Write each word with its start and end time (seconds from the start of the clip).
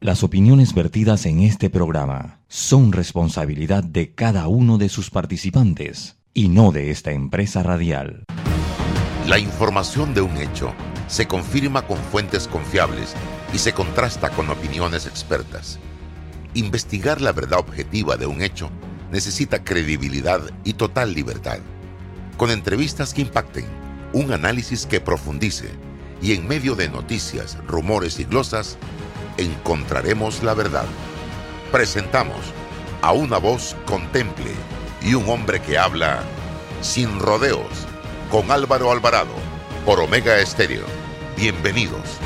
Las 0.00 0.22
opiniones 0.22 0.74
vertidas 0.74 1.26
en 1.26 1.40
este 1.40 1.70
programa 1.70 2.40
son 2.48 2.92
responsabilidad 2.92 3.82
de 3.82 4.14
cada 4.14 4.46
uno 4.46 4.78
de 4.78 4.88
sus 4.88 5.10
participantes 5.10 6.16
y 6.32 6.48
no 6.48 6.70
de 6.70 6.90
esta 6.90 7.10
empresa 7.10 7.62
radial. 7.62 8.24
La 9.26 9.38
información 9.38 10.14
de 10.14 10.20
un 10.20 10.36
hecho 10.36 10.72
se 11.08 11.26
confirma 11.26 11.82
con 11.82 11.98
fuentes 11.98 12.46
confiables 12.46 13.14
y 13.52 13.58
se 13.58 13.72
contrasta 13.72 14.30
con 14.30 14.48
opiniones 14.50 15.06
expertas. 15.06 15.78
Investigar 16.54 17.20
la 17.20 17.32
verdad 17.32 17.58
objetiva 17.58 18.16
de 18.16 18.26
un 18.26 18.40
hecho 18.40 18.70
necesita 19.10 19.64
credibilidad 19.64 20.40
y 20.64 20.74
total 20.74 21.12
libertad. 21.12 21.58
Con 22.36 22.50
entrevistas 22.50 23.12
que 23.14 23.22
impacten, 23.22 23.66
un 24.12 24.32
análisis 24.32 24.86
que 24.86 25.00
profundice 25.00 25.70
y 26.20 26.32
en 26.32 26.46
medio 26.48 26.74
de 26.74 26.88
noticias, 26.88 27.56
rumores 27.66 28.18
y 28.18 28.24
glosas, 28.24 28.78
encontraremos 29.36 30.42
la 30.42 30.54
verdad. 30.54 30.86
Presentamos 31.70 32.38
a 33.02 33.12
una 33.12 33.38
voz 33.38 33.76
contemple 33.86 34.50
y 35.02 35.14
un 35.14 35.28
hombre 35.28 35.60
que 35.60 35.78
habla 35.78 36.22
sin 36.80 37.18
rodeos 37.18 37.86
con 38.30 38.50
Álvaro 38.50 38.90
Alvarado 38.90 39.34
por 39.84 40.00
Omega 40.00 40.38
Estéreo. 40.38 40.84
Bienvenidos. 41.36 42.18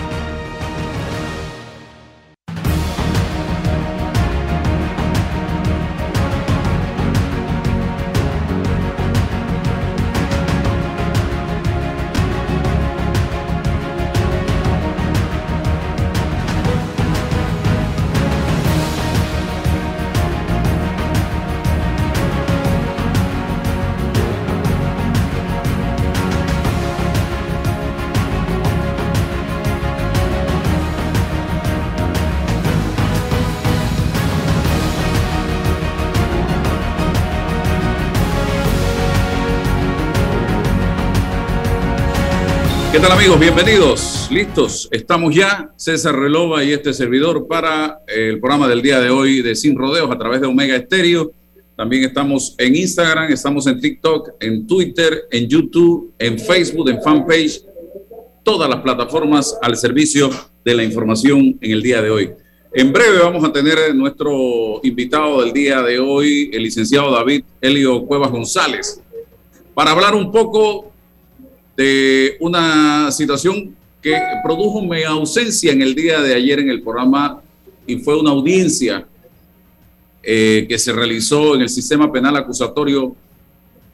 Tal 43.02 43.18
amigos? 43.18 43.40
Bienvenidos. 43.40 44.28
Listos. 44.30 44.88
Estamos 44.92 45.34
ya, 45.34 45.72
César 45.74 46.14
Relova 46.14 46.62
y 46.62 46.70
este 46.70 46.94
servidor 46.94 47.48
para 47.48 47.98
el 48.06 48.38
programa 48.38 48.68
del 48.68 48.80
día 48.80 49.00
de 49.00 49.10
hoy 49.10 49.42
de 49.42 49.56
Sin 49.56 49.76
Rodeos 49.76 50.08
a 50.08 50.16
través 50.16 50.40
de 50.40 50.46
Omega 50.46 50.76
Estéreo. 50.76 51.32
También 51.76 52.04
estamos 52.04 52.54
en 52.58 52.76
Instagram, 52.76 53.32
estamos 53.32 53.66
en 53.66 53.80
TikTok, 53.80 54.34
en 54.38 54.68
Twitter, 54.68 55.24
en 55.32 55.48
YouTube, 55.48 56.12
en 56.16 56.38
Facebook, 56.38 56.90
en 56.90 57.02
fanpage, 57.02 57.64
todas 58.44 58.70
las 58.70 58.80
plataformas 58.82 59.58
al 59.60 59.76
servicio 59.76 60.30
de 60.64 60.72
la 60.72 60.84
información 60.84 61.58
en 61.60 61.72
el 61.72 61.82
día 61.82 62.00
de 62.02 62.10
hoy. 62.10 62.30
En 62.72 62.92
breve 62.92 63.18
vamos 63.18 63.42
a 63.42 63.52
tener 63.52 63.92
nuestro 63.96 64.78
invitado 64.84 65.42
del 65.42 65.52
día 65.52 65.82
de 65.82 65.98
hoy, 65.98 66.50
el 66.52 66.62
licenciado 66.62 67.10
David 67.10 67.42
Helio 67.60 68.04
Cuevas 68.04 68.30
González, 68.30 69.02
para 69.74 69.90
hablar 69.90 70.14
un 70.14 70.30
poco 70.30 70.91
de 71.76 72.36
una 72.40 73.10
situación 73.10 73.74
que 74.00 74.18
produjo 74.42 74.82
mi 74.82 75.02
ausencia 75.02 75.72
en 75.72 75.80
el 75.80 75.94
día 75.94 76.20
de 76.20 76.34
ayer 76.34 76.58
en 76.58 76.68
el 76.68 76.82
programa 76.82 77.40
y 77.86 77.96
fue 77.98 78.18
una 78.18 78.30
audiencia 78.30 79.06
eh, 80.22 80.66
que 80.68 80.78
se 80.78 80.92
realizó 80.92 81.54
en 81.54 81.62
el 81.62 81.68
sistema 81.68 82.10
penal 82.10 82.36
acusatorio 82.36 83.14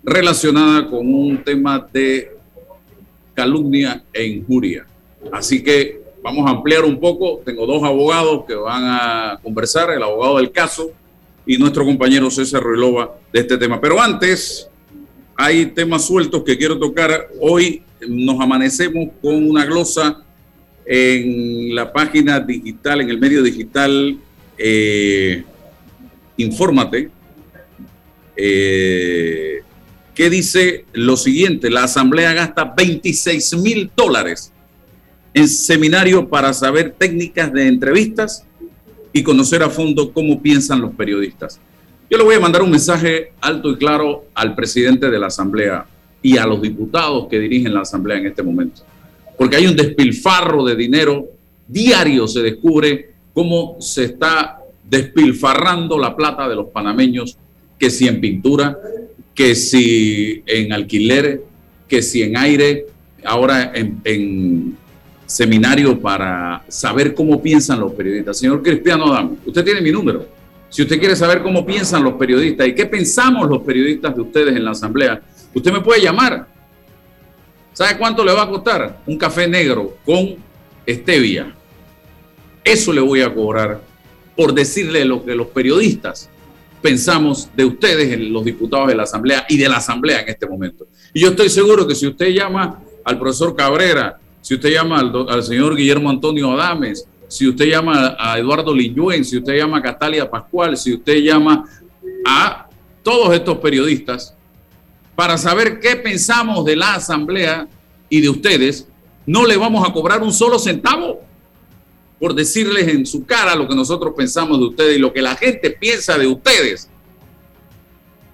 relacionada 0.02 0.86
con 0.88 1.12
un 1.12 1.42
tema 1.42 1.86
de 1.92 2.32
calumnia 3.34 4.02
e 4.12 4.26
injuria. 4.26 4.86
Así 5.32 5.62
que 5.62 6.00
vamos 6.22 6.46
a 6.46 6.50
ampliar 6.50 6.84
un 6.84 6.98
poco. 6.98 7.40
Tengo 7.44 7.66
dos 7.66 7.82
abogados 7.82 8.44
que 8.46 8.54
van 8.54 8.84
a 8.84 9.38
conversar, 9.42 9.90
el 9.90 10.02
abogado 10.02 10.38
del 10.38 10.50
caso 10.50 10.90
y 11.46 11.56
nuestro 11.56 11.84
compañero 11.84 12.30
César 12.30 12.62
Ruilova 12.62 13.16
de 13.32 13.40
este 13.40 13.56
tema. 13.56 13.80
Pero 13.80 14.00
antes, 14.00 14.68
hay 15.40 15.66
temas 15.66 16.04
sueltos 16.04 16.42
que 16.42 16.58
quiero 16.58 16.80
tocar. 16.80 17.28
Hoy 17.40 17.82
nos 18.08 18.40
amanecemos 18.40 19.10
con 19.22 19.48
una 19.48 19.64
glosa 19.64 20.20
en 20.84 21.72
la 21.76 21.92
página 21.92 22.40
digital, 22.40 23.02
en 23.02 23.08
el 23.08 23.20
medio 23.20 23.40
digital, 23.40 24.18
eh, 24.58 25.44
Infórmate, 26.38 27.10
eh, 28.36 29.62
que 30.12 30.28
dice 30.28 30.84
lo 30.92 31.16
siguiente, 31.16 31.70
la 31.70 31.84
Asamblea 31.84 32.32
gasta 32.32 32.74
26 32.76 33.58
mil 33.58 33.92
dólares 33.96 34.52
en 35.34 35.48
seminario 35.48 36.28
para 36.28 36.52
saber 36.52 36.96
técnicas 36.98 37.52
de 37.52 37.68
entrevistas 37.68 38.44
y 39.12 39.22
conocer 39.22 39.62
a 39.62 39.70
fondo 39.70 40.12
cómo 40.12 40.42
piensan 40.42 40.80
los 40.80 40.94
periodistas. 40.94 41.60
Yo 42.10 42.16
le 42.16 42.24
voy 42.24 42.36
a 42.36 42.40
mandar 42.40 42.62
un 42.62 42.70
mensaje 42.70 43.32
alto 43.38 43.70
y 43.70 43.76
claro 43.76 44.28
al 44.34 44.54
presidente 44.54 45.10
de 45.10 45.18
la 45.18 45.26
Asamblea 45.26 45.84
y 46.22 46.38
a 46.38 46.46
los 46.46 46.62
diputados 46.62 47.28
que 47.28 47.38
dirigen 47.38 47.74
la 47.74 47.82
Asamblea 47.82 48.16
en 48.16 48.26
este 48.26 48.42
momento. 48.42 48.80
Porque 49.36 49.56
hay 49.56 49.66
un 49.66 49.76
despilfarro 49.76 50.64
de 50.64 50.74
dinero, 50.74 51.26
diario 51.66 52.26
se 52.26 52.40
descubre 52.40 53.10
cómo 53.34 53.76
se 53.80 54.04
está 54.04 54.58
despilfarrando 54.88 55.98
la 55.98 56.16
plata 56.16 56.48
de 56.48 56.56
los 56.56 56.68
panameños, 56.68 57.36
que 57.78 57.90
si 57.90 58.08
en 58.08 58.22
pintura, 58.22 58.78
que 59.34 59.54
si 59.54 60.42
en 60.46 60.72
alquiler, 60.72 61.42
que 61.86 62.00
si 62.00 62.22
en 62.22 62.38
aire, 62.38 62.86
ahora 63.22 63.70
en, 63.74 64.00
en 64.04 64.76
seminario 65.26 66.00
para 66.00 66.64
saber 66.68 67.14
cómo 67.14 67.42
piensan 67.42 67.80
los 67.80 67.92
periodistas. 67.92 68.38
Señor 68.38 68.62
Cristiano 68.62 69.12
Dame, 69.12 69.36
usted 69.44 69.62
tiene 69.62 69.82
mi 69.82 69.92
número 69.92 70.37
si 70.68 70.82
usted 70.82 70.98
quiere 70.98 71.16
saber 71.16 71.42
cómo 71.42 71.64
piensan 71.64 72.04
los 72.04 72.14
periodistas 72.14 72.68
y 72.68 72.74
qué 72.74 72.86
pensamos 72.86 73.48
los 73.48 73.62
periodistas 73.62 74.14
de 74.14 74.20
ustedes 74.20 74.54
en 74.54 74.64
la 74.64 74.72
asamblea, 74.72 75.20
usted 75.54 75.72
me 75.72 75.80
puede 75.80 76.02
llamar. 76.02 76.46
¿Sabe 77.72 77.96
cuánto 77.96 78.24
le 78.24 78.32
va 78.32 78.42
a 78.42 78.48
costar? 78.48 79.00
Un 79.06 79.16
café 79.16 79.46
negro 79.46 79.96
con 80.04 80.36
stevia. 80.86 81.54
Eso 82.64 82.92
le 82.92 83.00
voy 83.00 83.22
a 83.22 83.32
cobrar 83.32 83.80
por 84.36 84.52
decirle 84.52 85.04
lo 85.04 85.24
que 85.24 85.34
los 85.34 85.48
periodistas 85.48 86.28
pensamos 86.82 87.48
de 87.56 87.64
ustedes, 87.64 88.18
los 88.20 88.44
diputados 88.44 88.88
de 88.88 88.94
la 88.94 89.02
Asamblea 89.04 89.46
y 89.48 89.56
de 89.56 89.68
la 89.68 89.78
Asamblea 89.78 90.20
en 90.20 90.28
este 90.28 90.46
momento. 90.46 90.86
Y 91.12 91.20
yo 91.20 91.30
estoy 91.30 91.48
seguro 91.48 91.86
que 91.86 91.94
si 91.94 92.06
usted 92.06 92.28
llama 92.28 92.80
al 93.04 93.18
profesor 93.18 93.56
Cabrera, 93.56 94.18
si 94.40 94.54
usted 94.54 94.70
llama 94.70 95.00
al, 95.00 95.12
al 95.28 95.42
señor 95.42 95.76
Guillermo 95.76 96.10
Antonio 96.10 96.52
Adames, 96.52 97.06
si 97.28 97.46
usted 97.46 97.66
llama 97.66 98.16
a 98.18 98.38
Eduardo 98.38 98.74
Lilluen, 98.74 99.24
si 99.24 99.36
usted 99.36 99.56
llama 99.56 99.78
a 99.78 99.82
Catalia 99.82 100.28
Pascual, 100.28 100.76
si 100.76 100.94
usted 100.94 101.18
llama 101.18 101.64
a 102.26 102.66
todos 103.02 103.34
estos 103.34 103.58
periodistas 103.58 104.34
para 105.14 105.36
saber 105.36 105.78
qué 105.78 105.96
pensamos 105.96 106.64
de 106.64 106.76
la 106.76 106.94
asamblea 106.94 107.68
y 108.08 108.20
de 108.20 108.30
ustedes, 108.30 108.88
no 109.26 109.46
le 109.46 109.56
vamos 109.56 109.86
a 109.86 109.92
cobrar 109.92 110.22
un 110.22 110.32
solo 110.32 110.58
centavo 110.58 111.20
por 112.18 112.34
decirles 112.34 112.88
en 112.88 113.06
su 113.06 113.26
cara 113.26 113.54
lo 113.54 113.68
que 113.68 113.74
nosotros 113.74 114.14
pensamos 114.16 114.58
de 114.58 114.66
ustedes 114.66 114.96
y 114.96 115.00
lo 115.00 115.12
que 115.12 115.22
la 115.22 115.36
gente 115.36 115.70
piensa 115.70 116.16
de 116.16 116.26
ustedes. 116.26 116.88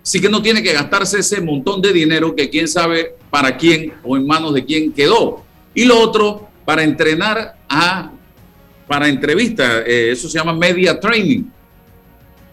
Así 0.02 0.20
que 0.20 0.28
no 0.28 0.40
tiene 0.40 0.62
que 0.62 0.72
gastarse 0.72 1.18
ese 1.18 1.40
montón 1.40 1.82
de 1.82 1.92
dinero 1.92 2.34
que 2.36 2.48
quién 2.48 2.68
sabe 2.68 3.16
para 3.30 3.56
quién 3.56 3.94
o 4.04 4.16
en 4.16 4.26
manos 4.26 4.54
de 4.54 4.64
quién 4.64 4.92
quedó. 4.92 5.42
Y 5.74 5.84
lo 5.84 5.98
otro, 5.98 6.48
para 6.64 6.82
entrenar 6.82 7.56
a 7.68 8.12
para 8.86 9.08
entrevistas. 9.08 9.82
Eh, 9.86 10.10
eso 10.12 10.28
se 10.28 10.38
llama 10.38 10.52
media 10.52 10.98
training. 10.98 11.44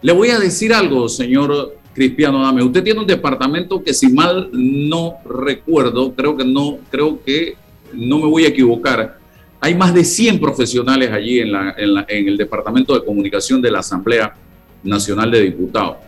Le 0.00 0.12
voy 0.12 0.30
a 0.30 0.38
decir 0.38 0.72
algo, 0.72 1.08
señor 1.08 1.76
Cristiano 1.94 2.42
Dame. 2.42 2.62
Usted 2.62 2.82
tiene 2.82 3.00
un 3.00 3.06
departamento 3.06 3.82
que, 3.82 3.94
si 3.94 4.12
mal 4.12 4.50
no 4.52 5.16
recuerdo, 5.24 6.12
creo 6.14 6.36
que 6.36 6.44
no, 6.44 6.78
creo 6.90 7.22
que 7.22 7.56
no 7.92 8.18
me 8.18 8.26
voy 8.26 8.44
a 8.44 8.48
equivocar. 8.48 9.18
Hay 9.60 9.74
más 9.74 9.94
de 9.94 10.04
100 10.04 10.40
profesionales 10.40 11.10
allí 11.12 11.38
en, 11.38 11.54
en 11.54 12.28
el 12.28 12.36
Departamento 12.36 12.94
de 12.94 13.04
Comunicación 13.04 13.62
de 13.62 13.70
la 13.70 13.78
Asamblea 13.78 14.34
Nacional 14.82 15.30
de 15.30 15.40
Diputados, 15.42 15.98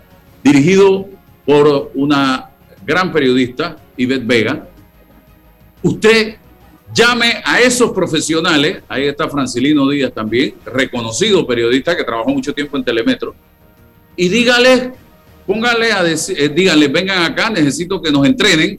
dirigido 0.43 1.09
por 1.47 1.93
una 1.95 2.51
gran 2.85 3.13
periodista, 3.13 3.77
Ivette 3.97 4.27
Vega. 4.27 4.69
Usted 5.83 6.37
Llame 6.95 7.43
a 7.45 7.61
esos 7.61 7.91
profesionales, 7.91 8.83
ahí 8.89 9.07
está 9.07 9.29
Francilino 9.29 9.89
Díaz 9.89 10.13
también, 10.15 10.55
reconocido 10.65 11.45
periodista 11.45 11.97
que 11.97 12.05
trabajó 12.05 12.31
mucho 12.31 12.55
tiempo 12.55 12.77
en 12.77 12.85
Telemetro, 12.85 13.35
y 14.17 14.29
dígale, 14.29 14.93
póngale 15.45 15.91
a 15.91 16.09
eh, 16.09 16.49
díganle, 16.55 16.87
vengan 16.87 17.25
acá, 17.25 17.51
necesito 17.51 18.01
que 18.01 18.13
nos 18.13 18.25
entrenen 18.25 18.79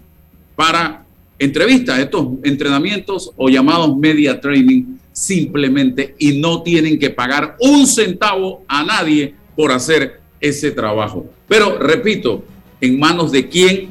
para 0.55 1.03
entrevistas, 1.37 1.99
estos 1.99 2.27
entrenamientos 2.43 3.31
o 3.35 3.49
llamados 3.49 3.97
media 3.97 4.39
training 4.39 4.97
simplemente 5.11 6.15
y 6.17 6.39
no 6.39 6.63
tienen 6.63 6.97
que 6.97 7.09
pagar 7.09 7.57
un 7.59 7.85
centavo 7.85 8.63
a 8.69 8.85
nadie 8.85 9.35
por 9.57 9.73
hacer 9.73 10.21
ese 10.39 10.71
trabajo. 10.71 11.25
Pero 11.49 11.77
repito, 11.79 12.45
en 12.79 12.97
manos 12.97 13.33
de 13.33 13.49
quién 13.49 13.89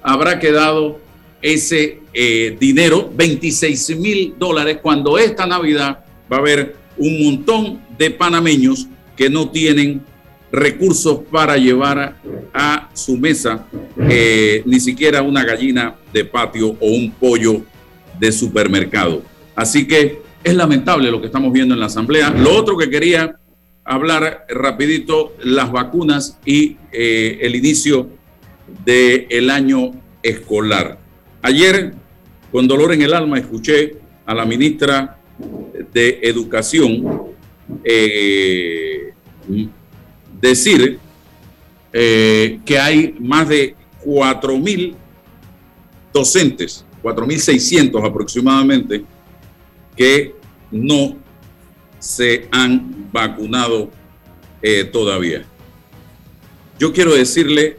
habrá 0.00 0.38
quedado 0.38 1.00
ese 1.44 2.00
eh, 2.14 2.56
dinero, 2.58 3.12
26 3.14 3.98
mil 3.98 4.34
dólares, 4.38 4.78
cuando 4.80 5.18
esta 5.18 5.46
Navidad 5.46 6.02
va 6.32 6.38
a 6.38 6.40
haber 6.40 6.74
un 6.96 7.22
montón 7.22 7.82
de 7.98 8.10
panameños 8.10 8.86
que 9.14 9.28
no 9.28 9.50
tienen 9.50 10.00
recursos 10.50 11.20
para 11.30 11.58
llevar 11.58 12.16
a 12.54 12.88
su 12.94 13.18
mesa 13.18 13.66
eh, 14.08 14.62
ni 14.64 14.80
siquiera 14.80 15.20
una 15.20 15.44
gallina 15.44 15.96
de 16.14 16.24
patio 16.24 16.78
o 16.80 16.86
un 16.86 17.10
pollo 17.10 17.60
de 18.18 18.32
supermercado. 18.32 19.22
Así 19.54 19.86
que 19.86 20.22
es 20.42 20.54
lamentable 20.54 21.10
lo 21.10 21.20
que 21.20 21.26
estamos 21.26 21.52
viendo 21.52 21.74
en 21.74 21.80
la 21.80 21.86
Asamblea. 21.86 22.30
Lo 22.30 22.56
otro 22.56 22.78
que 22.78 22.88
quería 22.88 23.36
hablar 23.84 24.46
rapidito, 24.48 25.34
las 25.42 25.70
vacunas 25.70 26.38
y 26.46 26.78
eh, 26.90 27.40
el 27.42 27.54
inicio 27.54 28.08
del 28.86 29.50
año 29.50 29.90
escolar. 30.22 31.03
Ayer, 31.46 31.92
con 32.50 32.66
dolor 32.66 32.94
en 32.94 33.02
el 33.02 33.12
alma, 33.12 33.38
escuché 33.38 33.98
a 34.24 34.32
la 34.32 34.46
ministra 34.46 35.18
de 35.92 36.20
Educación 36.22 37.04
eh, 37.84 39.12
decir 40.40 40.98
eh, 41.92 42.60
que 42.64 42.78
hay 42.78 43.14
más 43.20 43.46
de 43.50 43.76
4.000 44.06 44.94
docentes, 46.14 46.86
4.600 47.02 48.08
aproximadamente, 48.08 49.04
que 49.94 50.34
no 50.70 51.18
se 51.98 52.48
han 52.52 53.10
vacunado 53.12 53.90
eh, 54.62 54.84
todavía. 54.84 55.44
Yo 56.78 56.90
quiero 56.90 57.14
decirle 57.14 57.76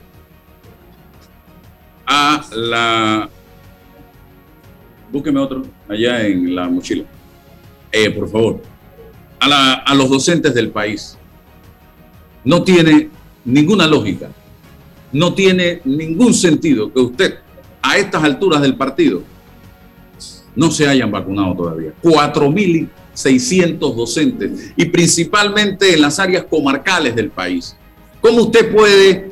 a 2.06 2.46
la... 2.54 3.32
Búsqueme 5.16 5.40
otro 5.40 5.64
allá 5.88 6.28
en 6.28 6.54
la 6.54 6.68
mochila. 6.68 7.06
Eh, 7.90 8.10
por 8.10 8.30
favor. 8.30 8.62
A, 9.40 9.76
a 9.76 9.96
los 9.96 10.10
docentes 10.10 10.54
del 10.54 10.72
país. 10.72 11.18
No 12.44 12.66
tiene 12.66 13.08
ninguna 13.46 13.88
lógica. 13.88 14.30
No 15.14 15.34
tiene 15.34 15.80
ningún 15.86 16.34
sentido 16.34 16.92
que 16.92 17.00
usted, 17.00 17.36
a 17.82 17.98
estas 17.98 18.26
alturas 18.26 18.62
del 18.62 18.76
partido, 18.76 19.24
no 20.54 20.70
se 20.70 20.86
hayan 20.86 21.10
vacunado 21.10 21.56
todavía. 21.56 21.94
4.600 22.04 23.96
docentes 23.96 24.74
y 24.76 24.84
principalmente 24.84 25.94
en 25.94 26.02
las 26.02 26.20
áreas 26.20 26.44
comarcales 26.44 27.16
del 27.16 27.30
país. 27.30 27.78
¿Cómo 28.20 28.42
usted 28.42 28.70
puede, 28.70 29.32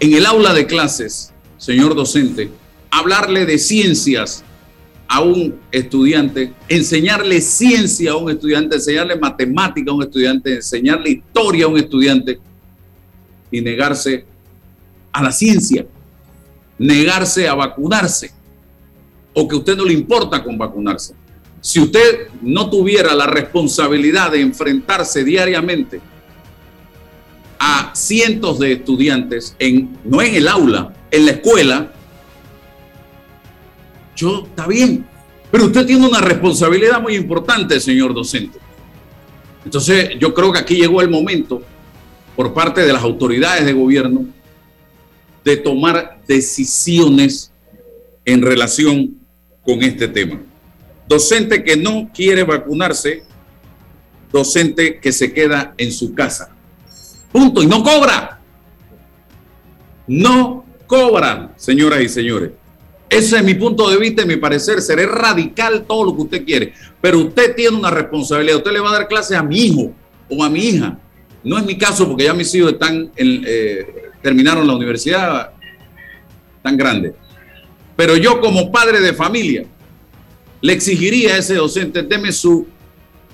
en 0.00 0.12
el 0.12 0.26
aula 0.26 0.52
de 0.52 0.66
clases, 0.66 1.32
señor 1.56 1.94
docente, 1.94 2.50
hablarle 2.90 3.46
de 3.46 3.58
ciencias 3.58 4.44
a 5.08 5.20
un 5.20 5.58
estudiante, 5.70 6.52
enseñarle 6.68 7.40
ciencia 7.40 8.12
a 8.12 8.16
un 8.16 8.30
estudiante, 8.30 8.76
enseñarle 8.76 9.16
matemática 9.16 9.90
a 9.90 9.94
un 9.94 10.02
estudiante, 10.02 10.54
enseñarle 10.54 11.10
historia 11.10 11.66
a 11.66 11.68
un 11.68 11.78
estudiante 11.78 12.40
y 13.50 13.60
negarse 13.60 14.24
a 15.12 15.22
la 15.22 15.32
ciencia, 15.32 15.86
negarse 16.78 17.48
a 17.48 17.54
vacunarse 17.54 18.32
o 19.32 19.46
que 19.46 19.56
usted 19.56 19.76
no 19.76 19.84
le 19.84 19.92
importa 19.92 20.42
con 20.42 20.58
vacunarse. 20.58 21.14
Si 21.60 21.80
usted 21.80 22.28
no 22.42 22.68
tuviera 22.70 23.14
la 23.14 23.26
responsabilidad 23.26 24.32
de 24.32 24.40
enfrentarse 24.40 25.24
diariamente 25.24 26.00
a 27.58 27.92
cientos 27.94 28.58
de 28.58 28.72
estudiantes, 28.72 29.56
en, 29.58 29.96
no 30.04 30.20
en 30.22 30.34
el 30.34 30.48
aula, 30.48 30.92
en 31.10 31.26
la 31.26 31.32
escuela, 31.32 31.92
yo, 34.16 34.44
está 34.46 34.66
bien, 34.66 35.06
pero 35.50 35.66
usted 35.66 35.86
tiene 35.86 36.06
una 36.06 36.20
responsabilidad 36.20 37.00
muy 37.00 37.14
importante, 37.14 37.78
señor 37.78 38.12
docente. 38.14 38.58
Entonces, 39.64 40.10
yo 40.18 40.34
creo 40.34 40.52
que 40.52 40.58
aquí 40.58 40.76
llegó 40.76 41.00
el 41.02 41.10
momento, 41.10 41.62
por 42.34 42.52
parte 42.52 42.82
de 42.82 42.92
las 42.92 43.02
autoridades 43.02 43.64
de 43.64 43.72
gobierno, 43.72 44.26
de 45.44 45.56
tomar 45.56 46.18
decisiones 46.26 47.52
en 48.24 48.42
relación 48.42 49.16
con 49.62 49.82
este 49.82 50.08
tema. 50.08 50.40
Docente 51.08 51.62
que 51.62 51.76
no 51.76 52.10
quiere 52.12 52.42
vacunarse, 52.42 53.22
docente 54.32 54.98
que 54.98 55.12
se 55.12 55.32
queda 55.32 55.74
en 55.78 55.92
su 55.92 56.14
casa. 56.14 56.50
Punto. 57.32 57.62
Y 57.62 57.66
no 57.66 57.82
cobra. 57.82 58.40
No 60.06 60.64
cobran, 60.86 61.52
señoras 61.56 62.02
y 62.02 62.08
señores. 62.08 62.50
Ese 63.08 63.36
es 63.36 63.44
mi 63.44 63.54
punto 63.54 63.88
de 63.88 63.98
vista 63.98 64.22
y 64.22 64.26
mi 64.26 64.36
parecer. 64.36 64.80
Seré 64.80 65.06
radical 65.06 65.84
todo 65.86 66.04
lo 66.04 66.16
que 66.16 66.22
usted 66.22 66.44
quiere. 66.44 66.72
Pero 67.00 67.20
usted 67.20 67.54
tiene 67.54 67.76
una 67.76 67.90
responsabilidad. 67.90 68.58
Usted 68.58 68.72
le 68.72 68.80
va 68.80 68.90
a 68.90 68.98
dar 68.98 69.08
clases 69.08 69.36
a 69.36 69.42
mi 69.42 69.58
hijo 69.58 69.92
o 70.28 70.42
a 70.42 70.50
mi 70.50 70.60
hija. 70.60 70.98
No 71.44 71.56
es 71.56 71.64
mi 71.64 71.78
caso 71.78 72.08
porque 72.08 72.24
ya 72.24 72.34
mis 72.34 72.52
hijos 72.54 72.72
están 72.72 73.10
eh, 73.16 74.10
terminaron 74.20 74.66
la 74.66 74.74
universidad 74.74 75.52
tan 76.62 76.76
grande. 76.76 77.14
Pero 77.94 78.16
yo 78.16 78.40
como 78.40 78.72
padre 78.72 79.00
de 79.00 79.14
familia 79.14 79.64
le 80.60 80.72
exigiría 80.72 81.34
a 81.34 81.38
ese 81.38 81.54
docente, 81.54 82.02
deme 82.02 82.32
su 82.32 82.66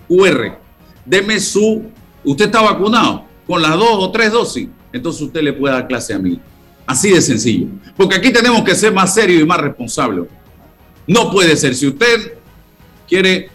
QR, 0.06 0.58
deme 1.06 1.40
su, 1.40 1.84
usted 2.24 2.44
está 2.44 2.60
vacunado 2.60 3.24
con 3.46 3.62
las 3.62 3.72
dos 3.72 3.94
o 3.94 4.12
tres 4.12 4.32
dosis, 4.32 4.69
entonces 4.92 5.22
usted 5.22 5.40
le 5.40 5.54
puede 5.54 5.74
dar 5.74 5.88
clase 5.88 6.12
a 6.12 6.19
mí. 6.19 6.38
Así 6.87 7.11
de 7.11 7.23
sencillo. 7.23 7.67
Porque 7.96 8.17
aquí 8.17 8.32
tenemos 8.32 8.62
que 8.62 8.75
ser 8.75 8.93
más 8.93 9.14
serios 9.14 9.43
y 9.43 9.46
más 9.46 9.61
responsables. 9.61 10.26
No 11.06 11.31
puede 11.31 11.56
ser. 11.56 11.75
Si 11.75 11.87
usted 11.87 12.34
quiere, 13.08 13.49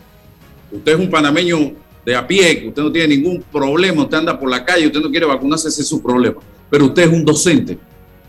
usted 0.72 0.94
es 0.94 1.00
un 1.00 1.10
panameño 1.10 1.74
de 2.06 2.16
a 2.16 2.26
pie, 2.26 2.66
usted 2.68 2.82
no 2.82 2.92
tiene 2.92 3.16
ningún 3.16 3.44
problema, 3.52 4.04
usted 4.04 4.18
anda 4.18 4.40
por 4.40 4.50
la 4.50 4.64
calle, 4.64 4.88
usted 4.88 5.02
no 5.02 5.12
quiere 5.12 5.26
vacunarse, 5.26 5.68
ese 5.68 5.82
es 5.82 5.88
su 5.88 6.02
problema. 6.02 6.38
Pero 6.70 6.86
usted 6.86 7.04
es 7.04 7.10
un 7.10 7.26
docente. 7.26 7.78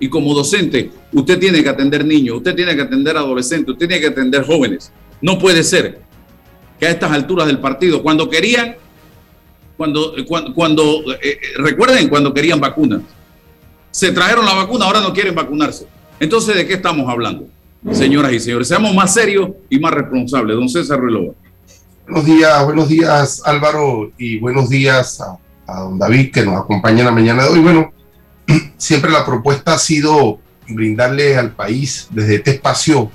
Y 0.01 0.09
como 0.09 0.35
docente, 0.35 0.91
usted 1.13 1.39
tiene 1.39 1.63
que 1.63 1.69
atender 1.69 2.05
niños, 2.05 2.37
usted 2.39 2.55
tiene 2.55 2.75
que 2.75 2.83
atender 2.83 3.17
adolescentes, 3.17 3.73
usted 3.73 3.89
tiene 3.89 4.01
que 4.01 4.09
atender 4.09 4.45
jóvenes. 4.45 4.93
No 5.21 5.39
puede 5.39 5.63
ser 5.65 6.01
que 6.79 6.87
a 6.87 6.91
estas 6.91 7.11
alturas 7.11 7.47
del 7.47 7.59
partido, 7.59 8.03
cuando 8.03 8.29
querían, 8.29 8.77
cuando, 9.77 10.15
cuando, 10.55 11.13
eh, 11.13 11.19
eh, 11.23 11.39
recuerden 11.59 12.09
cuando 12.09 12.33
querían 12.33 12.61
vacunas, 12.61 13.03
se 13.91 14.13
trajeron 14.13 14.45
la 14.45 14.55
vacuna, 14.55 14.85
ahora 14.85 15.01
no 15.01 15.13
quieren 15.13 15.35
vacunarse. 15.35 15.87
Entonces, 16.21 16.55
¿de 16.57 16.67
qué 16.67 16.75
estamos 16.75 17.09
hablando? 17.09 17.47
Señoras 17.93 18.33
y 18.33 18.41
señores, 18.41 18.69
seamos 18.69 18.95
más 18.95 19.15
serios 19.15 19.51
y 19.71 19.79
más 19.79 19.93
responsables. 19.93 20.57
Don 20.57 20.69
César 20.69 20.99
Ruilova. 20.99 21.33
Buenos 22.09 22.25
días, 22.25 22.65
buenos 22.65 22.89
días 22.89 23.43
Álvaro 23.45 24.11
y 24.17 24.39
buenos 24.39 24.71
días 24.71 25.21
a, 25.21 25.81
don 25.81 25.99
David 25.99 26.33
que 26.33 26.43
nos 26.43 26.57
acompaña 26.57 27.01
en 27.01 27.05
la 27.05 27.13
mañana 27.13 27.45
de 27.45 27.51
hoy. 27.51 27.59
Bueno, 27.61 27.93
siempre 28.79 29.11
la 29.11 29.27
propuesta 29.27 29.75
ha 29.75 29.79
sido 29.79 30.41
brindarle 30.67 31.37
al 31.37 31.53
país 31.53 32.09
desde 32.11 32.37
este 32.37 32.53
espacio 32.53 33.11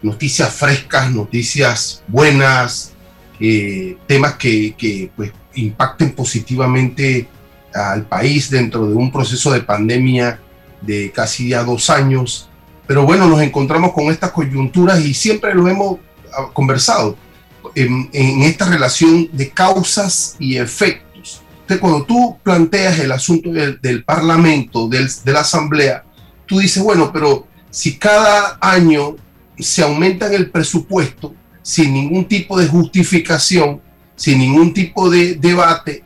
noticias 0.00 0.54
frescas, 0.54 1.10
noticias 1.10 2.02
buenas, 2.06 2.92
eh, 3.40 3.96
temas 4.06 4.34
que, 4.34 4.74
que 4.76 5.10
pues, 5.16 5.32
impacten 5.54 6.12
positivamente 6.12 7.28
al 7.74 8.04
país 8.04 8.50
dentro 8.50 8.86
de 8.86 8.94
un 8.94 9.12
proceso 9.12 9.52
de 9.52 9.60
pandemia 9.60 10.40
de 10.80 11.10
casi 11.10 11.48
ya 11.48 11.64
dos 11.64 11.90
años. 11.90 12.48
Pero 12.86 13.04
bueno, 13.04 13.26
nos 13.26 13.40
encontramos 13.42 13.92
con 13.92 14.06
estas 14.10 14.32
coyunturas 14.32 15.00
y 15.00 15.14
siempre 15.14 15.54
lo 15.54 15.68
hemos 15.68 15.98
ah, 16.32 16.50
conversado 16.52 17.16
en, 17.74 18.08
esta 18.42 18.68
relación 18.68 19.28
de 19.32 19.50
causas 19.50 20.36
y 20.38 20.56
efectos. 20.56 21.42
Entonces, 21.62 21.78
cuando 21.80 22.04
tú 22.04 22.38
planteas 22.42 22.98
el 22.98 23.12
asunto 23.12 23.50
del, 23.52 23.80
del 23.80 24.02
Parlamento, 24.02 24.88
del, 24.88 25.08
de 25.24 25.32
la 25.32 25.40
Asamblea, 25.40 26.04
tú 26.46 26.58
dices, 26.58 26.82
bueno, 26.82 27.12
pero 27.12 27.46
si 27.70 27.96
cada 27.96 28.58
año 28.60 29.16
se 29.58 29.82
aumenta 29.82 30.32
el 30.32 30.50
presupuesto 30.50 31.34
sin 31.62 31.94
ningún 31.94 32.24
tipo 32.24 32.58
de 32.58 32.66
justificación, 32.66 33.80
sin 34.16 34.38
ningún 34.38 34.74
tipo 34.74 35.08
de 35.08 35.36
debate, 35.36 36.02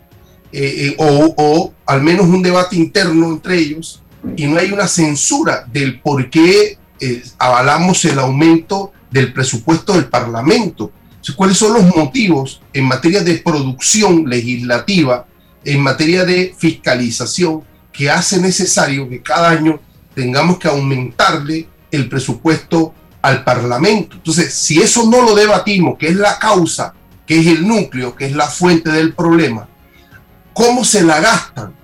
eh, 0.56 0.86
eh, 0.86 0.94
o, 0.98 1.34
o, 1.36 1.74
al 1.84 2.00
menos 2.00 2.26
un 2.26 2.40
debate 2.40 2.76
interno 2.76 3.26
entre 3.26 3.58
ellos, 3.58 4.00
y 4.36 4.46
no 4.46 4.58
hay 4.58 4.70
una 4.70 4.86
censura 4.86 5.66
del 5.70 6.00
por 6.00 6.30
qué 6.30 6.78
eh, 7.00 7.22
avalamos 7.38 8.04
el 8.04 8.20
aumento 8.20 8.92
del 9.10 9.32
presupuesto 9.32 9.94
del 9.94 10.06
Parlamento. 10.06 10.92
¿Cuáles 11.36 11.56
son 11.56 11.72
los 11.72 11.96
motivos 11.96 12.60
en 12.72 12.84
materia 12.84 13.22
de 13.22 13.38
producción 13.38 14.28
legislativa, 14.28 15.26
en 15.64 15.80
materia 15.80 16.24
de 16.24 16.54
fiscalización, 16.56 17.62
que 17.92 18.10
hace 18.10 18.40
necesario 18.40 19.08
que 19.08 19.22
cada 19.22 19.50
año 19.50 19.80
tengamos 20.14 20.58
que 20.58 20.68
aumentarle 20.68 21.66
el 21.90 22.08
presupuesto 22.08 22.94
al 23.22 23.42
Parlamento. 23.42 24.16
Entonces, 24.16 24.54
si 24.54 24.80
eso 24.80 25.10
no 25.10 25.22
lo 25.22 25.34
debatimos, 25.34 25.98
que 25.98 26.08
es 26.08 26.16
la 26.16 26.38
causa, 26.38 26.94
que 27.26 27.40
es 27.40 27.46
el 27.46 27.66
núcleo, 27.66 28.14
que 28.14 28.26
es 28.26 28.36
la 28.36 28.46
fuente 28.46 28.90
del 28.90 29.14
problema, 29.14 29.66
¿cómo 30.54 30.84
se 30.84 31.02
la 31.02 31.20
gastan? 31.20 31.74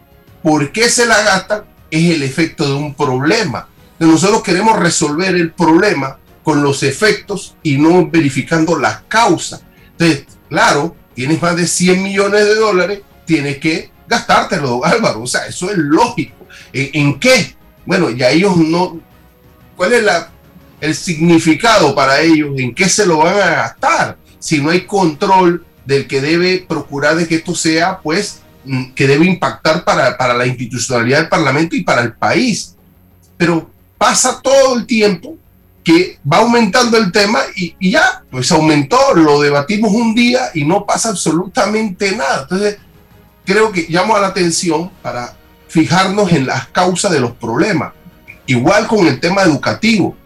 ¿Por 0.43 0.73
qué 0.73 0.89
se 0.89 1.05
la 1.05 1.23
gastan? 1.23 1.65
Es 1.91 2.15
el 2.15 2.23
efecto 2.23 2.67
de 2.67 2.75
un 2.75 2.95
problema. 2.95 3.69
Nosotros 3.99 4.43
queremos 4.43 4.79
resolver 4.79 5.35
el 5.35 5.53
problema 5.53 6.19
con 6.43 6.63
los 6.63 6.83
efectos 6.83 7.57
y 7.63 7.77
no 7.77 8.09
verificando 8.09 8.79
las 8.79 9.03
causas. 9.09 9.63
Entonces, 9.93 10.25
claro, 10.49 10.97
tienes 11.15 11.43
más 11.43 11.57
de 11.57 11.67
100 11.67 12.03
millones 12.03 12.47
de 12.47 12.55
dólares, 12.55 13.01
tienes 13.27 13.59
que 13.59 13.91
gastártelo, 14.09 14.85
Álvaro. 14.85 15.23
O 15.23 15.27
sea, 15.27 15.47
eso 15.47 15.71
es 15.71 15.77
lógico. 15.77 16.47
¿En, 16.73 17.19
qué? 17.19 17.55
Bueno, 17.85 18.11
ya 18.11 18.31
ellos 18.31 18.57
no... 18.57 19.01
¿Cuál 19.77 19.93
es 19.93 20.05
el 20.81 20.95
significado 20.95 21.95
para 21.95 22.21
ellos? 22.21 22.51
¿En 22.59 22.75
qué 22.75 22.89
se 22.89 23.07
lo 23.07 23.19
van 23.19 23.35
a 23.35 23.51
gastar? 23.51 24.19
Si 24.39 24.63
no 24.63 24.71
hay 24.71 24.83
control 24.83 25.65
del 25.85 26.07
que 26.07 26.21
debe 26.21 26.65
procurar 26.67 27.17
de 27.17 27.27
que 27.27 27.37
esto 27.37 27.55
sea, 27.55 27.99
pues, 28.01 28.41
que 28.95 29.07
debe 29.07 29.27
impactar 29.27 29.85
para, 29.85 30.17
para 30.17 30.35
la 30.35 30.47
institucionalidad 30.47 31.19
del 31.19 31.29
Parlamento 31.29 31.77
y 31.77 31.83
para 31.83 32.03
el 32.03 32.13
país. 32.13 32.77
Pero 33.37 33.71
pasa 33.97 34.41
todo 34.43 34.77
el 34.77 34.87
tiempo 34.87 35.37
que 35.83 36.19
va 36.31 36.39
aumentando 36.39 36.99
el 36.99 37.11
tema 37.11 37.41
y, 37.57 37.75
y, 37.79 37.93
ya, 37.93 38.23
pues 38.31 38.53
aumentó, 38.53 39.15
lo 39.15 39.41
debatimos 39.41 39.93
un 39.93 40.15
día 40.15 40.51
y 40.55 40.65
no 40.65 40.85
pasa 40.85 41.09
absolutamente 41.09 42.15
nada. 42.15 42.43
Entonces, 42.43 42.79
creo 43.45 43.73
que 43.73 43.87
llamo 43.89 44.15
a 44.15 44.21
la 44.21 44.29
atención 44.29 44.91
para 45.03 45.35
fijarnos 45.69 46.33
en 46.33 46.47
las 46.47 46.69
causas 46.69 47.13
de 47.13 47.21
los 47.21 47.33
problemas. 47.33 47.93
Igual 48.47 48.87
con 48.87 49.07
el 49.07 49.21
tema 49.21 49.43
educativo. 49.43 50.17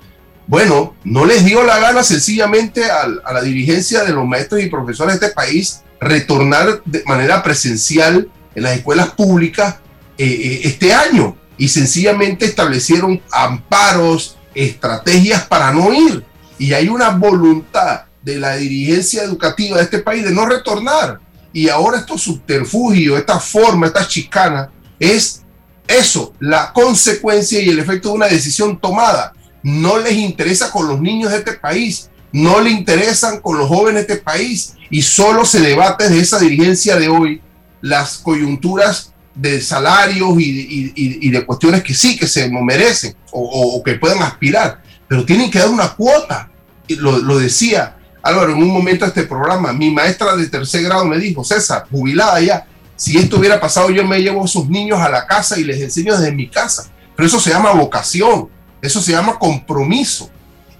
Bueno, 0.46 0.94
no 1.04 1.24
les 1.24 1.44
dio 1.44 1.62
la 1.62 1.78
gana 1.78 2.02
sencillamente 2.02 2.90
a, 2.90 3.06
la 3.06 3.42
dirigencia 3.42 4.04
de 4.04 4.12
los 4.12 4.26
maestros 4.26 4.62
y 4.62 4.68
profesores 4.68 5.20
de 5.20 5.26
este 5.26 5.34
país 5.34 5.82
retornar 6.00 6.82
de 6.84 7.02
manera 7.06 7.42
presencial 7.42 8.28
en 8.54 8.62
las 8.62 8.76
escuelas 8.76 9.10
públicas 9.10 9.76
eh, 10.16 10.26
eh, 10.26 10.60
este 10.64 10.92
año 10.92 11.36
y 11.56 11.68
sencillamente 11.68 12.46
establecieron 12.46 13.20
amparos, 13.32 14.36
estrategias 14.54 15.46
para 15.46 15.72
no 15.72 15.92
ir. 15.92 16.24
Y 16.58 16.72
hay 16.72 16.88
una 16.88 17.10
voluntad 17.10 18.02
de 18.22 18.36
la 18.36 18.56
dirigencia 18.56 19.22
educativa 19.22 19.76
de 19.76 19.84
este 19.84 19.98
país 19.98 20.24
de 20.24 20.32
no 20.32 20.46
retornar. 20.46 21.20
Y 21.52 21.68
ahora 21.68 21.98
estos 21.98 22.22
subterfugios, 22.22 23.18
esta 23.18 23.38
forma, 23.38 23.86
esta 23.86 24.06
chicana, 24.06 24.70
es 24.98 25.42
eso, 25.86 26.32
la 26.40 26.72
consecuencia 26.72 27.60
y 27.60 27.68
el 27.68 27.78
efecto 27.78 28.08
de 28.08 28.14
una 28.14 28.26
decisión 28.26 28.80
tomada. 28.80 29.32
No 29.62 29.98
les 29.98 30.14
interesa 30.14 30.70
con 30.70 30.88
los 30.88 31.00
niños 31.00 31.30
de 31.30 31.38
este 31.38 31.52
país, 31.52 32.10
no 32.34 32.60
le 32.60 32.70
interesan 32.70 33.40
con 33.40 33.56
los 33.58 33.68
jóvenes 33.68 34.08
de 34.08 34.14
este 34.14 34.24
país 34.24 34.74
y 34.90 35.02
solo 35.02 35.44
se 35.44 35.60
debate 35.60 36.08
de 36.08 36.18
esa 36.18 36.40
dirigencia 36.40 36.96
de 36.96 37.08
hoy 37.08 37.40
las 37.80 38.18
coyunturas 38.18 39.12
de 39.36 39.60
salarios 39.60 40.34
y, 40.36 41.30
de 41.30 41.46
cuestiones 41.46 41.84
que 41.84 41.94
sí, 41.94 42.16
que 42.16 42.26
se 42.26 42.50
merecen 42.50 43.14
o, 43.30 43.80
que 43.84 43.94
puedan 43.94 44.20
aspirar, 44.20 44.82
pero 45.06 45.24
tienen 45.24 45.48
que 45.48 45.60
dar 45.60 45.68
una 45.68 45.90
cuota. 45.90 46.50
Lo, 46.88 47.18
lo 47.18 47.38
decía 47.38 47.96
Álvaro 48.20 48.50
en 48.50 48.58
un 48.64 48.70
momento 48.70 49.04
de 49.04 49.10
este 49.10 49.22
programa, 49.22 49.72
mi 49.72 49.92
maestra 49.92 50.34
de 50.34 50.48
tercer 50.48 50.82
grado 50.82 51.04
me 51.04 51.18
dijo, 51.18 51.44
César, 51.44 51.86
jubilada 51.88 52.40
ya, 52.40 52.66
si 52.96 53.16
esto 53.16 53.38
hubiera 53.38 53.60
pasado 53.60 53.90
yo 53.90 54.04
me 54.04 54.18
llevo 54.18 54.42
a 54.42 54.46
esos 54.46 54.68
niños 54.68 54.98
a 54.98 55.08
la 55.08 55.24
casa 55.24 55.56
y 55.56 55.62
les 55.62 55.80
enseño 55.80 56.16
desde 56.16 56.32
mi 56.32 56.48
casa. 56.48 56.90
Pero 57.14 57.28
eso 57.28 57.38
se 57.38 57.50
llama 57.50 57.70
vocación, 57.70 58.48
eso 58.82 59.00
se 59.00 59.12
llama 59.12 59.38
compromiso. 59.38 60.30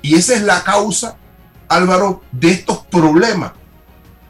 Y 0.03 0.17
esa 0.17 0.35
es 0.35 0.43
la 0.43 0.65
causa, 0.65 1.17
Álvaro, 1.75 2.23
de 2.33 2.51
estos 2.51 2.79
problemas 2.87 3.53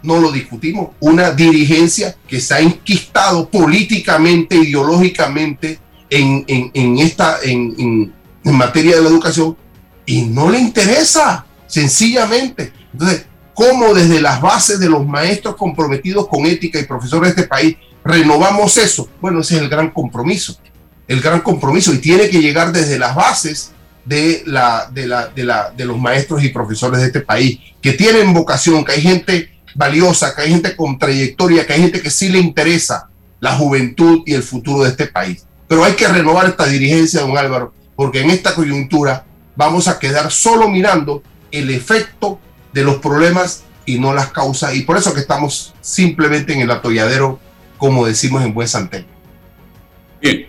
no 0.05 0.21
lo 0.21 0.31
discutimos, 0.31 0.91
una 1.01 1.31
dirigencia 1.33 2.15
que 2.29 2.41
se 2.41 2.55
ha 2.55 2.61
inquistado 2.61 3.49
políticamente, 3.49 4.55
ideológicamente 4.55 5.79
en, 6.11 6.99
esta, 6.99 7.39
en, 7.43 8.13
materia 8.45 8.97
de 8.97 9.03
la 9.03 9.09
educación 9.09 9.57
y 10.05 10.23
no 10.23 10.51
le 10.51 10.59
interesa, 10.59 11.47
sencillamente. 11.67 12.73
Entonces, 12.93 13.25
¿cómo 13.55 13.95
desde 13.95 14.21
las 14.21 14.41
bases 14.41 14.79
de 14.79 14.91
los 14.91 15.07
maestros 15.07 15.57
comprometidos 15.57 16.29
con 16.29 16.45
ética 16.45 16.79
y 16.79 16.85
profesores 16.85 17.35
de 17.35 17.41
este 17.41 17.49
país 17.49 17.77
renovamos 18.05 18.77
eso? 18.77 19.09
Bueno, 19.23 19.41
ese 19.41 19.57
es 19.57 19.63
el 19.63 19.71
gran 19.71 19.91
compromiso, 19.91 20.59
el 21.09 21.23
gran 21.23 21.41
compromiso 21.41 21.95
y 21.95 21.99
tiene 21.99 22.29
que 22.29 22.43
llegar 22.43 22.73
desde 22.73 22.99
las 22.99 23.15
bases 23.15 23.73
de, 24.05 24.43
la, 24.47 24.89
de, 24.93 25.07
la, 25.07 25.29
de, 25.29 25.45
la, 25.45 25.71
de 25.71 25.85
los 25.85 25.99
maestros 25.99 26.43
y 26.43 26.49
profesores 26.49 27.01
de 27.01 27.07
este 27.07 27.21
país, 27.21 27.59
que 27.81 27.93
tienen 27.93 28.35
vocación, 28.35 28.85
que 28.85 28.93
hay 28.93 29.01
gente 29.01 29.51
valiosa, 29.75 30.35
que 30.35 30.43
hay 30.43 30.51
gente 30.51 30.77
con 30.77 30.99
trayectoria, 30.99 31.67
que 31.67 31.73
hay 31.73 31.81
gente 31.83 32.03
que 32.03 32.11
sí 32.11 32.29
le 32.29 32.39
interesa 32.39 33.09
la 33.41 33.55
juventud 33.57 34.23
y 34.27 34.35
el 34.35 34.43
futuro 34.43 34.85
de 34.85 34.91
este 34.91 35.07
país. 35.07 35.45
Pero 35.69 35.85
hay 35.85 35.95
que 35.95 36.09
renovar 36.09 36.47
esta 36.47 36.67
dirigencia, 36.67 37.21
don 37.21 37.37
Álvaro, 37.37 37.73
porque 37.97 38.21
en 38.21 38.31
esta 38.31 38.55
coyuntura 38.55 39.25
vamos 39.57 39.89
a 39.89 39.99
quedar 39.99 40.31
solo 40.31 40.69
mirando 40.69 41.23
el 41.51 41.71
efecto 41.71 42.39
de 42.73 42.85
los 42.85 42.97
problemas 42.97 43.65
y 43.87 43.99
no 43.99 44.13
las 44.13 44.29
causas. 44.29 44.75
Y 44.75 44.83
por 44.83 44.97
eso 44.97 45.15
que 45.15 45.21
estamos 45.21 45.75
simplemente 45.81 46.53
en 46.53 46.61
el 46.61 46.71
atolladero, 46.71 47.39
como 47.79 48.07
decimos 48.07 48.43
en 48.45 48.55
buen 48.55 48.69
santeño. 48.69 49.07
Bien, 50.21 50.47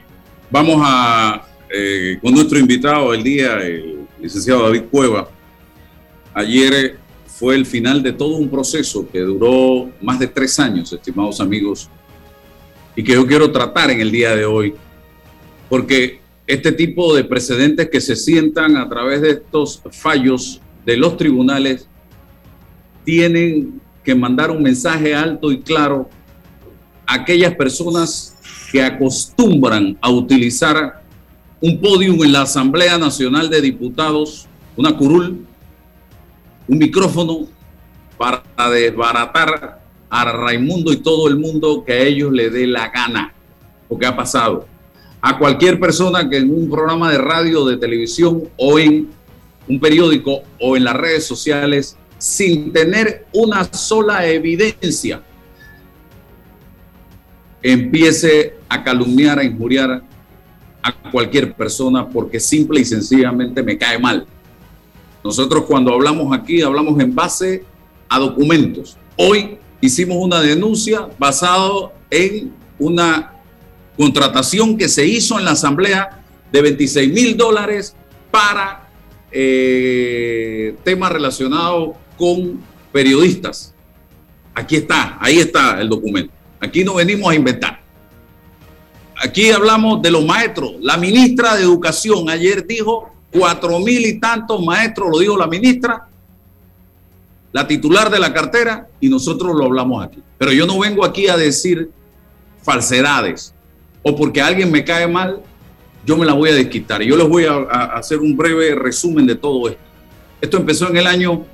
vamos 0.50 0.82
a 0.84 1.45
eh, 1.70 2.20
con 2.22 2.34
nuestro 2.34 2.60
invitado 2.60 3.14
el 3.14 3.24
día, 3.24 3.58
el 3.58 4.00
licenciado 4.22 4.64
David 4.64 4.84
Cueva. 4.92 5.30
Ayer 6.34 6.98
fue 7.28 7.56
el 7.56 7.66
final 7.66 8.02
de 8.02 8.14
todo 8.14 8.38
un 8.38 8.50
proceso 8.50 9.08
que 9.12 9.20
duró 9.20 9.90
más 10.02 10.20
de 10.20 10.28
tres 10.28 10.60
años, 10.60 10.94
estimados 10.94 11.40
amigos, 11.42 11.90
y 12.96 13.04
que 13.04 13.14
yo 13.14 13.26
quiero 13.26 13.52
tratar 13.52 13.92
en 13.92 14.00
el 14.00 14.12
día 14.12 14.36
de 14.36 14.46
hoy, 14.46 14.74
porque 15.70 16.22
este 16.48 16.72
tipo 16.72 17.16
de 17.16 17.24
precedentes 17.24 17.90
que 17.90 18.00
se 18.00 18.16
sientan 18.16 18.78
a 18.78 18.88
través 18.88 19.22
de 19.22 19.32
estos 19.32 19.82
fallos 19.92 20.62
de 20.86 20.96
los 20.96 21.18
tribunales 21.18 21.88
tienen 23.04 23.82
que 24.04 24.16
mandar 24.16 24.52
un 24.52 24.62
mensaje 24.62 25.16
alto 25.16 25.52
y 25.52 25.60
claro 25.60 26.10
a 27.08 27.16
aquellas 27.16 27.56
personas 27.56 28.36
que 28.72 28.82
acostumbran 28.82 29.98
a 30.02 30.10
utilizar 30.12 31.05
un 31.66 31.80
podium 31.80 32.24
en 32.24 32.32
la 32.32 32.44
Asamblea 32.44 33.00
Nacional 33.00 33.50
de 33.50 33.60
Diputados, 33.60 34.46
una 34.76 34.96
curul, 34.96 35.48
un 36.68 36.78
micrófono 36.78 37.48
para 38.20 38.44
desbaratar 38.70 39.82
a 40.08 40.26
Raimundo 40.32 40.94
y 40.94 40.98
todo 40.98 41.28
el 41.28 41.38
mundo 41.38 41.84
que 41.84 41.94
a 41.94 42.00
ellos 42.02 42.32
le 42.32 42.52
dé 42.52 42.68
la 42.68 42.90
gana, 42.90 43.34
porque 43.90 44.06
ha 44.06 44.16
pasado. 44.16 44.68
A 45.20 45.40
cualquier 45.40 45.80
persona 45.80 46.30
que 46.30 46.38
en 46.38 46.52
un 46.52 46.70
programa 46.70 47.12
de 47.12 47.18
radio, 47.18 47.66
de 47.66 47.78
televisión 47.78 48.44
o 48.58 48.78
en 48.78 49.10
un 49.68 49.80
periódico 49.80 50.44
o 50.60 50.78
en 50.78 50.84
las 50.84 50.96
redes 50.96 51.26
sociales, 51.26 51.98
sin 52.20 52.72
tener 52.74 53.26
una 53.34 53.64
sola 53.74 54.28
evidencia, 54.28 55.24
empiece 57.64 58.54
a 58.70 58.84
calumniar, 58.84 59.40
a 59.40 59.44
injuriar 59.44 60.04
a 60.86 60.94
cualquier 61.10 61.54
persona 61.54 62.08
porque 62.08 62.40
simple 62.40 62.80
y 62.80 62.86
sencillamente 62.86 63.64
me 63.64 63.76
cae 63.76 63.98
mal. 63.98 64.28
Nosotros 65.24 65.66
cuando 65.66 65.92
hablamos 65.92 66.32
aquí 66.38 66.62
hablamos 66.62 67.00
en 67.00 67.16
base 67.16 67.64
a 68.08 68.20
documentos. 68.20 68.96
Hoy 69.18 69.58
hicimos 69.82 70.18
una 70.20 70.40
denuncia 70.42 71.10
basado 71.18 71.94
en 72.12 72.54
una 72.78 73.34
contratación 73.98 74.78
que 74.78 74.88
se 74.88 75.08
hizo 75.08 75.40
en 75.40 75.46
la 75.46 75.52
asamblea 75.52 76.22
de 76.52 76.62
26 76.62 77.12
mil 77.12 77.36
dólares 77.36 77.96
para 78.30 78.88
eh, 79.32 80.76
temas 80.84 81.12
relacionados 81.12 81.96
con 82.16 82.62
periodistas. 82.92 83.74
Aquí 84.54 84.76
está, 84.76 85.18
ahí 85.20 85.40
está 85.40 85.82
el 85.82 85.90
documento. 85.90 86.32
Aquí 86.60 86.84
no 86.84 86.94
venimos 86.94 87.32
a 87.32 87.36
inventar. 87.36 87.85
Aquí 89.24 89.52
hablamos 89.52 90.02
de 90.02 90.12
los 90.12 90.26
maestros. 90.26 90.74
La 90.82 90.98
ministra 90.98 91.56
de 91.56 91.64
Educación 91.64 92.30
ayer 92.30 92.66
dijo 92.66 93.12
cuatro 93.32 93.80
mil 93.80 94.06
y 94.06 94.20
tantos 94.20 94.64
maestros, 94.64 95.10
lo 95.12 95.20
dijo 95.20 95.38
la 95.38 95.48
ministra, 95.48 96.08
la 97.52 97.68
titular 97.68 98.10
de 98.10 98.20
la 98.20 98.34
cartera, 98.34 98.88
y 99.00 99.10
nosotros 99.10 99.56
lo 99.56 99.66
hablamos 99.66 100.06
aquí. 100.06 100.22
Pero 100.38 100.52
yo 100.52 100.66
no 100.66 100.80
vengo 100.80 101.06
aquí 101.06 101.28
a 101.28 101.38
decir 101.38 101.90
falsedades 102.62 103.54
o 104.02 104.16
porque 104.16 104.42
alguien 104.42 104.72
me 104.72 104.84
cae 104.84 105.08
mal, 105.08 105.42
yo 106.06 106.18
me 106.18 106.26
la 106.26 106.34
voy 106.34 106.50
a 106.50 106.54
desquitar. 106.54 107.02
Yo 107.02 107.18
les 107.18 107.28
voy 107.28 107.46
a, 107.46 107.58
hacer 107.96 108.20
un 108.20 108.38
breve 108.38 108.76
resumen 108.76 109.26
de 109.26 109.36
todo 109.36 109.68
esto. 109.68 109.82
Esto 110.40 110.58
empezó 110.58 110.90
en 110.90 110.98
el 110.98 111.08
año 111.08 111.46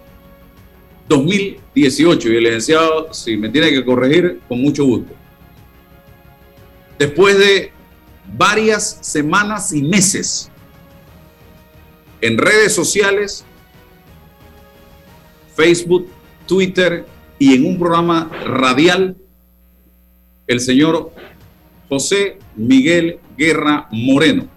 2018 1.08 2.30
y 2.30 2.36
el 2.36 2.44
licenciado, 2.44 3.14
si 3.14 3.38
me 3.38 3.50
tiene 3.50 3.70
que 3.70 3.86
corregir, 3.86 4.42
con 4.48 4.62
mucho 4.62 4.84
gusto. 4.84 5.14
Después 7.02 7.36
de 7.40 7.72
varias 8.38 9.00
semanas 9.02 9.74
y 9.74 9.82
meses 9.82 10.52
en 12.22 12.38
redes 12.38 12.76
sociales 12.76 13.44
Facebook, 15.56 16.08
Twitter 16.46 17.08
y 17.40 17.56
en 17.56 17.66
un 17.66 17.80
programa 17.80 18.30
radial, 18.46 19.18
el 20.46 20.60
señor 20.60 21.12
José 21.90 22.38
Miguel 22.56 23.20
Guerra 23.36 23.88
Moreno 23.90 24.48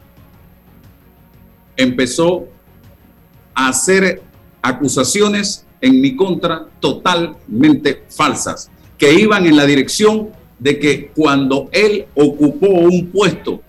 empezó 1.78 2.48
a 3.54 3.68
hacer 3.68 4.20
acusaciones 4.60 5.64
en 5.80 5.98
mi 5.98 6.14
contra 6.14 6.66
totalmente 6.78 8.04
falsas, 8.10 8.70
que 8.98 9.14
iban 9.14 9.46
en 9.46 9.56
la 9.56 9.64
dirección 9.64 10.43
de 10.64 10.78
que 10.78 11.10
cuando 11.14 11.68
él 11.72 12.06
ocupó 12.14 12.68
un 12.68 13.08
puesto 13.08 13.60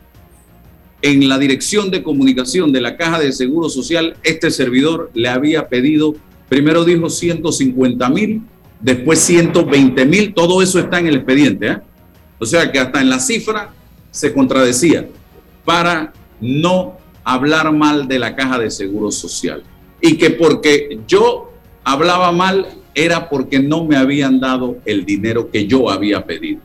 en 1.01 1.27
la 1.27 1.37
dirección 1.37 1.91
de 1.91 2.01
comunicación 2.01 2.71
de 2.71 2.79
la 2.79 2.95
Caja 2.95 3.19
de 3.19 3.33
Seguro 3.33 3.67
Social, 3.67 4.15
este 4.23 4.49
servidor 4.49 5.11
le 5.13 5.27
había 5.27 5.67
pedido, 5.67 6.15
primero 6.47 6.85
dijo 6.85 7.09
150 7.09 8.09
mil, 8.11 8.43
después 8.79 9.19
120 9.19 10.05
mil, 10.05 10.33
todo 10.33 10.61
eso 10.61 10.79
está 10.79 10.99
en 10.99 11.07
el 11.07 11.17
expediente. 11.17 11.67
¿eh? 11.67 11.77
O 12.39 12.45
sea 12.45 12.71
que 12.71 12.79
hasta 12.79 13.01
en 13.01 13.09
la 13.09 13.19
cifra 13.19 13.73
se 14.09 14.31
contradecía 14.31 15.05
para 15.65 16.13
no 16.39 16.97
hablar 17.25 17.73
mal 17.73 18.07
de 18.07 18.19
la 18.19 18.37
Caja 18.37 18.57
de 18.57 18.71
Seguro 18.71 19.11
Social. 19.11 19.63
Y 19.99 20.15
que 20.15 20.29
porque 20.29 20.97
yo 21.09 21.51
hablaba 21.83 22.31
mal 22.31 22.67
era 22.93 23.27
porque 23.27 23.59
no 23.59 23.83
me 23.83 23.97
habían 23.97 24.39
dado 24.39 24.77
el 24.85 25.05
dinero 25.05 25.51
que 25.51 25.67
yo 25.67 25.89
había 25.89 26.25
pedido. 26.25 26.61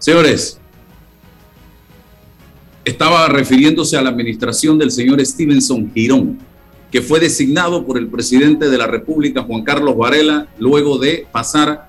Señores, 0.00 0.58
estaba 2.86 3.28
refiriéndose 3.28 3.98
a 3.98 4.02
la 4.02 4.08
administración 4.08 4.78
del 4.78 4.90
señor 4.90 5.24
Stevenson 5.24 5.92
Girón, 5.92 6.38
que 6.90 7.02
fue 7.02 7.20
designado 7.20 7.84
por 7.84 7.98
el 7.98 8.08
presidente 8.08 8.70
de 8.70 8.78
la 8.78 8.86
República, 8.86 9.42
Juan 9.42 9.62
Carlos 9.62 9.94
Varela, 9.98 10.48
luego 10.58 10.96
de 10.96 11.26
pasar 11.30 11.86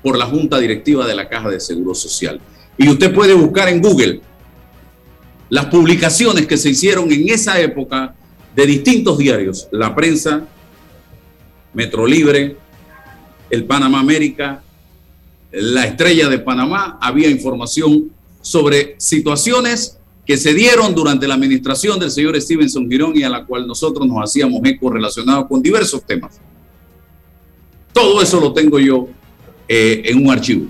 por 0.00 0.16
la 0.16 0.26
Junta 0.26 0.60
Directiva 0.60 1.08
de 1.08 1.16
la 1.16 1.28
Caja 1.28 1.50
de 1.50 1.58
Seguro 1.58 1.92
Social. 1.92 2.40
Y 2.78 2.88
usted 2.88 3.12
puede 3.12 3.34
buscar 3.34 3.68
en 3.68 3.82
Google 3.82 4.20
las 5.48 5.66
publicaciones 5.66 6.46
que 6.46 6.56
se 6.56 6.70
hicieron 6.70 7.10
en 7.10 7.30
esa 7.30 7.60
época 7.60 8.14
de 8.54 8.64
distintos 8.64 9.18
diarios, 9.18 9.66
la 9.72 9.92
prensa, 9.92 10.44
Metro 11.74 12.06
Libre, 12.06 12.56
el 13.50 13.64
Panamá 13.64 13.98
América, 13.98 14.62
la 15.52 15.84
Estrella 15.84 16.28
de 16.28 16.38
Panamá, 16.38 16.98
había 17.00 17.28
información 17.28 18.10
sobre 18.40 18.94
situaciones 18.98 19.98
que 20.24 20.36
se 20.36 20.54
dieron 20.54 20.94
durante 20.94 21.26
la 21.26 21.34
administración 21.34 21.98
del 21.98 22.10
señor 22.10 22.40
Stevenson 22.40 22.88
Girón 22.88 23.16
y 23.16 23.24
a 23.24 23.28
la 23.28 23.44
cual 23.44 23.66
nosotros 23.66 24.06
nos 24.06 24.22
hacíamos 24.22 24.60
eco 24.64 24.90
relacionado 24.90 25.48
con 25.48 25.60
diversos 25.60 26.04
temas. 26.04 26.40
Todo 27.92 28.22
eso 28.22 28.40
lo 28.40 28.52
tengo 28.52 28.78
yo 28.78 29.08
eh, 29.66 30.02
en 30.04 30.24
un 30.24 30.30
archivo. 30.30 30.66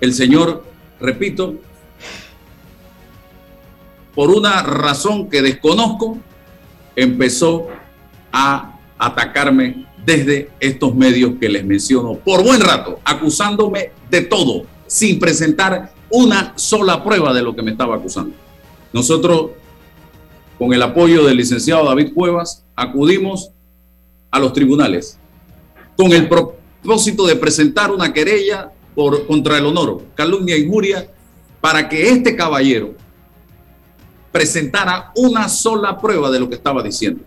El 0.00 0.14
señor, 0.14 0.64
repito, 1.00 1.56
por 4.14 4.30
una 4.30 4.62
razón 4.62 5.28
que 5.28 5.42
desconozco, 5.42 6.18
empezó 6.94 7.66
a 8.30 8.78
atacarme 8.98 9.86
desde 10.04 10.50
estos 10.60 10.94
medios 10.94 11.34
que 11.40 11.48
les 11.48 11.64
menciono 11.64 12.14
por 12.18 12.42
buen 12.42 12.60
rato, 12.60 13.00
acusándome 13.04 13.90
de 14.10 14.22
todo, 14.22 14.64
sin 14.86 15.18
presentar 15.18 15.92
una 16.10 16.52
sola 16.56 17.02
prueba 17.02 17.32
de 17.32 17.42
lo 17.42 17.56
que 17.56 17.62
me 17.62 17.70
estaba 17.72 17.96
acusando. 17.96 18.34
Nosotros, 18.92 19.50
con 20.58 20.72
el 20.72 20.82
apoyo 20.82 21.24
del 21.24 21.36
licenciado 21.36 21.84
David 21.84 22.12
Cuevas, 22.14 22.64
acudimos 22.76 23.50
a 24.30 24.38
los 24.38 24.52
tribunales 24.52 25.18
con 25.96 26.12
el 26.12 26.28
propósito 26.28 27.26
de 27.26 27.36
presentar 27.36 27.90
una 27.90 28.12
querella 28.12 28.70
por, 28.94 29.26
contra 29.26 29.58
el 29.58 29.66
honor, 29.66 30.02
calumnia 30.14 30.56
y 30.56 30.62
injuria, 30.62 31.08
para 31.60 31.88
que 31.88 32.10
este 32.10 32.36
caballero 32.36 32.94
presentara 34.30 35.12
una 35.16 35.48
sola 35.48 35.98
prueba 35.98 36.30
de 36.30 36.40
lo 36.40 36.48
que 36.48 36.56
estaba 36.56 36.82
diciendo. 36.82 37.22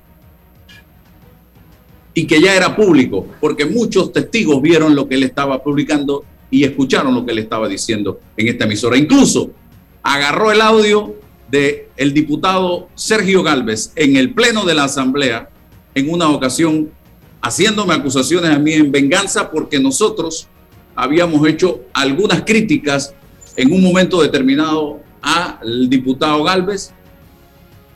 Y 2.17 2.25
que 2.25 2.41
ya 2.41 2.55
era 2.55 2.75
público, 2.75 3.27
porque 3.39 3.63
muchos 3.63 4.11
testigos 4.11 4.59
vieron 4.59 4.95
lo 4.95 5.07
que 5.07 5.13
él 5.13 5.21
estaba 5.21 5.61
publicando 5.61 6.25
y 6.49 6.63
escucharon 6.63 7.13
lo 7.13 7.23
que 7.23 7.31
él 7.31 7.37
estaba 7.37 7.67
diciendo 7.67 8.19
en 8.35 8.47
esta 8.47 8.65
emisora. 8.65 8.97
Incluso 8.97 9.51
agarró 10.01 10.51
el 10.51 10.61
audio 10.61 11.13
del 11.51 11.83
el 11.95 12.15
diputado 12.15 12.89
Sergio 12.95 13.43
Galvez 13.43 13.91
en 13.95 14.15
el 14.15 14.33
pleno 14.33 14.65
de 14.65 14.73
la 14.73 14.85
Asamblea 14.85 15.49
en 15.93 16.09
una 16.09 16.29
ocasión 16.29 16.89
haciéndome 17.39 17.93
acusaciones 17.93 18.49
a 18.49 18.57
mí 18.57 18.73
en 18.73 18.91
venganza 18.91 19.51
porque 19.51 19.79
nosotros 19.79 20.47
habíamos 20.95 21.47
hecho 21.47 21.81
algunas 21.93 22.41
críticas 22.41 23.13
en 23.55 23.71
un 23.71 23.83
momento 23.83 24.23
determinado 24.23 25.01
al 25.21 25.87
diputado 25.87 26.43
Galvez 26.43 26.91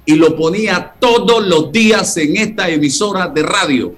y 0.06 0.16
lo 0.16 0.36
ponía 0.36 0.94
todos 1.00 1.46
los 1.48 1.72
días 1.72 2.16
en 2.18 2.38
esta 2.38 2.70
emisora 2.70 3.28
de 3.28 3.44
radio. 3.44 3.96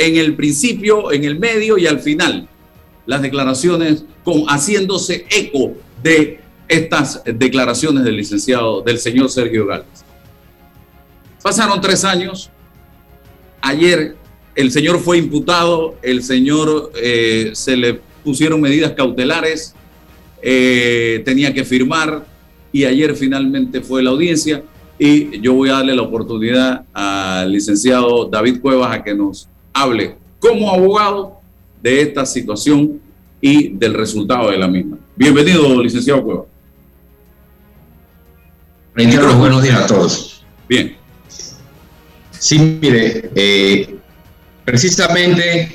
En 0.00 0.16
el 0.16 0.34
principio, 0.34 1.12
en 1.12 1.24
el 1.24 1.38
medio 1.38 1.76
y 1.76 1.86
al 1.86 2.00
final. 2.00 2.48
Las 3.04 3.20
declaraciones 3.20 4.04
con, 4.24 4.44
haciéndose 4.46 5.26
eco 5.28 5.74
de 6.02 6.40
estas 6.68 7.22
declaraciones 7.26 8.04
del 8.04 8.16
licenciado, 8.16 8.80
del 8.80 8.98
señor 8.98 9.28
Sergio 9.28 9.66
Gálvez. 9.66 10.04
Pasaron 11.42 11.82
tres 11.82 12.02
años. 12.04 12.48
Ayer 13.60 14.16
el 14.54 14.70
señor 14.70 15.00
fue 15.00 15.18
imputado, 15.18 15.96
el 16.00 16.22
señor 16.22 16.92
eh, 16.96 17.50
se 17.52 17.76
le 17.76 18.00
pusieron 18.24 18.58
medidas 18.58 18.92
cautelares, 18.92 19.74
eh, 20.40 21.20
tenía 21.26 21.52
que 21.52 21.62
firmar, 21.64 22.24
y 22.72 22.84
ayer 22.84 23.14
finalmente 23.16 23.82
fue 23.82 24.02
la 24.02 24.10
audiencia 24.10 24.62
y 24.98 25.40
yo 25.40 25.54
voy 25.54 25.70
a 25.70 25.74
darle 25.74 25.94
la 25.94 26.02
oportunidad 26.02 26.84
al 26.92 27.50
licenciado 27.50 28.26
David 28.26 28.60
Cuevas 28.60 28.94
a 28.94 29.02
que 29.02 29.14
nos 29.14 29.48
hable 29.72 30.16
como 30.38 30.70
abogado 30.70 31.40
de 31.82 32.02
esta 32.02 32.26
situación 32.26 33.00
y 33.40 33.68
del 33.68 33.94
resultado 33.94 34.50
de 34.50 34.58
la 34.58 34.68
misma. 34.68 34.98
Bienvenido, 35.16 35.82
licenciado 35.82 36.22
Cuevas. 36.22 36.46
los 38.94 39.36
buenos 39.36 39.62
días 39.62 39.82
a 39.82 39.86
todos. 39.86 40.44
Bien. 40.68 40.96
Sí, 42.30 42.78
mire, 42.80 43.30
eh, 43.34 43.96
precisamente 44.64 45.72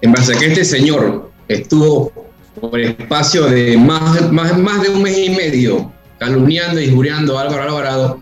en 0.00 0.12
base 0.12 0.34
a 0.34 0.38
que 0.38 0.46
este 0.46 0.64
señor 0.64 1.30
estuvo 1.48 2.12
por 2.60 2.78
el 2.78 2.90
espacio 2.90 3.46
de 3.46 3.76
más, 3.76 4.30
más, 4.32 4.58
más 4.58 4.82
de 4.82 4.88
un 4.90 5.02
mes 5.02 5.18
y 5.18 5.30
medio 5.30 5.92
calumniando 6.18 6.80
y 6.80 6.84
injuriando 6.84 7.38
a 7.38 7.42
Álvaro 7.42 7.62
Alvarado, 7.62 8.20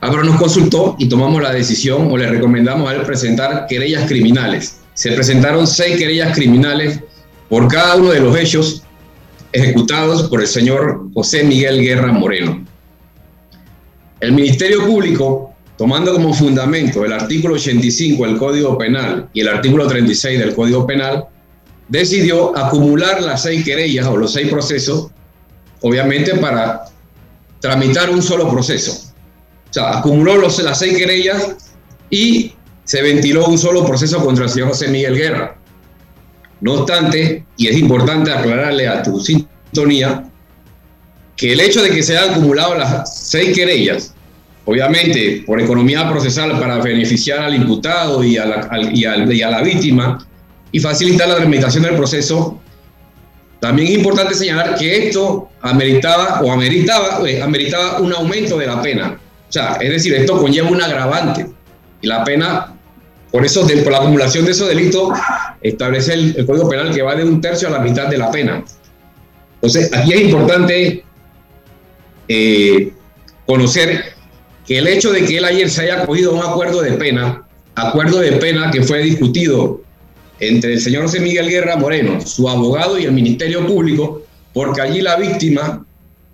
Álvaro 0.00 0.24
nos 0.24 0.36
consultó 0.36 0.94
y 0.98 1.08
tomamos 1.08 1.42
la 1.42 1.52
decisión 1.52 2.10
o 2.10 2.16
le 2.16 2.28
recomendamos 2.28 2.88
a 2.88 2.94
él 2.94 3.02
presentar 3.02 3.66
querellas 3.68 4.06
criminales. 4.06 4.80
Se 4.94 5.12
presentaron 5.12 5.66
seis 5.66 5.96
querellas 5.96 6.36
criminales 6.36 7.00
por 7.48 7.66
cada 7.68 7.96
uno 7.96 8.10
de 8.10 8.20
los 8.20 8.36
hechos 8.36 8.82
ejecutados 9.52 10.28
por 10.28 10.40
el 10.40 10.46
señor 10.46 11.08
José 11.14 11.42
Miguel 11.42 11.80
Guerra 11.80 12.12
Moreno. 12.12 12.64
El 14.20 14.32
Ministerio 14.32 14.86
Público, 14.86 15.54
tomando 15.76 16.12
como 16.12 16.32
fundamento 16.32 17.04
el 17.04 17.12
artículo 17.12 17.54
85 17.54 18.24
del 18.24 18.36
Código 18.36 18.78
Penal 18.78 19.28
y 19.32 19.40
el 19.40 19.48
artículo 19.48 19.86
36 19.86 20.38
del 20.38 20.54
Código 20.54 20.86
Penal, 20.86 21.24
decidió 21.88 22.56
acumular 22.56 23.22
las 23.22 23.42
seis 23.42 23.64
querellas 23.64 24.06
o 24.06 24.16
los 24.16 24.32
seis 24.32 24.48
procesos, 24.48 25.10
obviamente 25.80 26.34
para 26.36 26.84
tramitar 27.60 28.10
un 28.10 28.22
solo 28.22 28.50
proceso. 28.50 29.07
O 29.70 29.72
sea, 29.72 29.98
acumuló 29.98 30.36
los, 30.36 30.58
las 30.62 30.78
seis 30.78 30.96
querellas 30.96 31.56
y 32.10 32.52
se 32.84 33.02
ventiló 33.02 33.46
un 33.46 33.58
solo 33.58 33.84
proceso 33.84 34.24
contra 34.24 34.44
el 34.44 34.50
señor 34.50 34.68
José 34.68 34.88
Miguel 34.88 35.16
Guerra. 35.16 35.58
No 36.60 36.72
obstante, 36.74 37.44
y 37.56 37.68
es 37.68 37.76
importante 37.76 38.32
aclararle 38.32 38.88
a 38.88 39.02
tu 39.02 39.20
sintonía, 39.20 40.24
que 41.36 41.52
el 41.52 41.60
hecho 41.60 41.82
de 41.82 41.90
que 41.90 42.02
se 42.02 42.16
hayan 42.16 42.34
acumulado 42.34 42.74
las 42.74 43.28
seis 43.28 43.54
querellas, 43.54 44.14
obviamente 44.64 45.44
por 45.46 45.60
economía 45.60 46.08
procesal 46.10 46.58
para 46.58 46.78
beneficiar 46.78 47.40
al 47.40 47.54
imputado 47.54 48.24
y 48.24 48.36
a 48.36 48.46
la, 48.46 48.68
y 48.92 49.42
a 49.42 49.50
la 49.50 49.62
víctima, 49.62 50.26
y 50.72 50.80
facilitar 50.80 51.28
la 51.28 51.36
tramitación 51.36 51.84
del 51.84 51.96
proceso. 51.96 52.58
También 53.60 53.88
es 53.88 53.94
importante 53.94 54.34
señalar 54.34 54.76
que 54.76 55.08
esto 55.08 55.48
ameritaba 55.60 56.40
o 56.42 56.52
ameritaba, 56.52 57.28
eh, 57.28 57.42
ameritaba 57.42 58.00
un 58.00 58.12
aumento 58.12 58.58
de 58.58 58.66
la 58.66 58.80
pena. 58.82 59.18
O 59.48 59.52
sea, 59.52 59.78
es 59.80 59.90
decir, 59.90 60.14
esto 60.14 60.40
conlleva 60.40 60.68
un 60.68 60.82
agravante. 60.82 61.46
Y 62.00 62.06
la 62.06 62.24
pena, 62.24 62.74
por 63.30 63.44
eso, 63.44 63.66
por 63.66 63.92
la 63.92 63.98
acumulación 63.98 64.44
de 64.44 64.52
esos 64.52 64.68
delitos, 64.68 65.18
establece 65.60 66.14
el, 66.14 66.46
Código 66.46 66.68
Penal 66.68 66.94
que 66.94 67.02
va 67.02 67.14
de 67.14 67.24
un 67.24 67.40
tercio 67.40 67.68
a 67.68 67.72
la 67.72 67.78
mitad 67.80 68.06
de 68.08 68.18
la 68.18 68.30
pena. 68.30 68.64
Entonces, 69.54 69.92
aquí 69.92 70.12
es 70.12 70.20
importante 70.22 71.04
eh, 72.28 72.92
conocer 73.46 74.12
que 74.66 74.78
el 74.78 74.86
hecho 74.86 75.10
de 75.10 75.24
que 75.24 75.38
él 75.38 75.44
ayer 75.44 75.68
se 75.70 75.82
haya 75.82 76.02
acogido 76.02 76.32
a 76.32 76.34
un 76.34 76.42
acuerdo 76.42 76.82
de 76.82 76.92
pena 76.92 77.44
acuerdo 77.78 78.18
de 78.18 78.32
pena 78.32 78.70
que 78.70 78.82
fue 78.82 79.02
discutido 79.02 79.80
entre 80.40 80.74
el 80.74 80.80
señor 80.80 81.02
José 81.02 81.20
Miguel 81.20 81.48
Guerra 81.48 81.76
Moreno, 81.76 82.20
su 82.20 82.48
abogado 82.48 82.98
y 82.98 83.04
el 83.04 83.12
Ministerio 83.12 83.66
Público, 83.66 84.22
porque 84.52 84.80
allí 84.80 85.00
la 85.00 85.16
víctima, 85.16 85.84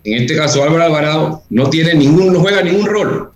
en 0.04 0.22
este 0.22 0.36
caso 0.36 0.62
Álvaro 0.62 0.84
Alvarado, 0.84 1.42
no 1.50 1.70
tiene 1.70 1.94
ningún, 1.94 2.32
no 2.32 2.40
juega 2.40 2.62
ningún 2.62 2.86
rol. 2.86 3.30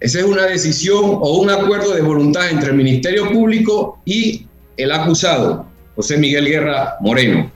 Esa 0.00 0.20
es 0.20 0.24
una 0.24 0.46
decisión 0.46 1.18
o 1.20 1.38
un 1.40 1.50
acuerdo 1.50 1.94
de 1.94 2.02
voluntad 2.02 2.50
entre 2.50 2.70
el 2.70 2.76
Ministerio 2.76 3.30
Público 3.30 4.00
y 4.04 4.46
el 4.76 4.92
acusado, 4.92 5.66
José 5.96 6.18
Miguel 6.18 6.46
Guerra 6.46 6.96
Moreno. 7.00 7.50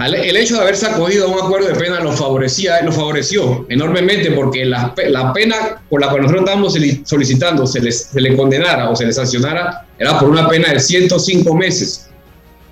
El 0.00 0.36
hecho 0.36 0.54
de 0.54 0.60
haberse 0.60 0.86
acogido 0.86 1.26
a 1.26 1.28
un 1.28 1.44
acuerdo 1.44 1.66
de 1.68 1.74
pena 1.74 1.98
lo 1.98 2.12
favorecía, 2.12 2.80
lo 2.82 2.92
favoreció 2.92 3.66
enormemente 3.68 4.30
porque 4.30 4.64
la, 4.64 4.94
pena 4.94 5.82
por 5.90 6.00
la 6.00 6.08
cual 6.08 6.22
nosotros 6.22 6.42
estábamos 6.42 6.76
solicitando 7.04 7.66
se, 7.66 7.90
se 7.90 8.20
le 8.20 8.36
condenara 8.36 8.90
o 8.90 8.94
se 8.94 9.06
le 9.06 9.12
sancionara 9.12 9.86
era 9.98 10.16
por 10.20 10.28
una 10.28 10.48
pena 10.48 10.72
de 10.72 10.78
105 10.78 11.52
meses, 11.52 12.08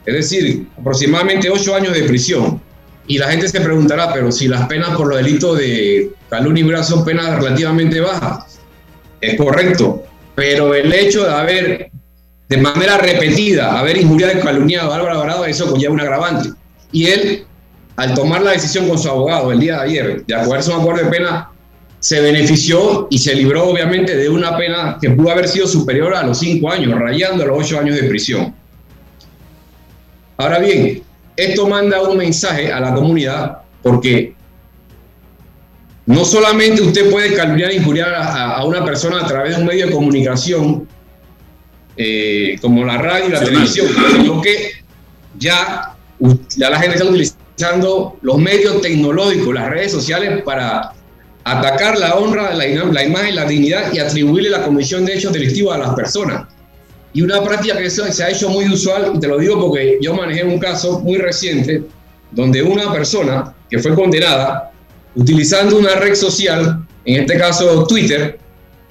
es 0.05 0.15
decir, 0.15 0.69
aproximadamente 0.79 1.51
8 1.51 1.75
años 1.75 1.95
de 1.95 2.05
prisión. 2.05 2.63
Y 3.09 3.19
la 3.19 3.29
gente 3.29 3.49
se 3.49 3.61
preguntará, 3.61 4.13
pero 4.13 4.33
si 4.33 4.49
las 4.49 4.67
penas 4.67 4.97
por 4.97 5.09
los 5.09 5.19
delitos 5.19 5.59
de 5.59 6.11
calumnia 6.29 6.83
son 6.83 7.05
penas 7.05 7.37
relativamente 7.37 8.01
bajas, 8.01 8.59
es 9.21 9.37
correcto, 9.37 10.05
pero 10.35 10.75
el 10.75 10.93
hecho 10.93 11.25
de 11.25 11.33
haber 11.33 11.91
de 12.49 12.57
manera 12.59 12.99
repetida 12.99 13.79
haber 13.79 13.97
injuriado 13.97 14.39
y 14.39 14.43
calumniado 14.43 14.93
a 14.93 14.97
Álvaro 14.97 15.15
Alvarado, 15.15 15.45
eso 15.47 15.71
conlleva 15.71 15.95
un 15.95 16.01
agravante. 16.01 16.51
Y 16.93 17.07
él, 17.07 17.45
al 17.97 18.15
tomar 18.15 18.43
la 18.43 18.53
decisión 18.53 18.89
con 18.89 18.99
su 18.99 19.09
abogado 19.09 19.51
el 19.51 19.61
día 19.61 19.77
de 19.77 19.83
ayer 19.83 20.27
de 20.27 20.35
acogerse 20.35 20.73
a 20.73 20.77
un 20.77 20.83
acuerdo 20.83 21.05
de 21.05 21.11
pena, 21.11 21.51
se 21.99 22.21
benefició 22.21 23.09
y 23.11 23.19
se 23.19 23.35
libró 23.35 23.69
obviamente 23.69 24.17
de 24.17 24.29
una 24.29 24.57
pena 24.57 24.99
que 25.01 25.11
pudo 25.11 25.31
haber 25.31 25.49
sido 25.49 25.67
superior 25.67 26.15
a 26.15 26.23
los 26.23 26.39
cinco 26.39 26.71
años, 26.71 26.97
rayando 26.99 27.45
los 27.45 27.59
ocho 27.59 27.81
años 27.81 27.97
de 27.97 28.05
prisión. 28.05 28.55
Ahora 30.37 30.59
bien, 30.59 31.03
esto 31.37 31.69
manda 31.69 32.03
un 32.03 32.17
mensaje 32.17 32.73
a 32.73 32.81
la 32.81 32.95
comunidad 32.95 33.59
porque 33.83 34.35
no 36.07 36.25
solamente 36.25 36.83
usted 36.83 37.11
puede 37.11 37.35
calumniar 37.35 37.71
e 37.71 37.77
injuriar 37.77 38.15
a, 38.15 38.65
una 38.65 38.85
persona 38.85 39.23
a 39.23 39.27
través 39.27 39.57
de 39.57 39.63
un 39.63 39.67
medio 39.67 39.87
de 39.87 39.93
comunicación 39.93 40.89
eh, 41.97 42.57
como 42.61 42.85
la 42.85 42.99
radio 42.99 43.29
y 43.29 43.33
la 43.33 43.41
televisión, 43.41 43.89
sino 44.17 44.41
que 44.41 44.73
ya 45.39 45.97
ya 46.57 46.71
la 46.71 46.79
gente 46.79 46.97
está 46.97 47.09
utilizando 47.09 48.17
los 48.23 48.39
medios 48.39 48.81
tecnológicos, 48.81 49.55
las 49.55 49.69
redes 49.69 49.93
sociales 49.93 50.43
para 50.43 50.93
atacar 51.45 51.99
la 51.99 52.15
honra, 52.15 52.55
la, 52.55 52.67
la 52.67 53.05
imagen, 53.05 53.35
la 53.35 53.45
dignidad 53.45 53.93
y 53.93 53.99
atribuirle 53.99 54.51
la 54.51 54.63
comisión 54.63 55.05
de 55.05 55.15
hechos 55.15 55.33
delictivos 55.33 55.75
a 55.75 55.79
las 55.79 55.95
personas. 55.95 56.47
Y 57.17 57.23
una 57.23 57.43
práctica 57.43 57.79
que 57.79 57.89
se 57.89 58.23
ha 58.23 58.29
hecho 58.29 58.51
muy 58.51 58.69
usual, 58.69 59.13
y 59.15 59.19
te 59.19 59.27
lo 59.27 59.39
digo 59.39 59.59
porque 59.59 59.97
yo 60.03 60.13
manejé 60.13 60.45
un 60.45 60.59
caso 60.59 61.01
muy 61.01 61.17
reciente 61.17 61.83
donde 62.31 62.63
una 62.63 62.93
persona 62.93 63.55
que 63.71 63.79
fue 63.79 63.95
condenada 63.95 64.71
utilizando 65.15 65.79
una 65.79 65.95
red 65.95 66.15
social, 66.15 66.87
en 67.07 67.23
este 67.23 67.39
caso 67.39 67.87
Twitter, 67.87 68.39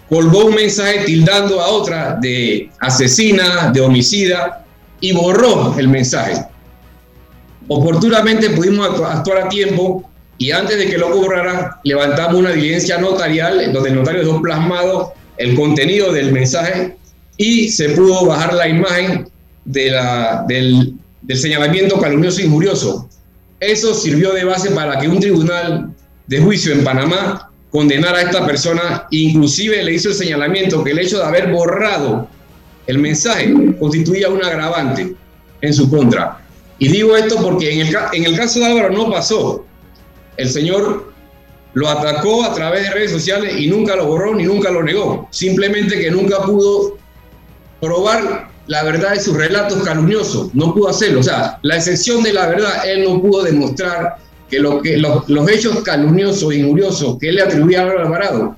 colgó 0.09 0.45
un 0.45 0.55
mensaje 0.55 1.03
tildando 1.05 1.61
a 1.61 1.67
otra 1.67 2.17
de 2.19 2.67
asesina, 2.79 3.69
de 3.71 3.81
homicida, 3.81 4.65
y 5.01 5.11
borró 5.11 5.77
el 5.77 5.87
mensaje. 5.87 6.47
Oportunamente 7.67 8.49
pudimos 8.49 9.03
actuar 9.03 9.43
a 9.43 9.49
tiempo 9.49 10.09
y 10.39 10.49
antes 10.49 10.79
de 10.79 10.87
que 10.87 10.97
lo 10.97 11.11
cobrara, 11.11 11.79
levantamos 11.83 12.37
una 12.37 12.53
diligencia 12.53 12.97
notarial 12.97 13.71
donde 13.71 13.89
el 13.89 13.95
notario 13.97 14.25
dejó 14.25 14.41
plasmado 14.41 15.13
el 15.37 15.55
contenido 15.55 16.11
del 16.11 16.31
mensaje 16.31 16.97
y 17.37 17.69
se 17.69 17.89
pudo 17.89 18.25
bajar 18.25 18.53
la 18.53 18.67
imagen 18.67 19.27
del 19.65 20.93
señalamiento 21.33 21.99
calumnioso 21.99 22.41
e 22.41 22.45
injurioso. 22.45 23.09
Eso 23.59 23.93
sirvió 23.93 24.33
de 24.33 24.43
base 24.43 24.71
para 24.71 24.99
que 24.99 25.07
un 25.07 25.19
tribunal 25.19 25.93
de 26.27 26.39
juicio 26.39 26.73
en 26.73 26.83
Panamá 26.83 27.49
condenara 27.71 28.19
a 28.19 28.21
esta 28.21 28.45
persona, 28.45 29.07
inclusive 29.11 29.83
le 29.83 29.93
hizo 29.93 30.09
el 30.09 30.15
señalamiento 30.15 30.83
que 30.83 30.91
el 30.91 30.99
hecho 30.99 31.17
de 31.17 31.25
haber 31.25 31.51
borrado 31.51 32.27
el 32.87 32.99
mensaje 32.99 33.53
constituía 33.79 34.29
un 34.29 34.43
agravante 34.43 35.15
en 35.61 35.73
su 35.73 35.89
contra. 35.89 36.39
Y 36.77 36.89
digo 36.89 37.15
esto 37.15 37.37
porque 37.41 37.73
en 37.73 37.87
el, 37.87 37.95
en 38.13 38.25
el 38.25 38.37
caso 38.37 38.59
de 38.59 38.65
Álvaro 38.65 38.91
no 38.91 39.09
pasó. 39.09 39.65
El 40.37 40.49
señor 40.49 41.11
lo 41.73 41.89
atacó 41.89 42.43
a 42.43 42.53
través 42.53 42.83
de 42.83 42.91
redes 42.91 43.11
sociales 43.11 43.55
y 43.57 43.67
nunca 43.67 43.95
lo 43.95 44.05
borró 44.05 44.35
ni 44.35 44.43
nunca 44.43 44.69
lo 44.69 44.83
negó. 44.83 45.27
Simplemente 45.31 45.99
que 45.99 46.11
nunca 46.11 46.43
pudo 46.43 46.97
probar 47.85 48.49
la 48.67 48.83
verdad 48.83 49.11
de 49.11 49.19
sus 49.19 49.37
relatos 49.37 49.83
calumniosos. 49.83 50.53
No 50.53 50.73
pudo 50.73 50.89
hacerlo. 50.89 51.19
O 51.19 51.23
sea, 51.23 51.59
la 51.61 51.75
excepción 51.75 52.23
de 52.23 52.33
la 52.33 52.47
verdad, 52.47 52.87
él 52.87 53.03
no 53.03 53.21
pudo 53.21 53.43
demostrar 53.43 54.17
que, 54.49 54.59
lo 54.59 54.81
que 54.81 54.97
los, 54.97 55.49
hechos 55.49 55.83
calumniosos 55.83 56.51
e 56.51 56.57
injuriosos 56.57 57.17
que 57.19 57.29
él 57.29 57.35
le 57.35 57.43
atribuía 57.43 57.81
a 57.81 57.83
Alvarado 57.83 58.55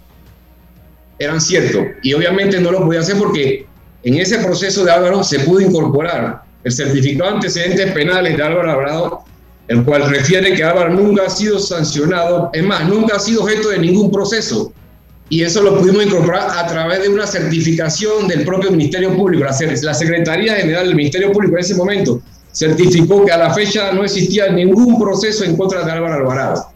eran 1.20 1.42
ciertos. 1.42 1.84
Y 2.04 2.14
obviamente 2.14 2.60
no 2.60 2.72
lo 2.72 2.86
podía 2.86 3.02
hacer 3.02 3.18
porque 3.18 3.66
en 4.04 4.16
ese 4.16 4.38
proceso 4.40 4.86
de 4.86 4.92
Álvaro 4.92 5.24
se 5.24 5.40
pudo 5.40 5.62
incorporar 5.62 6.44
el 6.64 6.72
certificado 6.72 7.32
de 7.32 7.36
antecedentes 7.38 7.92
penales 7.92 8.38
de 8.38 8.44
Álvaro 8.44 8.72
Alvarado, 8.72 9.20
el 9.68 9.84
cual 9.84 10.10
refiere 10.10 10.54
que 10.54 10.64
Álvaro 10.64 10.94
nunca 10.94 11.26
ha 11.26 11.30
sido 11.30 11.60
sancionado, 11.60 12.50
es 12.54 12.64
más, 12.64 12.88
nunca 12.88 13.18
ha 13.18 13.20
sido 13.20 13.44
objeto 13.44 13.70
de 13.70 13.80
ningún 13.80 14.12
proceso. 14.12 14.72
Y 15.30 15.44
eso 15.44 15.62
lo 15.62 15.78
pudimos 15.78 16.06
incorporar 16.06 16.50
a 16.58 16.68
través 16.68 17.04
de 17.04 17.10
una 17.10 17.28
certificación 17.28 18.28
del 18.28 18.46
propio 18.46 18.72
Ministerio 18.72 19.16
Público. 19.16 19.44
La, 19.44 19.94
Secretaría 19.94 20.56
General 20.56 20.86
del 20.86 20.96
Ministerio 20.96 21.32
Público 21.32 21.56
en 21.56 21.62
ese 21.62 21.76
momento 21.76 22.22
certificó 22.54 23.26
que 23.26 23.32
a 23.32 23.38
la 23.38 23.54
fecha 23.54 23.92
no 23.92 24.04
existía 24.04 24.50
ningún 24.50 25.00
proceso 25.00 25.44
en 25.44 25.58
contra 25.58 25.84
de 25.84 25.92
Álvaro 25.92 26.16
Alvarado. 26.16 26.72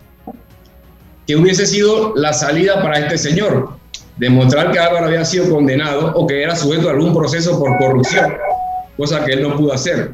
Que 1.26 1.36
hubiese 1.36 1.66
sido 1.66 2.14
la 2.16 2.34
salida 2.34 2.82
para 2.82 3.00
este 3.00 3.18
señor, 3.18 3.70
demostrar 4.18 4.72
que 4.72 4.80
Álvaro 4.80 5.06
había 5.06 5.24
sido 5.24 5.50
condenado 5.50 6.14
o 6.16 6.28
que 6.28 6.44
era 6.44 6.56
sujeto 6.56 6.90
a 6.90 6.92
algún 6.92 7.14
proceso 7.14 7.58
por 7.58 7.78
corrupción 7.78 8.34
cosa 9.02 9.26
que 9.26 9.34
él 9.34 9.42
no 9.42 9.58
pudo 9.58 9.74
hacer. 9.74 10.12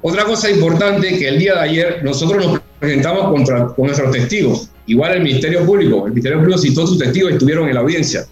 Otra 0.00 0.24
cosa 0.24 0.50
importante 0.50 1.18
que 1.18 1.28
el 1.28 1.38
día 1.38 1.54
de 1.54 1.60
ayer 1.60 2.00
nosotros 2.02 2.46
nos 2.46 2.60
presentamos 2.78 3.30
contra, 3.30 3.66
con 3.66 3.86
nuestros 3.86 4.10
testigos, 4.12 4.70
igual 4.88 5.12
el 5.12 5.22
Ministerio 5.22 5.64
Público, 5.64 6.06
el 6.06 6.12
Ministerio 6.12 6.38
Público 6.38 6.58
citó 6.58 6.86
sus 6.86 6.98
testigos 6.98 7.32
estuvieron 7.32 7.68
en 7.68 7.74
la 7.74 7.80
audiencia. 7.80 8.26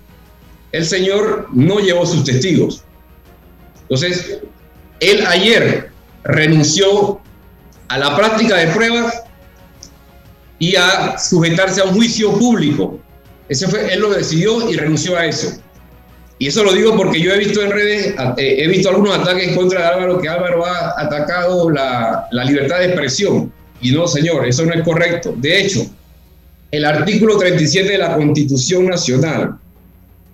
El 0.72 0.84
señor 0.84 1.48
no 1.52 1.78
llevó 1.78 2.04
sus 2.04 2.24
testigos. 2.24 2.82
Entonces, 3.82 4.40
él 5.00 5.24
ayer 5.26 5.90
renunció 6.24 7.20
a 7.88 7.98
la 7.98 8.16
práctica 8.16 8.56
de 8.56 8.66
pruebas 8.68 9.22
y 10.58 10.74
a 10.76 11.18
sujetarse 11.18 11.80
a 11.80 11.84
un 11.84 11.94
juicio 11.94 12.32
público. 12.32 12.98
Ese 13.48 13.68
fue, 13.68 13.92
él 13.92 14.00
lo 14.00 14.10
decidió 14.10 14.68
y 14.68 14.76
renunció 14.76 15.16
a 15.16 15.26
eso. 15.26 15.60
Y 16.38 16.48
eso 16.48 16.64
lo 16.64 16.72
digo 16.72 16.96
porque 16.96 17.20
yo 17.20 17.32
he 17.32 17.38
visto 17.38 17.62
en 17.62 17.70
redes, 17.70 18.14
eh, 18.36 18.56
he 18.58 18.68
visto 18.68 18.90
algunos 18.90 19.16
ataques 19.16 19.56
contra 19.56 19.88
Álvaro, 19.88 20.18
que 20.20 20.28
Álvaro 20.28 20.66
ha 20.66 21.00
atacado 21.00 21.70
la, 21.70 22.26
la 22.30 22.44
libertad 22.44 22.78
de 22.78 22.86
expresión. 22.86 23.52
Y 23.80 23.92
no, 23.92 24.06
señor, 24.06 24.46
eso 24.46 24.64
no 24.64 24.74
es 24.74 24.82
correcto. 24.82 25.32
De 25.36 25.60
hecho, 25.62 25.86
el 26.70 26.84
artículo 26.84 27.38
37 27.38 27.88
de 27.88 27.98
la 27.98 28.16
Constitución 28.16 28.86
Nacional 28.86 29.56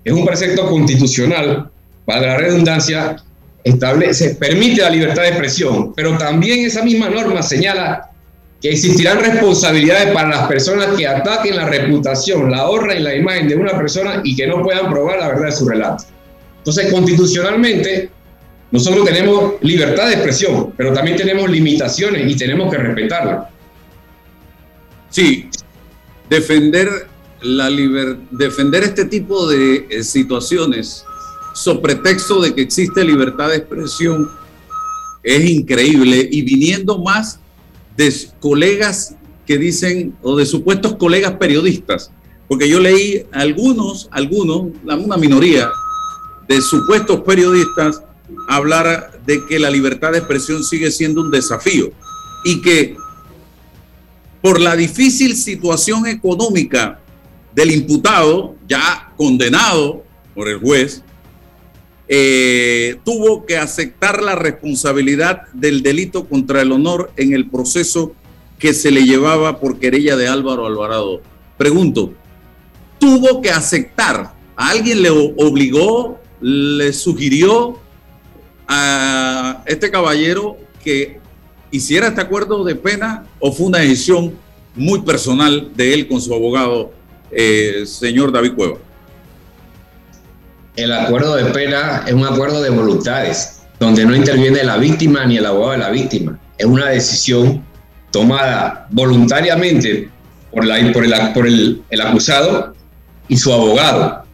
es 0.05 0.13
un 0.13 0.25
precepto 0.25 0.69
constitucional, 0.69 1.71
para 2.05 2.29
la 2.29 2.37
redundancia, 2.37 3.17
establece, 3.63 4.35
permite 4.35 4.83
la 4.83 4.91
libertad 4.91 5.23
de 5.23 5.29
expresión, 5.29 5.95
pero 5.95 6.19
también 6.19 6.67
esa 6.67 6.83
misma 6.83 7.09
norma 7.09 7.43
señala 7.43 8.11
que 8.61 8.71
existirán 8.71 9.21
responsabilidades 9.21 10.13
para 10.13 10.29
las 10.29 10.49
personas 10.49 10.97
que 10.97 11.07
ataquen 11.07 11.57
la 11.57 11.67
reputación, 11.67 12.51
la 12.51 12.69
honra 12.69 12.95
y 12.95 13.03
la 13.03 13.15
imagen 13.15 13.49
de 13.49 13.57
una 13.57 13.77
persona 13.77 14.21
y 14.25 14.37
que 14.37 14.47
no 14.47 14.63
puedan 14.63 14.91
probar 14.91 15.19
la 15.19 15.29
verdad 15.29 15.47
de 15.47 15.53
su 15.53 15.69
relato. 15.69 16.05
Entonces, 16.59 16.93
constitucionalmente, 16.93 18.11
nosotros 18.71 19.05
tenemos 19.05 19.55
libertad 19.63 20.07
de 20.07 20.15
expresión, 20.15 20.73
pero 20.77 20.93
también 20.93 21.17
tenemos 21.17 21.51
limitaciones 21.51 22.31
y 22.31 22.37
tenemos 22.37 22.71
que 22.71 22.79
respetarlas. 22.79 23.49
Sí, 25.11 25.51
defender, 26.33 26.89
la 27.43 27.69
defender 28.31 28.85
este 28.85 29.05
tipo 29.05 29.47
de 29.47 29.87
eh, 29.91 30.03
situaciones, 30.03 31.05
sobre 31.55 31.97
pretexto 31.97 32.41
de 32.41 32.55
que 32.55 32.63
existe 32.63 33.05
libertad 33.05 33.51
de 33.51 33.57
expresión, 33.57 34.31
es 35.23 35.51
increíble. 35.51 36.27
Y 36.33 36.41
viniendo 36.41 36.99
más 36.99 37.39
de 37.99 38.11
colegas 38.41 39.15
que 39.47 39.59
dicen, 39.59 40.17
o 40.23 40.35
de 40.35 40.47
supuestos 40.47 40.97
colegas 40.97 41.33
periodistas, 41.33 42.11
porque 42.49 42.67
yo 42.67 42.81
leí 42.81 43.27
algunos, 43.33 44.09
algunos, 44.11 44.73
una 44.85 45.17
minoría 45.19 45.69
de 46.49 46.63
supuestos 46.63 47.21
periodistas 47.21 48.03
hablar 48.49 49.21
de 49.27 49.45
que 49.47 49.59
la 49.59 49.69
libertad 49.69 50.13
de 50.13 50.19
expresión 50.19 50.65
sigue 50.65 50.91
siendo 50.91 51.21
un 51.21 51.31
desafío 51.31 51.93
y 52.45 52.63
que 52.63 52.97
por 54.43 54.61
la 54.61 54.77
difícil 54.77 55.37
situación 55.37 56.07
económica 56.07 57.01
del 57.55 57.71
imputado, 57.71 58.57
ya 58.69 59.13
condenado 59.17 60.05
por 60.35 60.49
el 60.49 60.59
juez, 60.59 61.03
eh, 62.09 62.99
tuvo 63.05 63.47
que 63.47 63.57
aceptar 63.57 64.23
la 64.23 64.35
responsabilidad 64.35 65.47
del 65.53 65.83
delito 65.83 66.29
contra 66.29 66.61
el 66.61 66.73
honor 66.73 67.13
en 67.17 67.33
el 67.33 67.49
proceso 67.49 68.15
que 68.59 68.75
se 68.75 68.91
le 68.91 69.05
llevaba 69.05 69.61
por 69.61 69.79
querella 69.79 70.17
de 70.17 70.29
Álvaro 70.29 70.67
Alvarado. 70.67 71.23
Pregunto, 71.57 72.13
tuvo 72.99 73.41
que 73.41 73.51
aceptar, 73.51 74.35
¿a 74.57 74.69
alguien 74.69 75.03
le 75.03 75.11
obligó, 75.11 76.21
le 76.41 76.93
sugirió 76.93 77.79
a 78.67 79.63
este 79.67 79.91
caballero 79.91 80.57
que 80.83 81.22
hiciera 81.73 82.09
este 82.09 82.21
acuerdo 82.21 82.63
de 82.63 82.77
pena 82.77 83.25
o 83.41 83.51
fue 83.51 83.67
una 83.67 83.79
decisión 83.79 84.35
muy 84.77 85.03
personal 85.03 85.73
de 85.75 85.95
él 85.95 86.07
con 86.07 86.21
su 86.21 86.33
abogado, 86.33 86.93
eh, 87.33 87.83
señor 87.87 88.31
David 88.31 88.53
Cueva? 88.55 88.77
El 90.77 90.93
acuerdo 90.93 91.35
de 91.35 91.47
pena 91.47 92.05
es 92.07 92.13
un 92.13 92.25
acuerdo 92.25 92.63
de 92.63 92.71
voluntades, 92.71 93.63
donde 93.81 94.05
no 94.05 94.15
interviene 94.15 94.63
la 94.63 94.77
víctima 94.77 95.27
ni 95.27 95.39
el 95.39 95.47
abogado 95.47 95.73
de 95.73 95.79
la 95.79 95.91
víctima. 95.91 96.39
Es 96.57 96.67
una 96.67 96.89
decisión 96.89 97.65
tomada 98.11 98.87
voluntariamente 98.91 100.09
por, 100.51 100.65
la, 100.65 100.93
por, 100.93 101.05
el, 101.05 101.15
por 101.35 101.47
el, 101.47 102.01
acusado 102.01 102.75
y 103.29 103.37
su 103.37 103.53
abogado. 103.53 104.25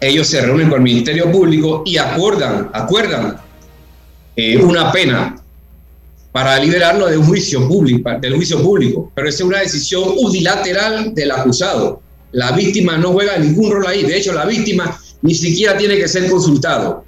Ellos 0.00 0.26
se 0.26 0.40
reúnen 0.40 0.68
con 0.68 0.78
el 0.78 0.84
Ministerio 0.84 1.30
Público 1.30 1.82
y 1.86 1.96
acuerdan, 1.96 2.70
acuerdan 2.72 3.36
eh, 4.36 4.58
una 4.58 4.92
pena 4.92 5.36
para 6.34 6.58
liberarlo 6.58 7.06
de 7.06 7.16
un 7.16 7.26
juicio 7.26 7.68
público, 7.68 8.10
del 8.20 8.34
juicio 8.34 8.60
público. 8.60 9.12
Pero 9.14 9.28
esa 9.28 9.44
es 9.44 9.48
una 9.48 9.60
decisión 9.60 10.02
unilateral 10.16 11.14
del 11.14 11.30
acusado. 11.30 12.02
La 12.32 12.50
víctima 12.50 12.98
no 12.98 13.12
juega 13.12 13.38
ningún 13.38 13.70
rol 13.70 13.86
ahí. 13.86 14.02
De 14.02 14.16
hecho, 14.16 14.32
la 14.32 14.44
víctima 14.44 14.98
ni 15.22 15.32
siquiera 15.32 15.76
tiene 15.76 15.96
que 15.96 16.08
ser 16.08 16.28
consultado 16.28 17.04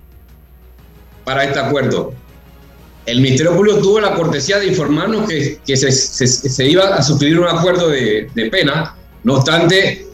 para 1.25 1.43
este 1.43 1.59
acuerdo. 1.59 2.15
El 3.05 3.21
Ministerio 3.21 3.57
Público 3.57 3.79
tuvo 3.79 3.99
la 3.99 4.15
cortesía 4.15 4.61
de 4.61 4.69
informarnos 4.69 5.29
que, 5.29 5.59
se, 5.77 6.65
iba 6.69 6.95
a 6.95 7.03
suscribir 7.03 7.41
un 7.41 7.49
acuerdo 7.49 7.89
de, 7.89 8.31
de 8.33 8.49
pena, 8.49 8.95
no 9.25 9.35
obstante, 9.35 10.07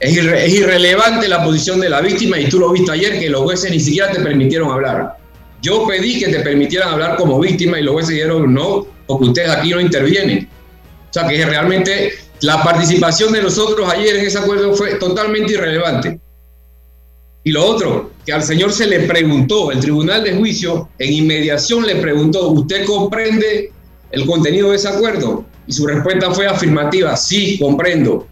es, 0.00 0.16
es, 0.16 0.54
irrelevante 0.54 1.28
la 1.28 1.44
posición 1.44 1.80
de 1.80 1.90
la 1.90 2.00
víctima 2.00 2.40
y 2.40 2.48
tú 2.48 2.58
lo 2.60 2.72
viste 2.72 2.92
ayer 2.92 3.20
que 3.20 3.28
los 3.28 3.42
jueces 3.42 3.70
ni 3.70 3.78
siquiera 3.78 4.10
te 4.10 4.20
permitieron 4.20 4.72
hablar. 4.72 5.18
Yo 5.62 5.86
pedí 5.86 6.18
que 6.18 6.28
te 6.28 6.40
permitieran 6.40 6.90
hablar 6.90 7.16
como 7.16 7.38
víctima 7.38 7.78
y 7.78 7.84
los 7.84 7.94
jueces 7.94 8.16
dijeron 8.16 8.52
no, 8.52 8.86
porque 9.06 9.26
ustedes 9.26 9.50
aquí 9.50 9.70
no 9.70 9.80
intervienen. 9.80 10.48
O 11.08 11.12
sea 11.12 11.28
que 11.28 11.44
realmente 11.46 12.12
la 12.40 12.62
participación 12.62 13.32
de 13.32 13.42
nosotros 13.42 13.88
ayer 13.88 14.16
en 14.16 14.26
ese 14.26 14.38
acuerdo 14.38 14.74
fue 14.74 14.96
totalmente 14.96 15.52
irrelevante. 15.52 16.18
Y 17.44 17.52
lo 17.52 17.64
otro, 17.64 18.10
que 18.26 18.32
al 18.32 18.42
señor 18.42 18.72
se 18.72 18.86
le 18.86 19.00
preguntó, 19.00 19.70
el 19.70 19.80
tribunal 19.80 20.24
de 20.24 20.34
juicio 20.34 20.88
en 20.98 21.12
inmediación 21.12 21.86
le 21.86 21.96
preguntó, 21.96 22.48
¿usted 22.48 22.84
comprende 22.84 23.72
el 24.10 24.26
contenido 24.26 24.70
de 24.70 24.76
ese 24.76 24.88
acuerdo? 24.88 25.44
Y 25.66 25.72
su 25.72 25.86
respuesta 25.86 26.32
fue 26.32 26.46
afirmativa, 26.46 27.16
sí, 27.16 27.58
comprendo. 27.60 28.26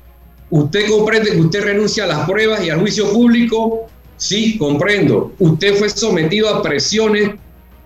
¿Usted 0.50 0.88
comprende 0.88 1.30
que 1.30 1.40
usted 1.40 1.62
renuncia 1.62 2.04
a 2.04 2.06
las 2.08 2.28
pruebas 2.28 2.64
y 2.64 2.70
al 2.70 2.80
juicio 2.80 3.12
público? 3.12 3.86
Sí, 4.20 4.58
comprendo. 4.58 5.32
¿Usted 5.38 5.76
fue 5.76 5.88
sometido 5.88 6.50
a 6.50 6.62
presiones 6.62 7.30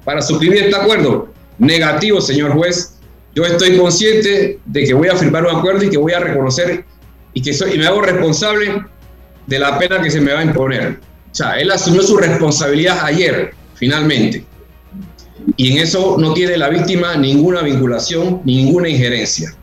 para 0.05 0.21
suscribir 0.21 0.65
este 0.65 0.75
acuerdo? 0.75 1.29
Negativo, 1.59 2.21
señor 2.21 2.55
juez. 2.55 2.97
Yo 3.37 3.45
estoy 3.45 3.79
consciente 3.79 4.59
de 4.65 4.85
que 4.85 4.95
voy 4.95 5.07
a 5.07 5.15
firmar 5.15 5.47
un 5.47 5.55
acuerdo 5.55 5.85
y 5.85 5.91
que 5.91 5.97
voy 5.97 6.13
a 6.13 6.19
reconocer 6.19 6.85
y 7.35 7.41
que 7.41 7.55
soy, 7.55 7.75
y 7.75 7.79
me 7.79 7.87
hago 7.87 8.03
responsable 8.03 8.85
de 9.47 9.59
la 9.61 9.79
pena 9.79 10.03
que 10.03 10.11
se 10.11 10.21
me 10.21 10.33
va 10.33 10.41
a 10.41 10.45
imponer. 10.45 10.99
O 11.31 11.35
sea, 11.35 11.53
él 11.53 11.71
asumió 11.71 12.03
su 12.03 12.17
responsabilidad 12.17 12.99
ayer, 13.05 13.55
finalmente. 13.77 14.45
Y 15.57 15.71
en 15.71 15.79
eso 15.79 16.17
no 16.19 16.35
tiene 16.35 16.57
la 16.57 16.69
víctima 16.69 17.15
ninguna 17.17 17.63
vinculación, 17.63 18.43
ninguna 18.45 18.89
injerencia. 18.89 19.55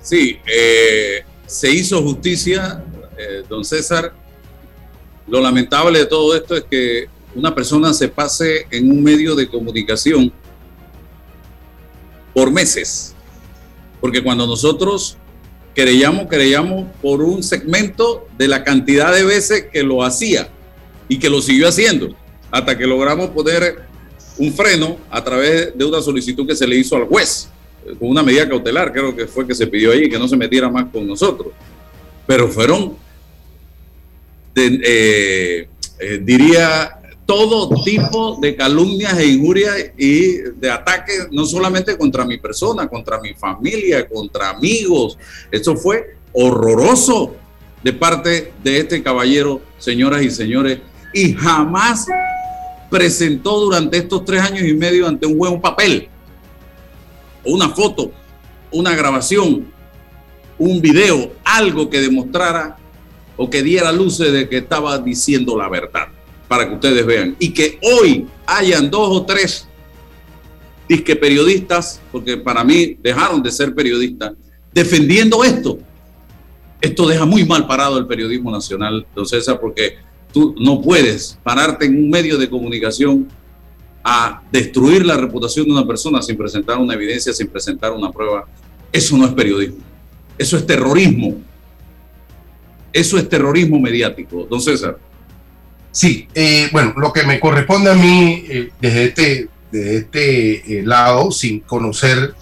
Sí, 0.00 0.38
eh, 0.46 1.22
se 1.44 1.70
hizo 1.70 2.02
justicia, 2.02 2.82
eh, 3.18 3.42
don 3.46 3.62
César. 3.62 4.14
Lo 5.26 5.40
lamentable 5.40 6.00
de 6.00 6.06
todo 6.06 6.34
esto 6.34 6.56
es 6.56 6.64
que 6.64 7.08
una 7.34 7.54
persona 7.54 7.92
se 7.92 8.08
pase 8.08 8.66
en 8.70 8.90
un 8.90 9.02
medio 9.02 9.34
de 9.34 9.48
comunicación 9.48 10.32
por 12.32 12.50
meses. 12.50 13.14
Porque 14.00 14.22
cuando 14.22 14.46
nosotros 14.46 15.16
querellamos, 15.74 16.28
querellamos 16.28 16.86
por 17.02 17.22
un 17.22 17.42
segmento 17.42 18.26
de 18.38 18.48
la 18.48 18.64
cantidad 18.64 19.12
de 19.14 19.24
veces 19.24 19.66
que 19.72 19.82
lo 19.82 20.02
hacía 20.02 20.48
y 21.08 21.18
que 21.18 21.28
lo 21.28 21.42
siguió 21.42 21.68
haciendo 21.68 22.14
hasta 22.50 22.76
que 22.78 22.86
logramos 22.86 23.30
poner 23.30 23.84
un 24.38 24.52
freno 24.52 24.98
a 25.10 25.22
través 25.22 25.76
de 25.76 25.84
una 25.84 26.00
solicitud 26.00 26.46
que 26.46 26.54
se 26.54 26.66
le 26.66 26.76
hizo 26.76 26.96
al 26.96 27.04
juez, 27.04 27.48
con 27.98 28.08
una 28.08 28.22
medida 28.22 28.48
cautelar, 28.48 28.92
creo 28.92 29.14
que 29.14 29.26
fue 29.26 29.46
que 29.46 29.54
se 29.54 29.66
pidió 29.66 29.92
ahí, 29.92 30.08
que 30.08 30.18
no 30.18 30.28
se 30.28 30.36
metiera 30.36 30.68
más 30.68 30.86
con 30.92 31.06
nosotros. 31.06 31.48
Pero 32.26 32.48
fueron, 32.48 32.96
eh, 34.56 35.68
eh, 35.98 36.20
diría, 36.22 37.00
todo 37.26 37.82
tipo 37.82 38.38
de 38.40 38.54
calumnias 38.54 39.18
e 39.18 39.26
injurias 39.26 39.76
y 39.98 40.38
de 40.56 40.70
ataques, 40.70 41.28
no 41.30 41.44
solamente 41.44 41.96
contra 41.96 42.24
mi 42.24 42.38
persona, 42.38 42.88
contra 42.88 43.20
mi 43.20 43.34
familia, 43.34 44.08
contra 44.08 44.50
amigos. 44.50 45.18
Eso 45.50 45.76
fue 45.76 46.16
horroroso 46.32 47.34
de 47.82 47.92
parte 47.92 48.52
de 48.62 48.78
este 48.78 49.02
caballero, 49.02 49.60
señoras 49.78 50.22
y 50.22 50.30
señores 50.30 50.78
y 51.16 51.32
jamás 51.32 52.06
presentó 52.90 53.58
durante 53.60 53.96
estos 53.96 54.24
tres 54.24 54.42
años 54.42 54.64
y 54.64 54.74
medio 54.74 55.08
ante 55.08 55.26
un 55.26 55.38
juez 55.38 55.50
un 55.50 55.60
papel, 55.62 56.08
una 57.42 57.70
foto, 57.70 58.12
una 58.70 58.94
grabación, 58.94 59.72
un 60.58 60.80
video, 60.82 61.32
algo 61.42 61.88
que 61.88 62.00
demostrara 62.00 62.76
o 63.36 63.48
que 63.50 63.62
diera 63.62 63.92
luces 63.92 64.32
de 64.32 64.48
que 64.48 64.58
estaba 64.58 64.98
diciendo 64.98 65.56
la 65.56 65.68
verdad, 65.68 66.08
para 66.48 66.68
que 66.68 66.74
ustedes 66.74 67.04
vean. 67.04 67.36
Y 67.38 67.50
que 67.50 67.78
hoy 67.82 68.26
hayan 68.46 68.90
dos 68.90 69.08
o 69.10 69.24
tres 69.24 69.68
disque 70.88 71.16
periodistas, 71.16 72.00
porque 72.12 72.36
para 72.36 72.62
mí 72.62 72.96
dejaron 73.02 73.42
de 73.42 73.50
ser 73.50 73.74
periodistas, 73.74 74.32
defendiendo 74.72 75.42
esto. 75.42 75.78
Esto 76.80 77.08
deja 77.08 77.24
muy 77.24 77.44
mal 77.44 77.66
parado 77.66 77.98
el 77.98 78.06
periodismo 78.06 78.50
nacional, 78.50 79.04
don 79.14 79.26
César, 79.26 79.58
porque 79.60 79.96
Tú 80.36 80.54
no 80.58 80.82
puedes 80.82 81.38
pararte 81.42 81.86
en 81.86 81.96
un 81.96 82.10
medio 82.10 82.36
de 82.36 82.50
comunicación 82.50 83.26
a 84.04 84.42
destruir 84.52 85.06
la 85.06 85.16
reputación 85.16 85.64
de 85.64 85.72
una 85.72 85.86
persona 85.86 86.20
sin 86.20 86.36
presentar 86.36 86.76
una 86.76 86.92
evidencia, 86.92 87.32
sin 87.32 87.48
presentar 87.48 87.92
una 87.92 88.12
prueba. 88.12 88.44
Eso 88.92 89.16
no 89.16 89.24
es 89.24 89.32
periodismo. 89.32 89.78
Eso 90.36 90.58
es 90.58 90.66
terrorismo. 90.66 91.36
Eso 92.96 93.18
es 93.18 93.28
terrorismo 93.28 93.78
mediático. 93.78 94.46
Don 94.48 94.58
César. 94.58 94.96
Sí, 95.92 96.26
eh, 96.34 96.70
bueno, 96.72 96.94
lo 96.96 97.12
que 97.12 97.24
me 97.24 97.38
corresponde 97.38 97.90
a 97.90 97.94
mí 97.94 98.42
eh, 98.48 98.70
desde 98.80 99.04
este, 99.04 99.48
desde 99.70 99.96
este 99.98 100.78
eh, 100.78 100.82
lado, 100.82 101.30
sin 101.30 101.60
conocer 101.60 102.34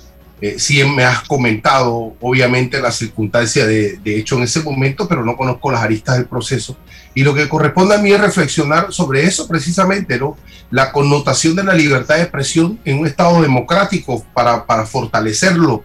sí 0.58 0.84
me 0.84 1.04
has 1.04 1.22
comentado, 1.22 2.16
obviamente, 2.20 2.78
la 2.78 2.90
circunstancia 2.90 3.66
de, 3.66 3.98
hecho 4.04 4.36
en 4.36 4.42
ese 4.42 4.60
momento, 4.60 5.08
pero 5.08 5.24
no 5.24 5.38
conozco 5.38 5.72
las 5.72 5.80
aristas 5.80 6.18
del 6.18 6.26
proceso. 6.26 6.76
Y 7.14 7.22
lo 7.22 7.34
que 7.34 7.48
corresponde 7.48 7.94
a 7.94 7.98
mí 7.98 8.12
es 8.12 8.20
reflexionar 8.20 8.92
sobre 8.92 9.24
eso 9.24 9.48
precisamente, 9.48 10.18
¿no? 10.18 10.36
La 10.70 10.92
connotación 10.92 11.56
de 11.56 11.64
la 11.64 11.72
libertad 11.72 12.16
de 12.16 12.22
expresión 12.24 12.78
en 12.84 12.98
un 12.98 13.06
Estado 13.06 13.40
democrático 13.40 14.22
para, 14.34 14.66
para 14.66 14.84
fortalecerlo, 14.84 15.82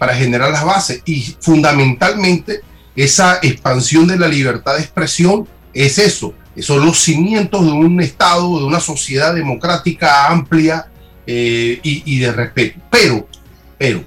para 0.00 0.16
generar 0.16 0.50
las 0.50 0.64
bases. 0.64 1.00
Y 1.04 1.36
fundamentalmente, 1.38 2.62
esa 2.96 3.38
expansión 3.42 4.06
de 4.06 4.18
la 4.18 4.28
libertad 4.28 4.74
de 4.74 4.82
expresión 4.82 5.48
es 5.72 5.98
eso, 5.98 6.34
son 6.60 6.84
los 6.84 6.98
cimientos 7.00 7.64
de 7.64 7.72
un 7.72 8.00
Estado, 8.00 8.58
de 8.58 8.64
una 8.64 8.80
sociedad 8.80 9.34
democrática 9.34 10.26
amplia 10.28 10.86
eh, 11.26 11.80
y, 11.82 12.02
y 12.04 12.18
de 12.18 12.32
respeto. 12.32 12.80
Pero 12.90 13.26
pero 13.82 14.04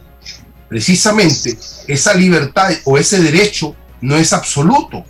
precisamente 0.69 1.57
esa 1.85 2.13
libertad 2.13 2.71
o 2.85 2.97
ese 2.97 3.21
derecho 3.21 3.75
no 3.99 4.15
es 4.15 4.31
absoluto. 4.31 5.03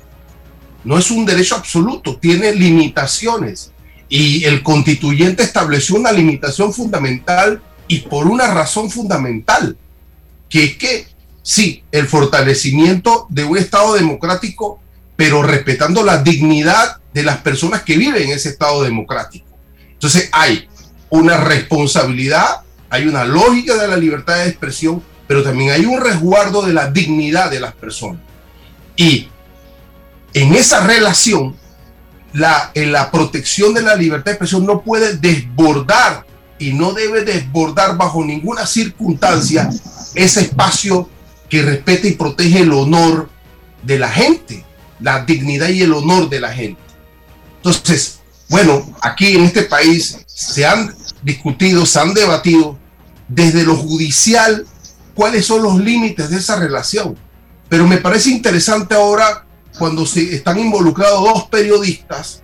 No 0.83 0.97
es 0.97 1.11
un 1.11 1.23
derecho 1.23 1.55
absoluto, 1.55 2.17
tiene 2.17 2.51
limitaciones. 2.51 3.71
Y 4.09 4.43
el 4.43 4.63
constituyente 4.63 5.43
estableció 5.43 5.97
una 5.97 6.11
limitación 6.11 6.73
fundamental 6.73 7.61
y 7.87 7.99
por 7.99 8.25
una 8.25 8.47
razón 8.47 8.89
fundamental, 8.89 9.77
que 10.49 10.63
es 10.63 10.77
que 10.77 11.07
sí, 11.45 11.83
el 11.91 12.07
fortalecimiento 12.07 13.27
de 13.29 13.45
un 13.45 13.57
Estado 13.57 13.93
democrático, 13.93 14.81
pero 15.15 15.43
respetando 15.43 16.03
la 16.03 16.23
dignidad 16.23 16.97
de 17.13 17.23
las 17.23 17.37
personas 17.37 17.83
que 17.83 17.95
viven 17.95 18.23
en 18.23 18.31
ese 18.31 18.49
Estado 18.49 18.83
democrático. 18.83 19.45
Entonces 19.93 20.29
hay 20.33 20.67
una 21.09 21.37
responsabilidad 21.37 22.65
hay 22.95 23.07
una 23.07 23.25
lógica 23.25 23.75
de 23.75 23.87
la 23.87 23.97
libertad 23.97 24.37
de 24.37 24.49
expresión, 24.49 25.03
pero 25.27 25.43
también 25.43 25.71
hay 25.71 25.85
un 25.85 25.99
resguardo 25.99 26.61
de 26.61 26.73
la 26.73 26.89
dignidad 26.89 27.49
de 27.51 27.59
las 27.59 27.73
personas. 27.73 28.21
Y 28.95 29.27
en 30.33 30.53
esa 30.53 30.85
relación 30.85 31.55
la, 32.31 32.71
la 32.73 33.11
protección 33.11 33.73
de 33.73 33.81
la 33.81 33.95
libertad 33.95 34.25
de 34.25 34.31
expresión 34.31 34.65
no 34.65 34.81
puede 34.81 35.17
desbordar 35.17 36.25
y 36.57 36.73
no 36.73 36.93
debe 36.93 37.23
desbordar 37.23 37.97
bajo 37.97 38.23
ninguna 38.23 38.65
circunstancia 38.65 39.69
ese 40.13 40.41
espacio 40.41 41.09
que 41.55 41.61
respeta 41.61 42.05
y 42.05 42.11
protege 42.11 42.59
el 42.59 42.73
honor 42.73 43.29
de 43.81 43.97
la 43.97 44.09
gente, 44.09 44.65
la 44.99 45.23
dignidad 45.23 45.69
y 45.69 45.83
el 45.83 45.93
honor 45.93 46.27
de 46.27 46.41
la 46.41 46.51
gente. 46.51 46.81
Entonces, 47.55 48.19
bueno, 48.49 48.93
aquí 49.01 49.37
en 49.37 49.45
este 49.45 49.61
país 49.61 50.17
se 50.27 50.65
han 50.65 50.93
discutido, 51.23 51.85
se 51.85 51.97
han 51.97 52.13
debatido 52.13 52.77
desde 53.29 53.63
lo 53.63 53.77
judicial 53.77 54.67
cuáles 55.13 55.45
son 55.45 55.63
los 55.63 55.79
límites 55.79 56.29
de 56.29 56.39
esa 56.39 56.57
relación. 56.57 57.17
Pero 57.69 57.87
me 57.87 57.99
parece 57.99 58.31
interesante 58.31 58.93
ahora, 58.93 59.45
cuando 59.79 60.05
se 60.05 60.35
están 60.35 60.59
involucrados 60.59 61.23
dos 61.23 61.47
periodistas, 61.47 62.41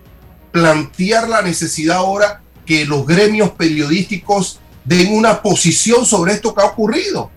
plantear 0.54 1.28
la 1.28 1.42
necesidad 1.42 1.98
ahora 1.98 2.42
que 2.66 2.86
los 2.86 3.06
gremios 3.06 3.50
periodísticos 3.50 4.62
den 4.86 5.14
una 5.14 5.42
posición 5.42 6.06
sobre 6.06 6.32
esto 6.32 6.56
que 6.56 6.62
ha 6.62 6.68
ocurrido. 6.68 7.30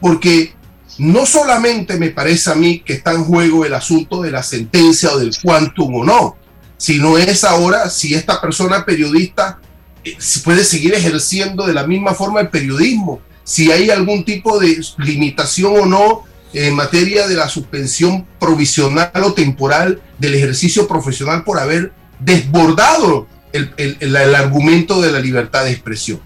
Porque 0.00 0.61
no 0.98 1.26
solamente 1.26 1.96
me 1.96 2.10
parece 2.10 2.50
a 2.50 2.54
mí 2.54 2.80
que 2.80 2.94
está 2.94 3.12
en 3.12 3.24
juego 3.24 3.64
el 3.64 3.74
asunto 3.74 4.22
de 4.22 4.30
la 4.30 4.42
sentencia 4.42 5.12
o 5.12 5.18
del 5.18 5.34
quantum 5.42 5.94
o 5.96 6.04
no, 6.04 6.36
sino 6.76 7.16
es 7.18 7.44
ahora 7.44 7.88
si 7.88 8.14
esta 8.14 8.40
persona 8.40 8.84
periodista 8.84 9.60
eh, 10.04 10.16
puede 10.44 10.64
seguir 10.64 10.94
ejerciendo 10.94 11.66
de 11.66 11.72
la 11.72 11.86
misma 11.86 12.14
forma 12.14 12.40
el 12.40 12.48
periodismo, 12.48 13.20
si 13.44 13.72
hay 13.72 13.90
algún 13.90 14.24
tipo 14.24 14.58
de 14.58 14.80
limitación 14.98 15.78
o 15.78 15.86
no 15.86 16.24
en 16.52 16.74
materia 16.74 17.26
de 17.26 17.34
la 17.34 17.48
suspensión 17.48 18.26
provisional 18.38 19.10
o 19.22 19.32
temporal 19.32 20.02
del 20.18 20.34
ejercicio 20.34 20.86
profesional 20.86 21.44
por 21.44 21.58
haber 21.58 21.92
desbordado 22.20 23.26
el, 23.52 23.72
el, 23.76 24.16
argumento 24.34 25.00
de 25.00 25.12
la 25.12 25.20
libertad 25.20 25.64
de 25.64 25.72
expresión. 25.72 26.20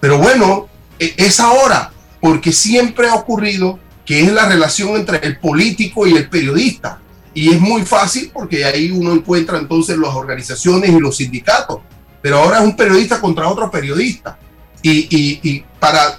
Pero 0.00 0.18
bueno, 0.18 0.68
e, 0.98 1.14
es 1.16 1.40
ahora, 1.40 1.92
porque 2.20 2.52
siempre 2.52 3.08
ha 3.08 3.14
ocurrido 3.14 3.78
que 4.10 4.24
es 4.24 4.32
la 4.32 4.48
relación 4.48 4.96
entre 4.96 5.24
el 5.24 5.38
político 5.38 6.04
y 6.04 6.16
el 6.16 6.28
periodista. 6.28 7.00
Y 7.32 7.50
es 7.50 7.60
muy 7.60 7.82
fácil 7.82 8.28
porque 8.34 8.64
ahí 8.64 8.90
uno 8.90 9.12
encuentra 9.12 9.56
entonces 9.56 9.96
las 9.96 10.12
organizaciones 10.12 10.90
y 10.90 10.98
los 10.98 11.18
sindicatos. 11.18 11.78
Pero 12.20 12.38
ahora 12.38 12.58
es 12.58 12.64
un 12.64 12.74
periodista 12.74 13.20
contra 13.20 13.48
otro 13.48 13.70
periodista. 13.70 14.36
Y, 14.82 14.90
y, 15.16 15.40
y 15.44 15.64
para 15.78 16.18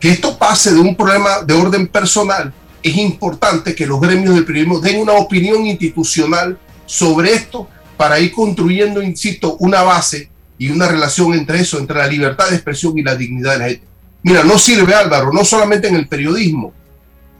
que 0.00 0.12
esto 0.12 0.38
pase 0.38 0.72
de 0.72 0.80
un 0.80 0.96
problema 0.96 1.42
de 1.42 1.52
orden 1.52 1.88
personal, 1.88 2.50
es 2.82 2.96
importante 2.96 3.74
que 3.74 3.86
los 3.86 4.00
gremios 4.00 4.34
del 4.34 4.46
periodismo 4.46 4.80
den 4.80 5.02
una 5.02 5.12
opinión 5.12 5.66
institucional 5.66 6.58
sobre 6.86 7.34
esto 7.34 7.68
para 7.98 8.18
ir 8.18 8.32
construyendo, 8.32 9.02
insisto, 9.02 9.58
una 9.58 9.82
base 9.82 10.30
y 10.56 10.70
una 10.70 10.88
relación 10.88 11.34
entre 11.34 11.60
eso, 11.60 11.78
entre 11.78 11.98
la 11.98 12.06
libertad 12.06 12.48
de 12.48 12.54
expresión 12.54 12.96
y 12.96 13.02
la 13.02 13.14
dignidad 13.14 13.52
de 13.52 13.58
la 13.58 13.68
gente. 13.68 13.86
Mira, 14.22 14.42
no 14.42 14.58
sirve 14.58 14.94
Álvaro, 14.94 15.34
no 15.34 15.44
solamente 15.44 15.88
en 15.88 15.96
el 15.96 16.08
periodismo, 16.08 16.72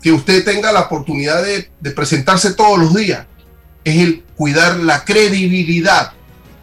que 0.05 0.13
usted 0.13 0.45
tenga 0.45 0.71
la 0.71 0.83
oportunidad 0.83 1.43
de, 1.43 1.91
presentarse 1.93 2.53
todos 2.53 2.79
los 2.79 2.95
días, 2.95 3.25
es 3.85 3.97
el 3.97 4.23
cuidar 4.37 4.77
la 4.77 5.03
credibilidad 5.03 6.13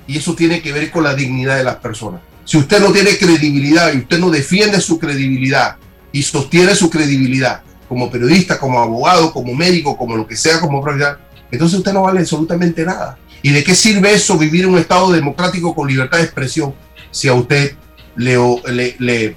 y 0.06 0.20
eso 0.20 0.36
tiene 0.36 0.62
que 0.62 0.72
ver 0.72 0.92
con 0.92 1.04
la 1.04 1.16
dignidad 1.16 1.58
de 1.58 1.64
las 1.64 1.78
personas. 1.78 2.22
Si 2.46 2.60
usted 2.60 2.80
no 2.80 2.92
tiene 2.92 3.18
credibilidad 3.18 3.92
y 3.94 3.98
usted 3.98 4.20
no 4.20 4.30
defiende 4.30 4.80
su 4.80 5.00
credibilidad 5.00 5.78
y 6.12 6.22
sostiene 6.22 6.76
su 6.76 6.92
credibilidad 6.92 7.64
como 7.90 8.12
periodista, 8.12 8.60
como 8.60 8.80
abogado, 8.80 9.34
como 9.34 9.56
médico, 9.56 9.98
como 9.98 10.16
lo 10.16 10.28
que 10.28 10.38
sea, 10.38 10.60
como 10.60 10.80
profesional, 10.80 11.18
entonces 11.52 11.80
usted 11.80 11.94
no 11.94 12.04
vale 12.04 12.20
absolutamente 12.20 12.86
nada. 12.86 13.18
¿Y 13.42 13.50
de 13.50 13.64
qué 13.64 13.74
sirve 13.74 14.14
eso 14.14 14.38
vivir 14.38 14.66
en 14.66 14.74
un 14.74 14.78
Estado 14.78 15.12
democrático 15.12 15.74
con 15.74 15.88
libertad 15.88 16.20
de 16.20 16.26
expresión 16.26 16.76
si 17.10 17.28
a 17.28 17.34
usted 17.34 17.76
le 18.16 19.36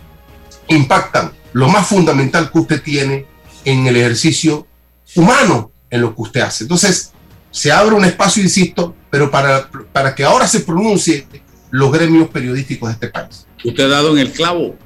impactan 0.69 1.33
lo 1.55 1.69
más 1.69 1.87
fundamental 1.87 2.51
que 2.53 2.59
usted 2.59 2.83
tiene 2.83 3.34
en 3.65 3.87
el 3.87 3.97
ejercicio 3.97 4.67
humano 5.15 5.71
en 5.91 6.01
lo 6.01 6.15
que 6.15 6.23
usted 6.23 6.41
hace? 6.41 6.65
Entonces, 6.65 7.13
se 7.51 7.71
abre 7.71 7.95
un 7.95 8.05
espacio, 8.05 8.43
insisto, 8.43 8.95
pero 9.11 9.31
para, 9.31 9.71
para 9.93 10.15
que 10.15 10.25
ahora 10.25 10.49
se 10.49 10.61
pronuncie 10.61 11.27
los 11.71 11.93
gremios 11.93 12.29
periodísticos 12.29 12.89
de 12.89 12.93
este 12.93 13.09
país. 13.09 13.47
Usted 13.65 13.85
ha 13.85 13.89
dado 13.89 14.13
en 14.13 14.19
el 14.19 14.33
clavo 14.33 14.77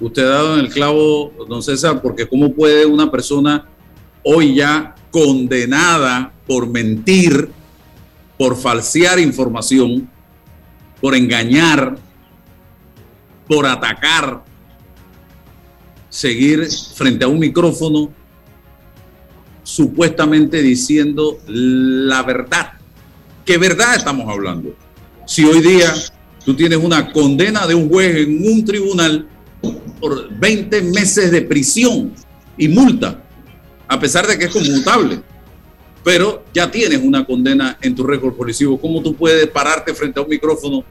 usted 0.00 0.22
ha 0.22 0.30
dado 0.30 0.54
en 0.54 0.60
el 0.60 0.70
clavo, 0.70 1.32
don 1.48 1.62
César, 1.62 2.00
porque 2.00 2.26
cómo 2.26 2.52
puede 2.52 2.86
una 2.86 3.10
persona 3.10 3.66
hoy 4.24 4.54
ya 4.54 4.94
condenada 5.10 6.32
por 6.46 6.68
mentir, 6.68 7.50
por 8.38 8.56
falsear 8.56 9.18
información, 9.18 10.08
por 11.00 11.14
engañar, 11.14 11.96
por 13.46 13.66
atacar, 13.66 14.42
seguir 16.08 16.66
frente 16.94 17.24
a 17.24 17.28
un 17.28 17.38
micrófono 17.38 18.10
supuestamente 19.70 20.62
diciendo 20.62 21.38
la 21.46 22.22
verdad. 22.22 22.72
¿Qué 23.44 23.56
verdad 23.56 23.94
estamos 23.94 24.28
hablando? 24.28 24.74
Si 25.26 25.44
hoy 25.44 25.60
día 25.60 25.94
tú 26.44 26.54
tienes 26.54 26.78
una 26.78 27.12
condena 27.12 27.66
de 27.68 27.76
un 27.76 27.88
juez 27.88 28.16
en 28.16 28.50
un 28.50 28.64
tribunal 28.64 29.28
por 30.00 30.28
20 30.28 30.82
meses 30.82 31.30
de 31.30 31.42
prisión 31.42 32.12
y 32.56 32.68
multa, 32.68 33.22
a 33.86 34.00
pesar 34.00 34.26
de 34.26 34.38
que 34.38 34.46
es 34.46 34.52
conmutable. 34.52 35.20
Pero 36.02 36.44
ya 36.52 36.68
tienes 36.70 37.00
una 37.00 37.24
condena 37.24 37.78
en 37.80 37.94
tu 37.94 38.02
récord 38.02 38.34
policivo. 38.34 38.80
¿Cómo 38.80 39.02
tú 39.02 39.14
puedes 39.14 39.46
pararte 39.48 39.94
frente 39.94 40.18
a 40.18 40.22
un 40.24 40.30
micrófono 40.30 40.82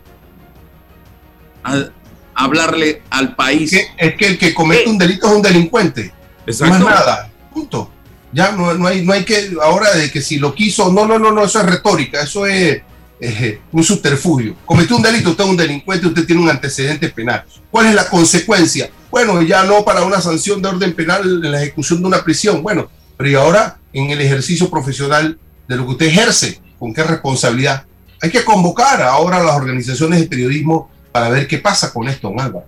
a, 1.64 1.90
hablarle 2.34 3.02
al 3.10 3.36
país? 3.36 3.74
Es 3.98 4.16
que, 4.16 4.26
el 4.26 4.38
que 4.38 4.54
comete 4.54 4.90
un 4.90 4.98
delito 4.98 5.28
es 5.28 5.34
un 5.34 5.42
delincuente. 5.42 6.14
Exacto. 6.46 6.78
No 6.78 6.90
es 6.90 6.96
nada. 6.96 7.30
Punto. 7.52 7.92
Ya 8.32 8.52
no, 8.52 8.74
no, 8.74 8.88
hay, 8.88 9.04
no 9.04 9.14
hay 9.14 9.24
que, 9.24 9.52
ahora 9.62 9.94
de 9.94 10.12
que 10.12 10.22
si 10.22 10.38
lo 10.38 10.54
quiso, 10.54 10.92
no, 10.92 11.06
no, 11.06 11.18
no, 11.18 11.32
no, 11.32 11.44
eso 11.46 11.60
es 11.60 11.66
retórica, 11.66 12.22
eso 12.22 12.46
es 12.46 12.82
eh, 13.20 13.60
un 13.72 13.84
subterfugio. 13.84 14.56
Cometió 14.66 14.96
un 14.96 15.02
delito, 15.02 15.32
usted 15.32 15.44
es 15.44 15.50
un 15.50 15.58
delincuente, 15.58 16.08
usted 16.08 16.26
tiene 16.26 16.42
un 16.42 16.50
antecedente 16.50 17.10
penal. 17.10 17.44
¿Cuál 17.72 17.88
es 17.88 17.96
la 17.96 18.08
consecuencia? 18.08 18.90
Bueno, 19.12 19.42
ya 19.42 19.64
no 19.64 19.84
para 19.84 20.04
una 20.04 20.22
sanción 20.22 20.62
de 20.62 20.70
orden 20.70 20.94
penal 20.94 21.24
en 21.44 21.52
la 21.52 21.62
ejecución 21.62 22.02
de 22.02 22.08
una 22.08 22.24
prisión. 22.24 22.62
Bueno, 22.62 22.90
pero 23.18 23.30
y 23.30 23.36
ahora 23.36 23.78
en 23.92 24.12
el 24.12 24.22
ejercicio 24.22 24.70
profesional 24.70 25.38
de 25.68 25.76
lo 25.76 25.86
que 25.86 25.92
usted 25.92 26.06
ejerce, 26.06 26.62
¿con 26.78 26.94
qué 26.94 27.04
responsabilidad? 27.04 27.84
Hay 28.22 28.30
que 28.30 28.44
convocar 28.44 29.02
ahora 29.02 29.38
a 29.38 29.44
las 29.44 29.56
organizaciones 29.56 30.20
de 30.20 30.28
periodismo 30.28 30.90
para 31.12 31.30
ver 31.30 31.48
qué 31.48 31.58
pasa 31.58 31.92
con 31.92 32.08
esto, 32.08 32.30
Álvaro. 32.38 32.66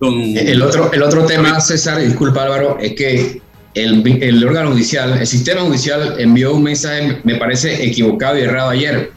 El 0.00 0.62
otro, 0.62 0.92
el 0.92 1.02
otro 1.02 1.24
tema, 1.24 1.60
César, 1.60 1.98
disculpa 1.98 2.42
Álvaro, 2.42 2.78
es 2.80 2.94
que 2.94 3.42
el, 3.74 4.22
el 4.22 4.44
órgano 4.44 4.70
judicial, 4.70 5.18
el 5.18 5.26
sistema 5.26 5.62
judicial 5.62 6.16
envió 6.18 6.54
un 6.54 6.62
mensaje, 6.62 7.20
me 7.24 7.36
parece 7.36 7.84
equivocado 7.84 8.38
y 8.38 8.42
errado 8.42 8.70
ayer 8.70 9.12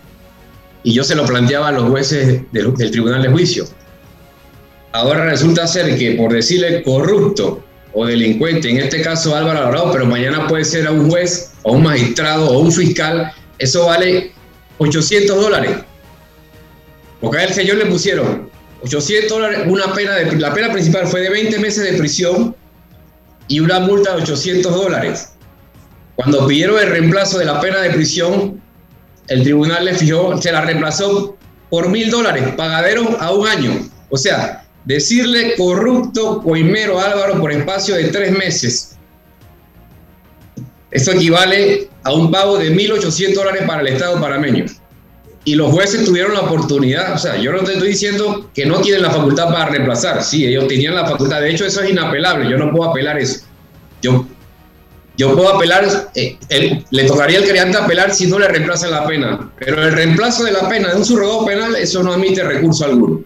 y 0.88 0.94
yo 0.94 1.04
se 1.04 1.16
lo 1.16 1.26
planteaba 1.26 1.68
a 1.68 1.72
los 1.74 1.90
jueces 1.90 2.42
del, 2.54 2.74
Tribunal 2.74 3.22
de 3.22 3.28
Juicio. 3.28 3.66
Ahora 4.94 5.26
resulta 5.26 5.68
ser 5.68 5.98
que 5.98 6.12
por 6.12 6.32
decirle 6.32 6.82
corrupto 6.82 7.62
o 7.94 8.06
delincuente, 8.06 8.70
en 8.70 8.78
este 8.78 9.02
caso 9.02 9.36
Álvaro 9.36 9.60
Alvarado, 9.60 9.92
pero 9.92 10.06
mañana 10.06 10.48
puede 10.48 10.64
ser 10.64 10.88
a 10.88 10.92
un 10.92 11.10
juez 11.10 11.52
o 11.64 11.74
un 11.74 11.84
magistrado 11.84 12.50
o 12.50 12.60
un 12.60 12.72
fiscal, 12.72 13.34
eso 13.60 13.86
vale 13.86 14.32
800 14.78 15.36
dólares. 15.36 15.72
Porque 17.20 17.40
a 17.40 17.44
el 17.44 17.54
señor 17.54 17.78
le 17.78 17.88
pusieron 17.88 18.50
800 18.82 19.30
dólares, 19.30 19.60
una 19.68 19.94
pena 19.94 20.16
de, 20.16 20.38
la 20.38 20.54
pena 20.54 20.72
principal 20.72 21.06
fue 21.08 21.20
de 21.20 21.30
20 21.32 21.60
meses 21.60 21.84
de 21.84 21.98
prisión 21.98 22.56
y 23.48 23.60
una 23.60 23.80
multa 23.80 24.16
de 24.16 24.24
800 24.24 24.74
dólares. 24.74 25.34
Cuando 26.16 26.48
pidieron 26.48 26.80
el 26.80 26.90
reemplazo 26.90 27.38
de 27.38 27.46
la 27.46 27.62
pena 27.62 27.82
de 27.82 27.92
prisión, 27.92 28.62
el 29.28 29.44
tribunal 29.44 29.86
le 29.86 29.94
fijó, 29.94 30.42
se 30.42 30.52
la 30.52 30.62
reemplazó 30.62 31.38
por 31.70 31.90
mil 31.90 32.10
dólares, 32.10 32.54
pagadero 32.56 33.18
a 33.20 33.32
un 33.34 33.48
año. 33.48 33.90
O 34.10 34.18
sea, 34.18 34.66
decirle 34.86 35.56
corrupto 35.56 36.42
coimero 36.42 37.00
Álvaro 37.00 37.40
por 37.40 37.52
espacio 37.52 37.96
de 37.96 38.06
tres 38.06 38.32
meses. 38.32 38.98
Eso 40.92 41.12
equivale 41.12 41.90
a 42.04 42.14
un 42.14 42.32
pago 42.32 42.58
de 42.58 42.74
1.800 42.74 43.34
dólares 43.36 43.64
para 43.68 43.82
el 43.82 43.88
Estado 43.88 44.20
parameño. 44.22 44.66
Y 45.48 45.56
los 45.56 45.72
jueces 45.72 46.04
tuvieron 46.04 46.34
la 46.34 46.42
oportunidad, 46.42 47.14
o 47.14 47.18
sea, 47.18 47.38
yo 47.38 47.54
no 47.54 47.60
te 47.60 47.72
estoy 47.72 47.88
diciendo 47.92 48.52
que 48.54 48.66
no 48.66 48.82
tienen 48.82 49.02
la 49.02 49.12
facultad 49.12 49.46
para 49.46 49.68
reemplazar, 49.68 50.22
sí, 50.22 50.46
ellos 50.46 50.68
tenían 50.68 50.94
la 50.94 51.06
facultad, 51.06 51.40
de 51.40 51.52
hecho 51.52 51.66
eso 51.66 51.82
es 51.84 51.90
inapelable, 51.90 52.50
yo 52.50 52.58
no 52.58 52.70
puedo 52.70 52.90
apelar 52.90 53.18
eso. 53.18 53.46
Yo 54.02 54.28
yo 55.16 55.34
puedo 55.34 55.56
apelar, 55.56 55.88
eh, 56.16 56.84
le 56.90 57.04
tocaría 57.06 57.38
al 57.38 57.46
creante 57.46 57.78
apelar 57.78 58.14
si 58.14 58.28
no 58.28 58.40
le 58.40 58.50
reemplaza 58.50 58.90
la 58.90 59.08
pena, 59.08 59.50
pero 59.58 59.82
el 59.82 59.94
reemplazo 59.94 60.44
de 60.44 60.52
la 60.52 60.68
pena 60.68 60.90
de 60.90 60.98
un 60.98 61.06
subrogado 61.06 61.46
penal, 61.46 61.78
eso 61.78 62.04
no 62.04 62.12
admite 62.12 62.44
recurso 62.44 62.84
alguno. 62.84 63.22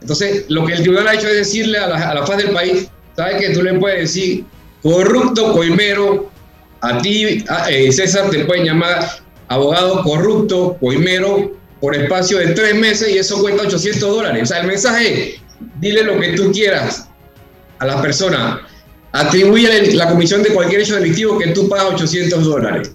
Entonces, 0.00 0.44
lo 0.46 0.64
que 0.64 0.74
el 0.74 0.82
tribunal 0.82 1.08
ha 1.08 1.14
hecho 1.14 1.26
es 1.26 1.34
decirle 1.34 1.78
a 1.78 1.88
la, 1.88 2.08
a 2.08 2.14
la 2.14 2.24
faz 2.24 2.36
del 2.36 2.50
país, 2.50 2.88
¿sabes 3.16 3.44
que 3.44 3.52
Tú 3.52 3.62
le 3.62 3.74
puedes 3.80 3.98
decir, 3.98 4.44
corrupto, 4.80 5.52
coimero, 5.54 6.30
a 6.82 6.98
ti, 6.98 7.44
eh, 7.68 7.90
César, 7.90 8.30
te 8.30 8.44
pueden 8.44 8.64
llamar 8.64 9.21
abogado 9.52 10.02
corrupto, 10.02 10.76
coimero, 10.80 11.52
por 11.80 11.96
espacio 11.96 12.38
de 12.38 12.48
tres 12.54 12.76
meses 12.76 13.10
y 13.10 13.18
eso 13.18 13.40
cuesta 13.40 13.64
800 13.64 14.00
dólares. 14.00 14.42
O 14.44 14.46
sea, 14.46 14.60
el 14.60 14.68
mensaje 14.68 15.34
es, 15.34 15.40
dile 15.80 16.04
lo 16.04 16.18
que 16.20 16.32
tú 16.34 16.52
quieras 16.52 17.08
a 17.78 17.86
la 17.86 18.00
persona. 18.00 18.66
Atribuye 19.10 19.92
la 19.94 20.08
comisión 20.08 20.42
de 20.42 20.54
cualquier 20.54 20.82
hecho 20.82 20.94
delictivo 20.94 21.38
que 21.38 21.48
tú 21.48 21.68
pagas 21.68 21.94
800 21.94 22.44
dólares. 22.44 22.92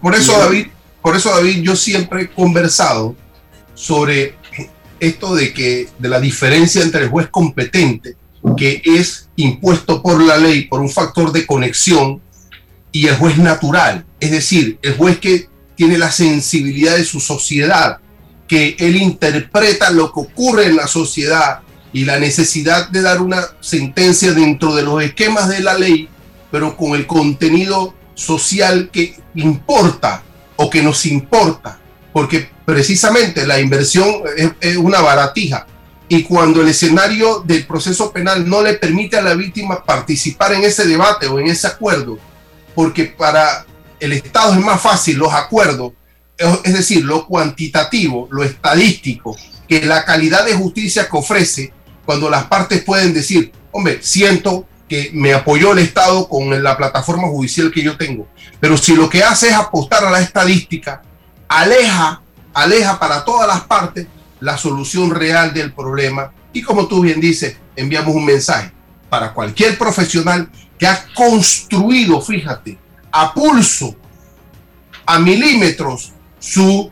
Por, 0.00 0.14
eso, 0.14 0.38
David, 0.38 0.66
por 1.02 1.16
eso, 1.16 1.30
David, 1.30 1.62
yo 1.62 1.74
siempre 1.74 2.22
he 2.22 2.28
conversado 2.28 3.16
sobre 3.74 4.36
esto 5.00 5.34
de 5.34 5.52
que 5.52 5.88
de 5.98 6.08
la 6.08 6.20
diferencia 6.20 6.82
entre 6.82 7.02
el 7.02 7.08
juez 7.08 7.28
competente, 7.30 8.16
que 8.56 8.80
es 8.84 9.28
impuesto 9.36 10.02
por 10.02 10.22
la 10.22 10.36
ley 10.36 10.66
por 10.66 10.80
un 10.80 10.90
factor 10.90 11.32
de 11.32 11.44
conexión, 11.46 12.20
y 12.92 13.08
el 13.08 13.16
juez 13.16 13.36
natural, 13.38 14.06
es 14.20 14.30
decir, 14.30 14.78
el 14.80 14.96
juez 14.96 15.18
que 15.18 15.48
tiene 15.76 15.98
la 15.98 16.10
sensibilidad 16.10 16.96
de 16.96 17.04
su 17.04 17.20
sociedad, 17.20 17.98
que 18.46 18.76
él 18.78 18.96
interpreta 18.96 19.90
lo 19.90 20.12
que 20.12 20.20
ocurre 20.20 20.66
en 20.66 20.76
la 20.76 20.86
sociedad 20.86 21.60
y 21.92 22.04
la 22.04 22.18
necesidad 22.18 22.88
de 22.88 23.02
dar 23.02 23.22
una 23.22 23.42
sentencia 23.60 24.32
dentro 24.32 24.74
de 24.74 24.82
los 24.82 25.02
esquemas 25.02 25.48
de 25.48 25.60
la 25.60 25.78
ley, 25.78 26.08
pero 26.50 26.76
con 26.76 26.94
el 26.94 27.06
contenido 27.06 27.94
social 28.14 28.90
que 28.92 29.16
importa 29.34 30.22
o 30.56 30.70
que 30.70 30.82
nos 30.82 31.06
importa, 31.06 31.78
porque 32.12 32.48
precisamente 32.64 33.46
la 33.46 33.60
inversión 33.60 34.22
es, 34.60 34.76
una 34.76 35.00
baratija. 35.00 35.66
Y 36.08 36.22
cuando 36.22 36.60
el 36.60 36.68
escenario 36.68 37.40
del 37.40 37.66
proceso 37.66 38.12
penal 38.12 38.48
no 38.48 38.62
le 38.62 38.74
permite 38.74 39.16
a 39.16 39.22
la 39.22 39.34
víctima 39.34 39.84
participar 39.84 40.52
en 40.52 40.64
ese 40.64 40.86
debate 40.86 41.26
o 41.26 41.38
en 41.38 41.46
ese 41.46 41.66
acuerdo, 41.66 42.18
porque 42.74 43.04
para 43.04 43.64
el 44.00 44.12
Estado 44.12 44.54
es 44.54 44.60
más 44.60 44.80
fácil 44.80 45.18
los 45.18 45.32
acuerdos, 45.32 45.92
es 46.36 46.74
decir, 46.74 47.04
lo 47.04 47.26
cuantitativo, 47.26 48.28
lo 48.30 48.42
estadístico, 48.42 49.36
que 49.68 49.86
la 49.86 50.04
calidad 50.04 50.44
de 50.44 50.54
justicia 50.54 51.08
que 51.08 51.16
ofrece 51.16 51.72
cuando 52.04 52.28
las 52.28 52.44
partes 52.44 52.82
pueden 52.82 53.14
decir, 53.14 53.52
hombre, 53.72 53.98
siento 54.02 54.66
que 54.88 55.10
me 55.14 55.32
apoyó 55.32 55.72
el 55.72 55.78
Estado 55.78 56.28
con 56.28 56.62
la 56.62 56.76
plataforma 56.76 57.28
judicial 57.28 57.70
que 57.72 57.82
yo 57.82 57.96
tengo. 57.96 58.28
Pero 58.60 58.76
si 58.76 58.94
lo 58.94 59.08
que 59.08 59.22
hace 59.22 59.48
es 59.48 59.54
apostar 59.54 60.04
a 60.04 60.10
la 60.10 60.20
estadística, 60.20 61.02
aleja, 61.48 62.20
aleja 62.52 62.98
para 62.98 63.24
todas 63.24 63.48
las 63.48 63.62
partes 63.62 64.06
la 64.40 64.58
solución 64.58 65.10
real 65.10 65.54
del 65.54 65.72
problema. 65.72 66.32
Y 66.52 66.62
como 66.62 66.86
tú 66.86 67.00
bien 67.00 67.20
dices, 67.20 67.56
enviamos 67.74 68.14
un 68.14 68.24
mensaje 68.24 68.72
para 69.08 69.32
cualquier 69.32 69.78
profesional 69.78 70.50
que 70.78 70.86
ha 70.86 71.06
construido, 71.14 72.20
fíjate, 72.20 72.78
a 73.16 73.32
pulso, 73.32 73.94
a 75.06 75.20
milímetros, 75.20 76.12
su 76.40 76.90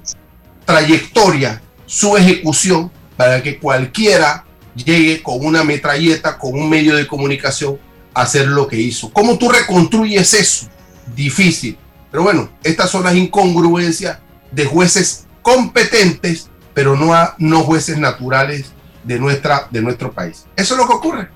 trayectoria, 0.64 1.60
su 1.84 2.16
ejecución, 2.16 2.92
para 3.16 3.42
que 3.42 3.58
cualquiera 3.58 4.44
llegue 4.76 5.20
con 5.20 5.44
una 5.44 5.64
metralleta, 5.64 6.38
con 6.38 6.54
un 6.54 6.70
medio 6.70 6.94
de 6.94 7.08
comunicación, 7.08 7.76
a 8.14 8.22
hacer 8.22 8.46
lo 8.46 8.68
que 8.68 8.76
hizo. 8.76 9.12
¿Cómo 9.12 9.36
tú 9.36 9.50
reconstruyes 9.50 10.32
eso? 10.34 10.68
Difícil. 11.16 11.76
Pero 12.12 12.22
bueno, 12.22 12.50
estas 12.62 12.88
son 12.88 13.02
las 13.02 13.16
incongruencias 13.16 14.18
de 14.52 14.64
jueces 14.64 15.26
competentes, 15.42 16.48
pero 16.72 16.94
no, 16.94 17.12
no 17.38 17.64
jueces 17.64 17.98
naturales 17.98 18.66
de, 19.02 19.18
nuestra, 19.18 19.66
de 19.72 19.82
nuestro 19.82 20.12
país. 20.12 20.46
Eso 20.54 20.74
es 20.74 20.80
lo 20.80 20.86
que 20.86 20.94
ocurre. 20.94 21.28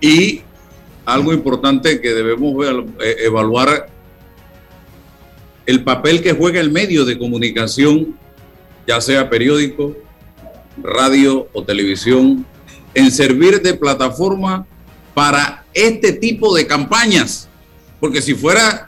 Y 0.00 0.42
algo 1.08 1.32
importante 1.32 2.02
que 2.02 2.12
debemos 2.12 2.54
eh, 3.00 3.16
evaluar 3.20 3.88
el 5.64 5.82
papel 5.82 6.22
que 6.22 6.34
juega 6.34 6.60
el 6.60 6.70
medio 6.70 7.06
de 7.06 7.18
comunicación, 7.18 8.14
ya 8.86 9.00
sea 9.00 9.30
periódico, 9.30 9.96
radio 10.82 11.48
o 11.54 11.64
televisión, 11.64 12.44
en 12.92 13.10
servir 13.10 13.62
de 13.62 13.72
plataforma 13.72 14.66
para 15.14 15.64
este 15.72 16.12
tipo 16.12 16.54
de 16.54 16.66
campañas. 16.66 17.48
Porque 18.00 18.20
si 18.20 18.34
fuera 18.34 18.86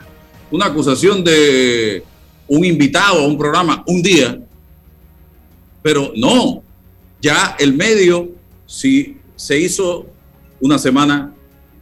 una 0.51 0.67
acusación 0.67 1.23
de 1.23 2.03
un 2.47 2.63
invitado 2.63 3.21
a 3.21 3.27
un 3.27 3.37
programa 3.37 3.83
un 3.87 4.03
día, 4.03 4.39
pero 5.81 6.11
no, 6.15 6.61
ya 7.19 7.55
el 7.57 7.73
medio, 7.73 8.29
si 8.67 9.17
se 9.35 9.57
hizo 9.57 10.05
una 10.59 10.77
semana, 10.77 11.33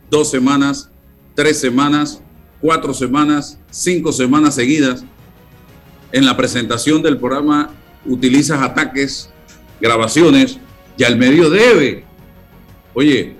dos 0.10 0.30
semanas, 0.30 0.90
tres 1.36 1.60
semanas, 1.60 2.22
cuatro 2.62 2.94
semanas, 2.94 3.60
cinco 3.70 4.12
semanas 4.12 4.56
seguidas, 4.56 5.04
en 6.12 6.26
la 6.26 6.36
presentación 6.36 7.02
del 7.02 7.18
programa 7.18 7.72
utilizas 8.06 8.62
ataques, 8.62 9.30
grabaciones, 9.80 10.58
ya 10.98 11.08
el 11.08 11.18
medio 11.18 11.50
debe, 11.50 12.04
oye, 12.94 13.36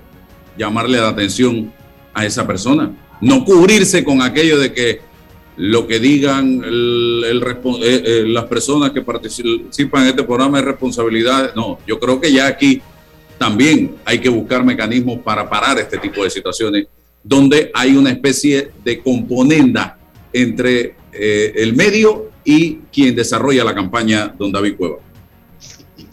llamarle 0.56 0.98
la 0.98 1.08
atención 1.08 1.72
a 2.14 2.24
esa 2.24 2.46
persona, 2.46 2.92
no 3.20 3.44
cubrirse 3.44 4.04
con 4.04 4.22
aquello 4.22 4.58
de 4.58 4.72
que 4.72 5.00
lo 5.56 5.86
que 5.86 5.98
digan 5.98 6.62
eh, 6.64 7.42
eh, 7.82 8.24
las 8.26 8.44
personas 8.44 8.92
que 8.92 9.02
participan 9.02 10.02
en 10.02 10.08
este 10.08 10.22
programa 10.22 10.58
es 10.58 10.64
responsabilidad. 10.64 11.54
No, 11.54 11.78
yo 11.86 12.00
creo 12.00 12.18
que 12.18 12.32
ya 12.32 12.46
aquí 12.46 12.80
también 13.40 13.96
hay 14.04 14.18
que 14.18 14.28
buscar 14.28 14.62
mecanismos 14.62 15.20
para 15.20 15.48
parar 15.48 15.78
este 15.78 15.96
tipo 15.96 16.22
de 16.22 16.28
situaciones 16.28 16.84
donde 17.24 17.70
hay 17.72 17.96
una 17.96 18.10
especie 18.10 18.70
de 18.84 19.00
componenda 19.00 19.96
entre 20.30 20.94
eh, 21.10 21.54
el 21.56 21.74
medio 21.74 22.32
y 22.44 22.80
quien 22.92 23.16
desarrolla 23.16 23.64
la 23.64 23.74
campaña, 23.74 24.34
don 24.38 24.52
David 24.52 24.74
Cueva. 24.76 24.96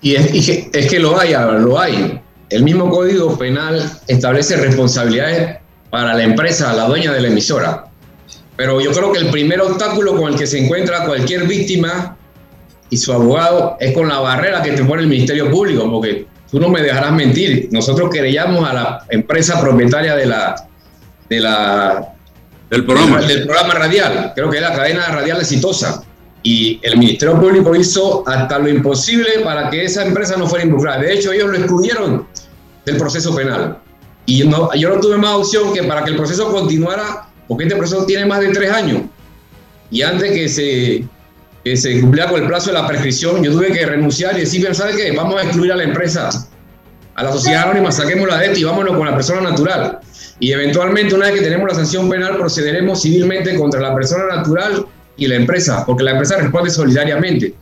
Y 0.02 0.16
es, 0.16 0.88
que 0.90 1.00
lo 1.00 1.20
hay, 1.20 1.34
lo 1.60 1.78
hay. 1.78 2.18
El 2.50 2.64
mismo 2.64 2.90
Código 2.90 3.38
Penal 3.38 4.00
establece 4.08 4.56
responsabilidades 4.56 5.58
para 5.90 6.14
la 6.14 6.24
empresa, 6.24 6.74
la 6.74 6.86
dueña 6.86 7.12
de 7.12 7.20
la 7.20 7.28
emisora. 7.28 7.88
Pero 8.56 8.80
yo 8.80 8.94
creo 8.94 9.12
que 9.12 9.20
el 9.20 9.30
primer 9.32 9.60
obstáculo 9.60 10.16
con 10.16 10.32
el 10.32 10.40
que 10.40 10.48
se 10.48 10.64
encuentra 10.64 11.06
cualquier 11.06 11.46
víctima 11.46 12.16
y 12.90 12.96
su 12.96 13.12
abogado 13.12 13.76
es 13.82 13.94
con 13.94 14.08
la 14.08 14.20
barrera 14.20 14.64
que 14.64 14.72
te 14.72 14.86
pone 14.86 15.02
el 15.02 15.10
Ministerio 15.10 15.52
Público, 15.52 15.92
porque 15.92 16.37
tú 16.50 16.60
no 16.60 16.70
me 16.70 16.82
dejarás 16.82 17.12
mentir. 17.12 17.70
Nosotros 17.72 18.10
querellamos 18.10 18.68
a 18.68 18.74
la 18.74 19.06
empresa 19.10 19.60
propietaria 19.60 20.16
de 20.16 20.26
la, 20.26 20.68
de 21.30 21.40
la, 21.40 22.14
del, 22.70 22.86
programa. 22.86 23.22
del 23.22 23.46
programa 23.46 23.74
radial, 23.74 24.32
creo 24.36 24.50
que 24.50 24.58
es 24.58 24.64
la 24.64 24.74
cadena 24.74 25.08
radial 25.08 25.40
exitosa. 25.40 26.04
Y 26.44 26.80
el 26.84 26.98
Ministerio 26.98 27.40
Público 27.40 27.76
hizo 27.76 28.24
hasta 28.28 28.60
lo 28.60 28.70
imposible 28.70 29.40
para 29.44 29.70
que 29.70 29.84
esa 29.84 30.06
empresa 30.06 30.38
no 30.38 30.48
fuera 30.48 30.64
involucrada. 30.64 31.02
De 31.02 31.14
hecho, 31.14 31.32
ellos 31.32 31.50
lo 31.50 31.58
excluyeron 31.58 32.28
del 32.86 32.98
proceso 32.98 33.36
penal. 33.36 33.80
Y 34.26 34.44
no, 34.44 34.74
yo 34.74 34.90
no 34.90 35.00
tuve 35.02 35.18
más 35.18 35.32
opción 35.32 35.74
que 35.74 35.84
para 35.84 36.04
que 36.04 36.12
el 36.12 36.18
proceso 36.18 36.52
continuara, 36.52 37.28
porque 37.48 37.66
este 37.66 37.76
proceso 37.76 38.06
tiene 38.06 38.26
más 38.26 38.40
de 38.40 38.50
tres 38.50 38.72
años. 38.72 39.02
Y 39.90 40.02
antes 40.02 40.32
que 40.32 40.48
se, 40.48 41.06
que 41.64 41.76
se 41.76 42.00
cumpliera 42.00 42.30
con 42.30 42.42
el 42.42 42.48
plazo 42.48 42.72
de 42.72 42.78
la 42.78 42.88
prescripción, 42.88 43.44
yo 43.44 43.52
tuve 43.52 43.72
que 43.72 43.86
renunciar 43.86 44.36
y 44.38 44.42
decir, 44.42 44.68
¿sabe 44.74 44.96
qué? 44.96 45.12
Vamos 45.12 45.40
a 45.40 45.44
excluir 45.44 45.72
a 45.72 45.76
la 45.76 45.84
empresa, 45.84 46.30
a 47.16 47.24
la 47.24 47.32
sociedad 47.32 47.64
anónima, 47.64 47.92
saquémosla 47.92 48.38
de 48.38 48.60
y 48.60 48.64
vámonos 48.64 48.96
con 48.96 49.06
la 49.06 49.16
persona 49.16 49.42
natural. 49.42 50.00
Y 50.40 50.52
eventualmente, 50.52 51.16
una 51.16 51.26
vez 51.26 51.36
que 51.36 51.42
tenemos 51.42 51.68
la 51.68 51.76
sanción 51.76 52.10
penal, 52.10 52.38
procederemos 52.38 53.02
civilmente 53.02 53.56
contra 53.56 53.82
la 53.82 53.96
persona 53.96 54.36
natural 54.36 54.86
y 55.18 55.28
la 55.28 55.36
empresa, 55.36 55.84
porque 55.86 56.04
la 56.04 56.12
empresa 56.12 56.38
responde 56.38 56.70
solidariamente. 56.70 57.54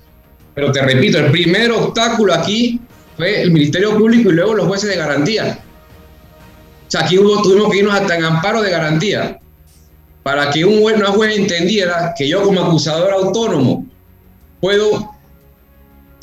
Pero 0.54 0.72
te 0.72 0.82
repito, 0.82 1.18
el 1.18 1.32
primer 1.32 1.72
obstáculo 1.72 2.34
aquí 2.34 2.82
fue 3.18 3.42
el 3.42 3.52
Ministerio 3.52 3.98
Público 3.98 4.30
y 4.30 4.34
luego 4.34 4.54
los 4.54 4.68
jueces 4.68 4.90
de 4.90 4.98
garantía. 4.98 5.60
O 6.88 6.92
sea, 6.92 7.02
aquí 7.02 7.16
tuvimos 7.16 7.72
que 7.72 7.80
irnos 7.80 7.94
hasta 7.96 8.16
en 8.16 8.26
amparo 8.26 8.62
de 8.62 8.70
garantía 8.70 9.40
para 10.24 10.50
que 10.50 10.66
un 10.66 10.82
juez, 10.82 10.98
una 10.98 11.08
juez 11.08 11.38
entendiera 11.38 12.14
que 12.18 12.28
yo 12.28 12.44
como 12.44 12.62
acusador 12.62 13.12
autónomo 13.12 13.85
puedo 14.60 15.16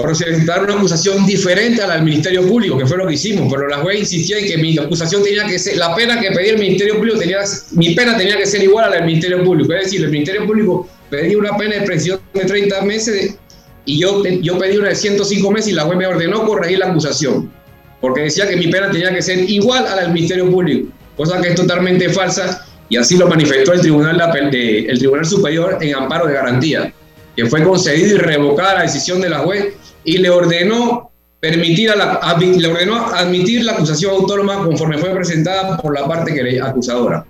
presentar 0.03 0.65
una 0.65 0.75
acusación 0.75 1.25
diferente 1.27 1.83
a 1.83 1.87
la 1.87 1.95
del 1.95 2.05
Ministerio 2.05 2.47
Público, 2.47 2.77
que 2.77 2.87
fue 2.87 2.97
lo 2.97 3.07
que 3.07 3.15
hicimos, 3.15 3.53
pero 3.53 3.69
la 3.69 3.79
juez 3.79 4.01
insistía 4.01 4.39
en 4.39 4.47
que 4.47 4.59
mi 4.59 4.77
acusación 4.79 5.23
tenía 5.23 5.47
que 5.47 5.59
ser, 5.59 5.77
la 5.77 5.95
pena 5.95 6.21
que 6.21 6.31
pedía 6.31 6.53
el 6.53 6.59
Ministerio 6.59 6.97
Público 6.97 7.19
tenía, 7.19 7.39
mi 7.73 7.95
pena 7.95 8.17
tenía 8.17 8.37
que 8.37 8.47
ser 8.47 8.63
igual 8.63 8.87
a 8.87 8.91
la 8.91 8.97
del 8.97 9.07
Ministerio 9.07 9.45
Público, 9.45 9.73
es 9.75 9.85
decir, 9.85 10.03
el 10.03 10.11
Ministerio 10.11 10.47
Público 10.47 10.89
pedía 11.11 11.39
una 11.39 11.57
pena 11.57 11.77
de 11.77 11.83
prisión 11.83 12.21
de 12.35 12.45
30 12.45 12.83
meses 12.83 13.37
y 13.85 13.99
yo, 13.99 14.25
yo 14.25 14.59
pedí 14.59 14.77
una 14.77 14.89
de 14.89 14.95
105 14.95 15.51
meses 15.51 15.73
y 15.73 15.75
la 15.75 15.85
juez 15.85 15.99
me 15.99 16.07
ordenó 16.07 16.47
corregir 16.47 16.79
la 16.79 16.87
acusación, 16.87 17.53
porque 18.01 18.23
decía 18.23 18.49
que 18.49 18.57
mi 18.57 18.69
pena 18.69 18.91
tenía 18.91 19.15
que 19.15 19.23
ser 19.23 19.49
igual 19.49 19.87
a 19.87 19.97
la 19.97 20.03
del 20.03 20.13
Ministerio 20.13 20.51
Público, 20.51 20.89
cosa 21.17 21.41
que 21.41 21.49
es 21.49 21.55
totalmente 21.55 22.09
falsa 22.09 22.67
y 22.89 22.97
así 22.97 23.17
lo 23.17 23.29
manifestó 23.29 23.73
el 23.73 23.81
Tribunal, 23.81 24.21
el 24.53 24.99
Tribunal 24.99 25.25
Superior 25.25 25.79
en 25.81 25.95
amparo 25.95 26.27
de 26.27 26.35
garantía, 26.35 26.93
que 27.37 27.47
fue 27.47 27.63
concedido 27.63 28.17
y 28.17 28.19
revocada 28.19 28.75
la 28.75 28.83
decisión 28.83 29.21
de 29.21 29.31
la 29.31 29.39
juez 29.41 29.75
y 30.05 30.19
le 30.19 30.31
ordenó 30.31 31.11
permitir 31.41 31.91
a 31.91 31.97
la, 31.97 32.37
le 32.39 32.67
ordenó 32.69 33.07
admitir 33.07 33.65
la 33.65 33.73
acusación 33.73 34.13
autónoma 34.13 34.65
conforme 34.65 34.99
fue 34.99 35.11
presentada 35.11 35.77
por 35.79 35.99
la 35.99 36.07
parte 36.07 36.33
que 36.33 36.61
acusadora. 36.61 37.27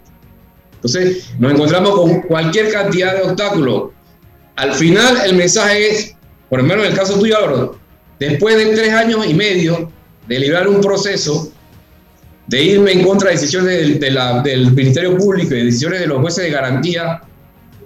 Entonces, 0.75 1.31
nos 1.39 1.53
encontramos 1.53 1.91
con 1.93 2.23
cualquier 2.23 2.73
cantidad 2.73 3.15
de 3.15 3.23
obstáculos. 3.23 3.91
Al 4.57 4.75
final, 4.75 5.17
el 5.25 5.37
mensaje 5.37 5.91
es, 5.91 6.17
por 6.51 6.61
lo 6.61 6.67
menos 6.67 6.85
en 6.85 6.93
el 6.93 6.99
caso 6.99 7.19
tuyo, 7.19 7.39
Álvaro, 7.39 7.79
después 8.19 8.57
de 8.57 8.67
tres 8.75 8.93
años 8.93 9.25
y 9.27 9.33
medio 9.33 9.91
de 10.29 10.39
librar 10.39 10.69
un 10.69 10.81
proceso, 10.81 11.51
de 12.49 12.63
irme 12.63 12.93
en 12.93 13.05
contra 13.05 13.31
de 13.31 13.37
decisiones 13.37 13.99
del, 13.99 14.73
Ministerio 14.73 15.17
Público 15.17 15.55
y 15.55 15.59
de 15.59 15.65
decisiones 15.65 16.01
de 16.01 16.07
los 16.07 16.21
jueces 16.21 16.45
de 16.45 16.51
garantía, 16.51 17.23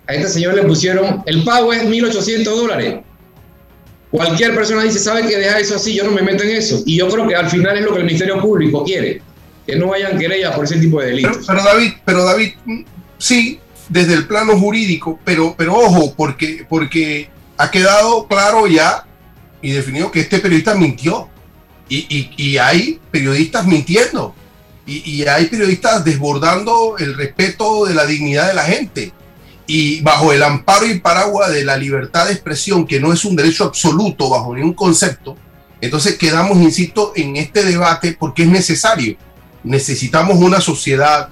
a 0.06 0.14
este 0.14 0.28
señor 0.28 0.54
le 0.54 0.62
pusieron, 0.62 1.22
el 1.26 1.42
pago 1.44 1.72
es 1.72 1.82
1.800 1.84 2.44
dólares. 2.44 3.00
Cualquier 4.10 4.54
persona 4.54 4.82
dice, 4.82 4.98
sabe 4.98 5.26
que 5.26 5.36
deja 5.36 5.58
eso 5.58 5.76
así, 5.76 5.94
yo 5.94 6.04
no 6.04 6.12
me 6.12 6.22
meto 6.22 6.44
en 6.44 6.50
eso. 6.50 6.82
Y 6.86 6.96
yo 6.96 7.08
creo 7.08 7.26
que 7.26 7.34
al 7.34 7.50
final 7.50 7.76
es 7.76 7.84
lo 7.84 7.92
que 7.92 7.98
el 7.98 8.04
Ministerio 8.04 8.40
Público 8.40 8.84
quiere, 8.84 9.20
que 9.66 9.76
no 9.76 9.88
vayan 9.88 10.18
querellas 10.18 10.54
por 10.54 10.64
ese 10.64 10.78
tipo 10.78 11.00
de 11.00 11.08
delitos. 11.08 11.44
Pero, 11.46 11.62
David, 11.62 11.92
pero 12.04 12.24
David, 12.24 12.52
sí, 13.18 13.58
desde 13.88 14.14
el 14.14 14.26
plano 14.26 14.58
jurídico, 14.58 15.18
pero, 15.24 15.54
pero 15.56 15.74
ojo, 15.74 16.14
porque, 16.16 16.64
porque 16.68 17.28
ha 17.56 17.70
quedado 17.70 18.26
claro 18.28 18.66
ya 18.66 19.06
y 19.60 19.72
definido 19.72 20.10
que 20.10 20.20
este 20.20 20.38
periodista 20.38 20.74
mintió. 20.74 21.28
Y, 21.88 22.30
y, 22.36 22.58
hay 22.58 23.00
periodistas 23.12 23.64
mintiendo. 23.64 24.34
Y, 24.86 25.08
y, 25.08 25.26
hay 25.26 25.46
periodistas 25.46 26.04
desbordando 26.04 26.96
el 26.98 27.14
respeto 27.14 27.86
de 27.86 27.94
la 27.94 28.06
dignidad 28.06 28.48
de 28.48 28.54
la 28.54 28.64
gente. 28.64 29.12
Y 29.66 30.00
bajo 30.00 30.32
el 30.32 30.42
amparo 30.42 30.86
y 30.86 31.00
paraguas 31.00 31.50
de 31.50 31.64
la 31.64 31.76
libertad 31.76 32.26
de 32.26 32.32
expresión, 32.32 32.86
que 32.86 33.00
no 33.00 33.12
es 33.12 33.24
un 33.24 33.34
derecho 33.34 33.64
absoluto 33.64 34.30
bajo 34.30 34.54
ningún 34.54 34.74
concepto, 34.74 35.36
entonces 35.80 36.16
quedamos, 36.16 36.58
insisto, 36.58 37.12
en 37.16 37.36
este 37.36 37.64
debate 37.64 38.16
porque 38.18 38.42
es 38.42 38.48
necesario. 38.48 39.16
Necesitamos 39.64 40.36
una 40.38 40.60
sociedad 40.60 41.28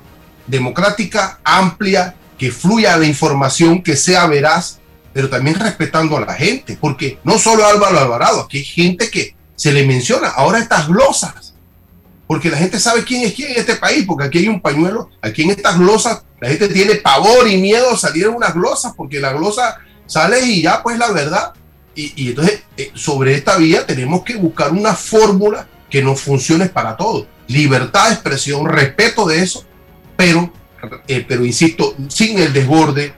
democrática, 0.47 1.41
amplia, 1.45 2.15
que 2.37 2.51
fluya 2.51 2.97
la 2.97 3.07
información, 3.07 3.83
que 3.83 3.97
sea 3.97 4.27
veraz, 4.27 4.81
pero 5.13 5.31
también 5.31 5.59
respetando 5.59 6.17
a 6.17 6.21
la 6.21 6.35
gente, 6.35 6.77
porque 6.81 7.19
no 7.25 7.39
solo 7.39 7.65
Álvaro 7.65 7.99
Alvarado, 7.99 8.41
aquí 8.41 8.59
hay 8.59 8.65
gente 8.65 9.11
que 9.11 9.35
se 9.55 9.73
le 9.73 9.87
menciona, 9.87 10.29
ahora 10.29 10.59
estas 10.59 10.89
glosas, 10.89 11.54
porque 12.27 12.51
la 12.51 12.57
gente 12.57 12.81
sabe 12.81 13.05
quién 13.05 13.23
es 13.23 13.35
quién 13.35 13.53
en 13.53 13.59
este 13.59 13.77
país, 13.77 14.05
porque 14.07 14.25
aquí 14.25 14.39
hay 14.39 14.49
un 14.49 14.61
pañuelo, 14.61 15.11
aquí 15.21 15.43
en 15.43 15.51
estas 15.51 15.79
glosas 15.79 16.25
la 16.41 16.49
gente 16.49 16.69
tiene 16.69 16.97
pavor 16.97 17.49
y 17.49 17.57
miedo 17.57 17.91
a 17.91 17.97
salir 17.97 18.25
en 18.25 18.35
unas 18.35 18.55
glosas, 18.55 18.93
porque 18.97 19.21
la 19.21 19.33
glosa 19.33 19.79
sale 20.07 20.41
y 20.41 20.63
ya 20.63 20.83
pues 20.83 20.99
la 20.99 21.11
verdad. 21.11 21.53
Y, 21.97 22.31
entonces 22.31 22.63
eh, 22.77 22.91
sobre 22.95 23.35
esta 23.35 23.57
vía 23.57 23.87
tenemos 23.87 24.25
que 24.25 24.37
buscar 24.37 24.73
una 24.73 24.95
fórmula 24.95 25.69
que 25.89 26.03
nos 26.03 26.21
funcione 26.21 26.67
para 26.67 26.97
todos. 26.97 27.27
Libertad 27.47 28.09
de 28.09 28.15
expresión, 28.15 28.67
respeto 28.67 29.27
de 29.27 29.43
eso, 29.43 29.65
pero, 30.17 30.53
eh, 31.07 31.25
pero 31.27 31.45
insisto, 31.45 31.95
sin 32.09 32.39
el 32.39 32.53
desborde, 32.53 33.15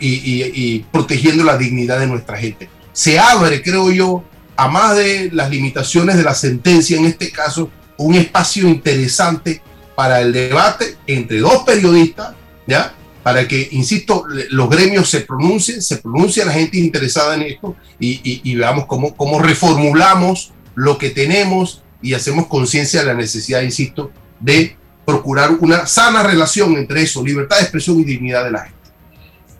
y, 0.00 0.78
protegiendo 0.92 1.44
la 1.44 1.56
dignidad 1.56 2.00
de 2.00 2.06
nuestra 2.06 2.36
gente. 2.36 2.68
Se 2.92 3.18
abre, 3.18 3.62
creo 3.62 3.90
yo, 3.90 4.24
a 4.56 4.68
más 4.68 4.96
de 4.96 5.30
las 5.32 5.50
limitaciones 5.50 6.16
de 6.16 6.22
la 6.22 6.34
sentencia, 6.34 6.98
en 6.98 7.06
este 7.06 7.30
caso, 7.30 7.70
un 7.98 8.14
espacio 8.14 8.68
interesante 8.68 9.62
para 9.94 10.20
el 10.20 10.32
debate 10.32 10.96
entre 11.06 11.40
dos 11.40 11.62
periodistas, 11.64 12.34
¿ya? 12.66 12.94
Para 13.22 13.46
que, 13.46 13.68
insisto, 13.72 14.24
los 14.50 14.68
gremios 14.68 15.08
se 15.08 15.20
pronuncien, 15.20 15.80
se 15.80 15.98
pronuncie 15.98 16.44
la 16.44 16.52
gente 16.52 16.78
interesada 16.78 17.36
en 17.36 17.42
esto 17.42 17.76
y, 18.00 18.54
veamos 18.56 18.86
cómo, 18.86 19.14
cómo 19.14 19.40
reformulamos 19.40 20.52
lo 20.74 20.98
que 20.98 21.10
tenemos 21.10 21.82
y 22.00 22.14
hacemos 22.14 22.48
conciencia 22.48 23.00
de 23.00 23.06
la 23.06 23.14
necesidad, 23.14 23.62
insisto, 23.62 24.10
de 24.40 24.76
procurar 25.04 25.52
una 25.60 25.86
sana 25.86 26.22
relación 26.22 26.76
entre 26.76 27.02
eso, 27.02 27.24
libertad 27.24 27.56
de 27.58 27.62
expresión 27.62 28.00
y 28.00 28.04
dignidad 28.04 28.44
de 28.44 28.50
la 28.50 28.64
gente. 28.64 28.78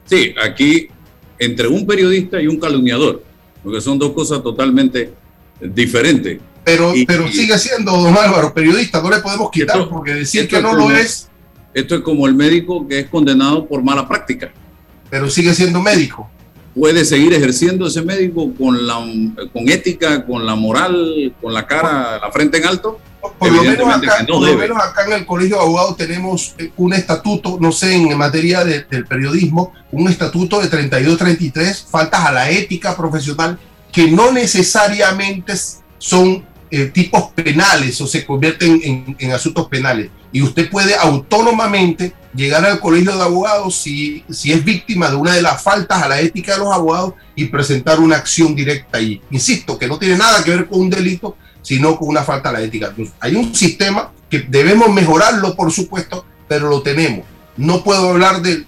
Sí, 0.06 0.34
aquí 0.42 0.88
entre 1.38 1.68
un 1.68 1.86
periodista 1.86 2.40
y 2.40 2.46
un 2.46 2.58
calumniador, 2.58 3.22
porque 3.62 3.80
son 3.80 3.98
dos 3.98 4.12
cosas 4.12 4.42
totalmente 4.42 5.12
diferentes. 5.60 6.40
Pero, 6.64 6.92
pero 7.06 7.26
sigue 7.28 7.58
siendo, 7.58 7.90
don 7.92 8.16
Álvaro, 8.16 8.54
periodista, 8.54 9.02
no 9.02 9.10
le 9.10 9.18
podemos 9.18 9.50
quitar 9.50 9.88
porque 9.88 10.14
decir 10.14 10.48
que 10.48 10.60
no 10.62 10.74
lo 10.74 10.90
es. 10.90 11.28
Esto 11.74 11.96
es 11.96 12.00
como 12.02 12.26
el 12.26 12.34
médico 12.34 12.86
que 12.86 13.00
es 13.00 13.08
condenado 13.08 13.66
por 13.66 13.82
mala 13.82 14.06
práctica. 14.06 14.52
Pero 15.10 15.28
sigue 15.28 15.54
siendo 15.54 15.80
médico. 15.80 16.30
Puede 16.74 17.04
seguir 17.04 17.34
ejerciendo 17.34 17.86
ese 17.86 18.02
médico 18.02 18.52
con, 18.54 18.86
la, 18.86 18.94
con 19.52 19.68
ética, 19.68 20.24
con 20.24 20.46
la 20.46 20.54
moral, 20.54 21.34
con 21.40 21.52
la 21.52 21.66
cara, 21.66 22.18
la 22.18 22.30
frente 22.30 22.58
en 22.58 22.66
alto 22.66 22.98
por 23.38 23.52
lo, 23.52 23.62
menos 23.62 24.78
acá, 24.78 25.04
en 25.06 25.12
el 25.12 25.26
Colegio 25.26 25.56
de 25.56 25.62
Abogados 25.62 25.96
tenemos 25.96 26.54
eh, 26.58 26.72
un 26.76 26.92
estatuto, 26.92 27.56
no 27.60 27.70
sé, 27.70 27.94
en 27.94 28.18
materia 28.18 28.64
del 28.64 29.06
periodismo, 29.06 29.72
un 29.92 30.08
estatuto 30.08 30.60
de 30.60 30.68
32-33, 30.68 31.86
faltas 31.86 32.20
a 32.20 32.32
la 32.32 32.50
ética 32.50 32.96
profesional, 32.96 33.58
que 33.92 34.10
no 34.10 34.32
necesariamente 34.32 35.54
son 35.98 36.44
eh, 36.74 36.86
tipos 36.86 37.32
penales 37.32 38.00
o 38.00 38.06
se 38.06 38.24
convierten 38.24 39.14
en, 39.18 39.32
asuntos 39.32 39.68
penales. 39.68 40.08
Y 40.32 40.40
usted 40.40 40.70
puede 40.70 40.96
autónomamente 40.96 42.14
llegar 42.34 42.64
al 42.64 42.80
Colegio 42.80 43.14
de 43.14 43.22
Abogados 43.22 43.76
si, 43.76 44.24
si 44.30 44.52
es 44.52 44.64
víctima 44.64 45.10
de 45.10 45.16
una 45.16 45.34
de 45.34 45.42
las 45.42 45.62
faltas 45.62 46.02
a 46.02 46.08
la 46.08 46.18
ética 46.18 46.54
de 46.54 46.60
los 46.60 46.72
abogados 46.72 47.12
y 47.36 47.44
presentar 47.44 48.00
una 48.00 48.16
acción 48.16 48.56
directa 48.56 48.96
ahí. 48.96 49.20
Insisto, 49.30 49.78
que 49.78 49.86
no 49.86 49.98
tiene 49.98 50.16
nada 50.16 50.42
que 50.42 50.50
ver 50.50 50.66
con 50.66 50.80
un 50.80 50.88
delito, 50.88 51.36
sino 51.60 51.98
con 51.98 52.08
una 52.08 52.22
falta 52.22 52.50
de 52.50 52.58
la 52.58 52.64
ética. 52.64 52.94
hay 53.20 53.34
un 53.34 53.54
sistema 53.54 54.10
que 54.30 54.46
debemos 54.48 54.90
mejorarlo, 54.90 55.54
por 55.54 55.70
supuesto, 55.70 56.24
pero 56.48 56.70
lo 56.70 56.80
tenemos. 56.80 57.26
No 57.58 57.84
puedo 57.84 58.08
hablar 58.08 58.40
de, 58.40 58.64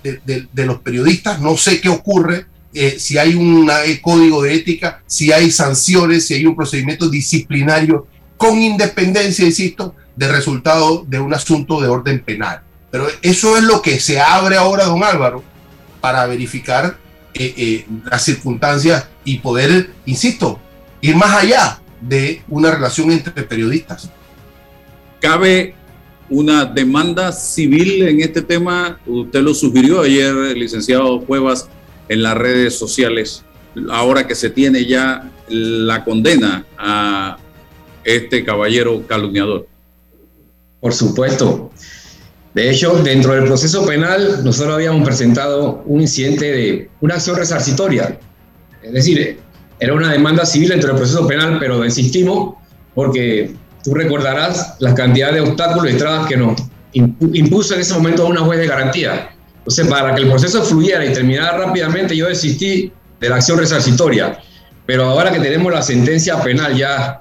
los 0.52 0.78
periodistas, 0.80 1.40
no 1.40 1.56
sé 1.56 1.80
qué 1.80 1.88
ocurre, 1.88 2.44
eh, 2.74 2.96
si 2.98 3.18
hay 3.18 3.34
un 3.34 3.70
código 4.02 4.42
de 4.42 4.54
ética, 4.54 5.02
si 5.06 5.32
hay 5.32 5.50
sanciones, 5.50 6.26
si 6.26 6.34
hay 6.34 6.46
un 6.46 6.56
procedimiento 6.56 7.08
disciplinario 7.08 8.06
con 8.36 8.60
independencia, 8.60 9.44
insisto, 9.44 9.94
de 10.16 10.28
resultado 10.28 11.04
de 11.06 11.18
un 11.20 11.32
asunto 11.32 11.80
de 11.80 11.88
orden 11.88 12.22
penal. 12.22 12.62
Pero 12.90 13.06
eso 13.22 13.56
es 13.56 13.64
lo 13.64 13.82
que 13.82 13.98
se 13.98 14.20
abre 14.20 14.56
ahora, 14.56 14.84
don 14.84 15.02
Álvaro, 15.02 15.42
para 16.00 16.26
verificar 16.26 16.98
eh, 17.34 17.54
eh, 17.56 17.86
las 18.04 18.22
circunstancias 18.22 19.08
y 19.24 19.38
poder, 19.38 19.90
insisto, 20.06 20.60
ir 21.00 21.16
más 21.16 21.42
allá 21.42 21.80
de 22.00 22.42
una 22.48 22.70
relación 22.70 23.10
entre 23.10 23.42
periodistas. 23.42 24.10
¿Cabe 25.20 25.74
una 26.28 26.64
demanda 26.64 27.32
civil 27.32 28.06
en 28.06 28.20
este 28.20 28.42
tema? 28.42 29.00
Usted 29.06 29.40
lo 29.42 29.54
sugirió 29.54 30.02
ayer, 30.02 30.34
licenciado 30.56 31.20
Cuevas, 31.22 31.68
en 32.08 32.22
las 32.22 32.36
redes 32.36 32.78
sociales, 32.78 33.44
ahora 33.90 34.26
que 34.26 34.34
se 34.34 34.50
tiene 34.50 34.86
ya 34.86 35.30
la 35.48 36.04
condena 36.04 36.64
a 36.78 37.38
este 38.04 38.44
caballero 38.44 39.06
calumniador. 39.06 39.66
Por 40.80 40.92
supuesto. 40.92 41.70
De 42.54 42.70
hecho, 42.70 43.02
dentro 43.02 43.34
del 43.34 43.44
proceso 43.44 43.84
penal, 43.84 44.44
nosotros 44.44 44.74
habíamos 44.74 45.04
presentado 45.04 45.82
un 45.86 46.00
incidente 46.02 46.52
de 46.52 46.90
una 47.00 47.14
acción 47.14 47.36
resarcitoria. 47.36 48.18
Es 48.82 48.92
decir, 48.92 49.40
era 49.80 49.92
una 49.92 50.12
demanda 50.12 50.46
civil 50.46 50.68
dentro 50.68 50.90
del 50.90 50.98
proceso 50.98 51.26
penal, 51.26 51.58
pero 51.58 51.80
desistimos 51.80 52.54
porque 52.94 53.54
tú 53.82 53.92
recordarás 53.94 54.76
la 54.78 54.94
cantidad 54.94 55.32
de 55.32 55.40
obstáculos 55.40 55.92
y 55.92 55.96
trabas 55.96 56.28
que 56.28 56.36
nos 56.36 56.62
impuso 56.92 57.74
en 57.74 57.80
ese 57.80 57.94
momento 57.94 58.26
una 58.26 58.42
juez 58.42 58.60
de 58.60 58.66
garantía. 58.68 59.33
Entonces, 59.64 59.86
para 59.86 60.14
que 60.14 60.20
el 60.20 60.28
proceso 60.28 60.62
fluyera 60.62 61.06
y 61.06 61.12
terminara 61.14 61.56
rápidamente, 61.56 62.14
yo 62.14 62.28
desistí 62.28 62.92
de 63.18 63.28
la 63.30 63.36
acción 63.36 63.58
resarcitoria. 63.58 64.38
Pero 64.84 65.04
ahora 65.04 65.32
que 65.32 65.40
tenemos 65.40 65.72
la 65.72 65.80
sentencia 65.80 66.42
penal 66.42 66.76
ya 66.76 67.18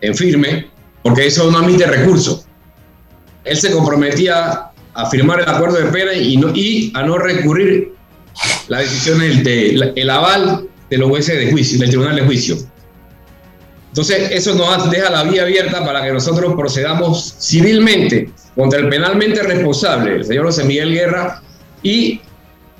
en 0.00 0.16
firme, 0.16 0.68
porque 1.04 1.28
eso 1.28 1.48
no 1.48 1.58
admite 1.58 1.86
recurso, 1.86 2.44
él 3.44 3.56
se 3.56 3.70
comprometía 3.70 4.70
a 4.94 5.10
firmar 5.10 5.40
el 5.40 5.48
acuerdo 5.48 5.76
de 5.76 5.92
pena 5.92 6.12
y, 6.12 6.36
no, 6.36 6.48
y 6.52 6.92
a 6.96 7.04
no 7.04 7.18
recurrir 7.18 7.94
la 8.66 8.80
decisión 8.80 9.20
del 9.20 9.92
el 9.94 10.10
aval 10.10 10.68
de 10.90 10.98
los 10.98 11.08
jueces 11.08 11.38
de 11.38 11.52
juicio, 11.52 11.78
del 11.78 11.90
tribunal 11.90 12.16
de 12.16 12.22
juicio. 12.22 12.56
Entonces, 13.90 14.32
eso 14.32 14.56
nos 14.56 14.90
deja 14.90 15.08
la 15.08 15.22
vía 15.22 15.42
abierta 15.42 15.84
para 15.84 16.02
que 16.02 16.12
nosotros 16.12 16.54
procedamos 16.54 17.36
civilmente 17.40 18.32
contra 18.56 18.80
el 18.80 18.88
penalmente 18.88 19.40
responsable, 19.44 20.16
el 20.16 20.24
señor 20.24 20.46
José 20.46 20.64
Miguel 20.64 20.92
Guerra, 20.92 21.42
y 21.82 22.20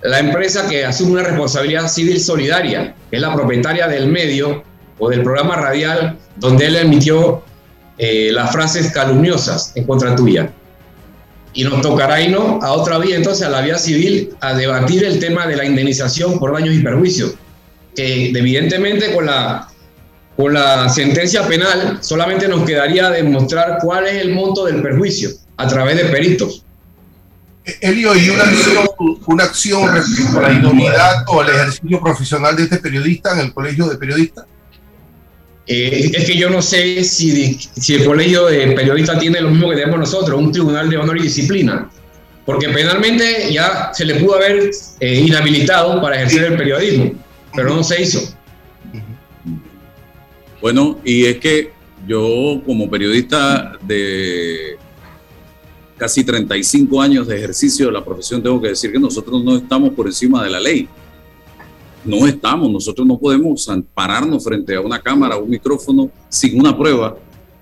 la 0.03 0.19
empresa 0.19 0.69
que 0.69 0.85
asume 0.85 1.13
una 1.13 1.23
responsabilidad 1.25 1.89
civil 1.89 2.21
solidaria, 2.21 2.95
que 3.11 3.17
es 3.17 3.23
la 3.23 3.35
propietaria 3.35 3.87
del 3.87 4.09
medio 4.09 4.63
o 4.99 5.09
del 5.09 5.23
programa 5.23 5.57
radial 5.57 6.19
donde 6.37 6.67
él 6.67 6.77
emitió 6.77 7.43
eh, 7.99 8.31
las 8.33 8.51
frases 8.53 8.91
calumniosas 8.93 9.73
en 9.75 9.85
contra 9.85 10.17
tuya. 10.17 10.51
Y 11.53 11.65
nos 11.65 11.83
tocará 11.83 12.21
irnos 12.21 12.63
a 12.63 12.73
otra 12.73 12.99
vía, 12.99 13.17
entonces 13.17 13.47
a 13.47 13.51
la 13.51 13.61
vía 13.61 13.77
civil, 13.77 14.35
a 14.41 14.55
debatir 14.55 15.05
el 15.05 15.19
tema 15.19 15.47
de 15.47 15.57
la 15.57 15.65
indemnización 15.65 16.39
por 16.39 16.53
daños 16.53 16.75
y 16.75 16.81
perjuicios 16.81 17.35
que 17.95 18.31
evidentemente 18.31 19.13
con 19.15 19.27
la, 19.27 19.69
con 20.37 20.55
la 20.55 20.89
sentencia 20.89 21.47
penal 21.47 21.99
solamente 22.01 22.49
nos 22.49 22.65
quedaría 22.65 23.11
demostrar 23.11 23.79
cuál 23.83 24.07
es 24.07 24.23
el 24.23 24.33
monto 24.33 24.65
del 24.65 24.83
perjuicio 24.83 25.31
a 25.57 25.67
través 25.67 25.97
de 25.97 26.05
peritos. 26.05 26.65
Elio, 27.81 28.17
¿y 28.17 28.31
una 28.31 28.45
acción, 28.45 28.89
una 29.27 29.45
acción 29.45 29.95
respecto 29.95 30.39
a 30.39 30.43
la 30.43 30.53
idoneidad 30.53 31.25
o 31.29 31.41
al 31.41 31.49
ejercicio 31.51 32.01
profesional 32.01 32.57
de 32.57 32.65
este 32.65 32.79
periodista 32.79 33.33
en 33.33 33.41
el 33.41 33.53
colegio 33.53 33.87
de 33.87 33.97
periodistas? 33.97 34.47
eh, 35.73 36.11
es 36.13 36.25
que 36.25 36.37
yo 36.37 36.51
no 36.51 36.61
sé 36.61 37.05
si, 37.05 37.55
si 37.55 37.95
el 37.95 38.05
colegio 38.05 38.47
de 38.47 38.73
periodistas 38.73 39.21
tiene 39.21 39.41
lo 39.41 39.51
mismo 39.51 39.71
que 39.71 39.77
tenemos 39.77 40.01
nosotros, 40.01 40.37
un 40.37 40.51
tribunal 40.51 40.91
de 40.91 40.97
honor 40.97 41.17
y 41.19 41.23
disciplina, 41.23 41.89
porque 42.45 42.69
penalmente 42.71 43.53
ya 43.53 43.93
se 43.95 44.05
le 44.05 44.17
pudo 44.17 44.35
haber 44.35 44.73
eh, 44.99 45.15
inhabilitado 45.15 46.03
para 46.03 46.17
ejercer 46.17 46.53
el 46.53 46.57
periodismo, 46.57 47.13
pero 47.55 47.77
no 47.77 47.85
se 47.85 48.03
hizo. 48.03 48.35
Bueno, 50.61 50.99
y 51.05 51.27
es 51.27 51.37
que 51.39 51.71
yo 52.05 52.61
como 52.67 52.91
periodista 52.91 53.79
de 53.83 54.77
casi 56.01 56.25
35 56.25 57.03
años 57.03 57.27
de 57.27 57.37
ejercicio 57.37 57.85
de 57.85 57.93
la 57.93 58.03
profesión, 58.03 58.43
tengo 58.43 58.59
que 58.59 58.69
decir 58.69 58.91
que 58.91 58.99
nosotros 58.99 59.45
no 59.45 59.55
estamos 59.55 59.91
por 59.91 60.07
encima 60.07 60.43
de 60.43 60.49
la 60.49 60.59
ley. 60.59 60.89
No 62.03 62.27
estamos, 62.27 62.71
nosotros 62.71 63.07
no 63.07 63.19
podemos 63.19 63.69
pararnos 63.93 64.43
frente 64.43 64.75
a 64.75 64.81
una 64.81 64.99
cámara, 64.99 65.37
un 65.37 65.51
micrófono, 65.51 66.11
sin 66.31 66.59
una 66.59 66.75
prueba, 66.75 67.19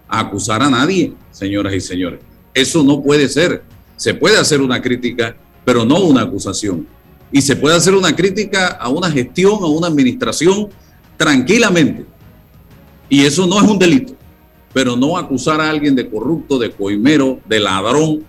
a 0.07 0.21
acusar 0.21 0.63
a 0.63 0.71
nadie, 0.71 1.13
señoras 1.33 1.75
y 1.75 1.81
señores. 1.81 2.21
Eso 2.55 2.85
no 2.85 3.03
puede 3.03 3.29
ser. 3.29 3.65
Se 3.97 4.15
puede 4.15 4.39
hacer 4.39 4.61
una 4.61 4.81
crítica, 4.81 5.37
pero 5.65 5.85
no 5.85 5.99
una 6.05 6.23
acusación. 6.23 6.87
Y 7.33 7.43
se 7.43 7.57
puede 7.57 7.75
hacer 7.75 7.93
una 7.93 8.15
crítica 8.15 8.69
a 8.69 8.89
una 8.89 9.11
gestión, 9.11 9.55
a 9.65 9.67
una 9.67 9.89
administración, 9.89 10.69
tranquilamente. 11.17 12.07
Y 13.09 13.25
eso 13.25 13.49
no 13.49 13.61
es 13.61 13.69
un 13.69 13.81
delito. 13.81 14.18
Pero 14.79 14.95
no 14.95 15.19
acusar 15.19 15.61
a 15.61 15.69
alguien 15.69 15.97
de 15.97 16.09
corrupto, 16.09 16.57
de 16.57 16.71
coimero, 16.71 17.41
de 17.47 17.59
ladrón, 17.59 18.25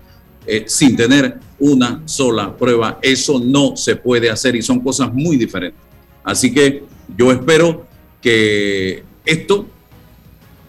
eh, 0.47 0.63
sin 0.65 0.95
tener 0.95 1.37
una 1.59 2.01
sola 2.05 2.57
prueba. 2.57 2.97
Eso 3.03 3.39
no 3.39 3.77
se 3.77 3.95
puede 3.95 4.31
hacer 4.31 4.55
y 4.55 4.63
son 4.63 4.79
cosas 4.79 5.13
muy 5.13 5.37
diferentes. 5.37 5.79
Así 6.23 6.51
que 6.51 6.85
yo 7.15 7.31
espero 7.31 7.85
que 8.19 9.03
esto 9.23 9.67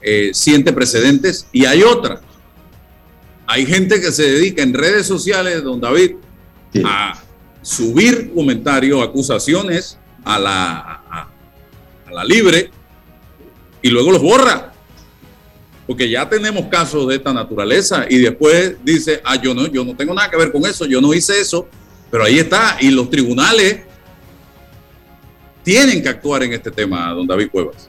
eh, 0.03 0.33
siente 0.35 0.71
precedentes 0.75 1.47
y 1.51 1.65
hay 1.65 1.83
otra. 1.83 2.21
Hay 3.47 3.65
gente 3.65 4.03
que 4.03 4.13
se 4.13 4.31
dedica 4.31 4.63
en 4.63 4.75
redes 4.75 5.07
sociales, 5.07 5.65
don 5.65 5.81
David, 5.81 6.17
a 6.85 7.19
subir 7.63 8.35
comentarios, 8.35 9.03
acusaciones 9.03 9.97
a 10.27 10.39
la, 10.39 10.79
a 11.11 12.13
la 12.13 12.23
libre 12.23 12.71
y 13.81 13.89
luego 13.89 14.13
los 14.13 14.21
borra 14.21 14.70
porque 15.91 16.09
ya 16.09 16.29
tenemos 16.29 16.67
casos 16.67 17.09
de 17.09 17.17
esta 17.17 17.33
naturaleza 17.33 18.07
y 18.09 18.19
después 18.19 18.77
dice, 18.85 19.21
ah, 19.25 19.35
yo 19.35 19.53
no, 19.53 19.67
yo 19.67 19.85
no 19.85 19.97
tengo 19.97 20.15
nada 20.15 20.31
que 20.31 20.37
ver 20.37 20.53
con 20.53 20.65
eso, 20.65 20.87
yo 20.87 21.01
no 21.01 21.13
hice 21.13 21.41
eso, 21.41 21.67
pero 22.13 22.23
ahí 22.23 22.39
está, 22.39 22.77
y 22.79 22.93
los 22.93 23.11
tribunales 23.11 23.81
tienen 25.65 26.01
que 26.01 26.09
actuar 26.09 26.45
en 26.45 26.53
este 26.53 26.71
tema, 26.71 27.11
don 27.11 27.27
David 27.27 27.49
Cuevas. 27.51 27.89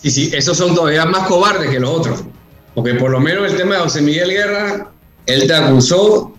Y 0.00 0.12
sí, 0.12 0.30
esos 0.32 0.56
son 0.56 0.76
todavía 0.76 1.04
más 1.04 1.26
cobardes 1.26 1.70
que 1.70 1.80
los 1.80 1.90
otros, 1.90 2.22
porque 2.72 2.94
por 2.94 3.10
lo 3.10 3.18
menos 3.18 3.50
el 3.50 3.56
tema 3.56 3.74
de 3.74 3.80
José 3.80 4.00
Miguel 4.00 4.30
Guerra, 4.30 4.92
él 5.26 5.48
te 5.48 5.54
acusó 5.54 6.34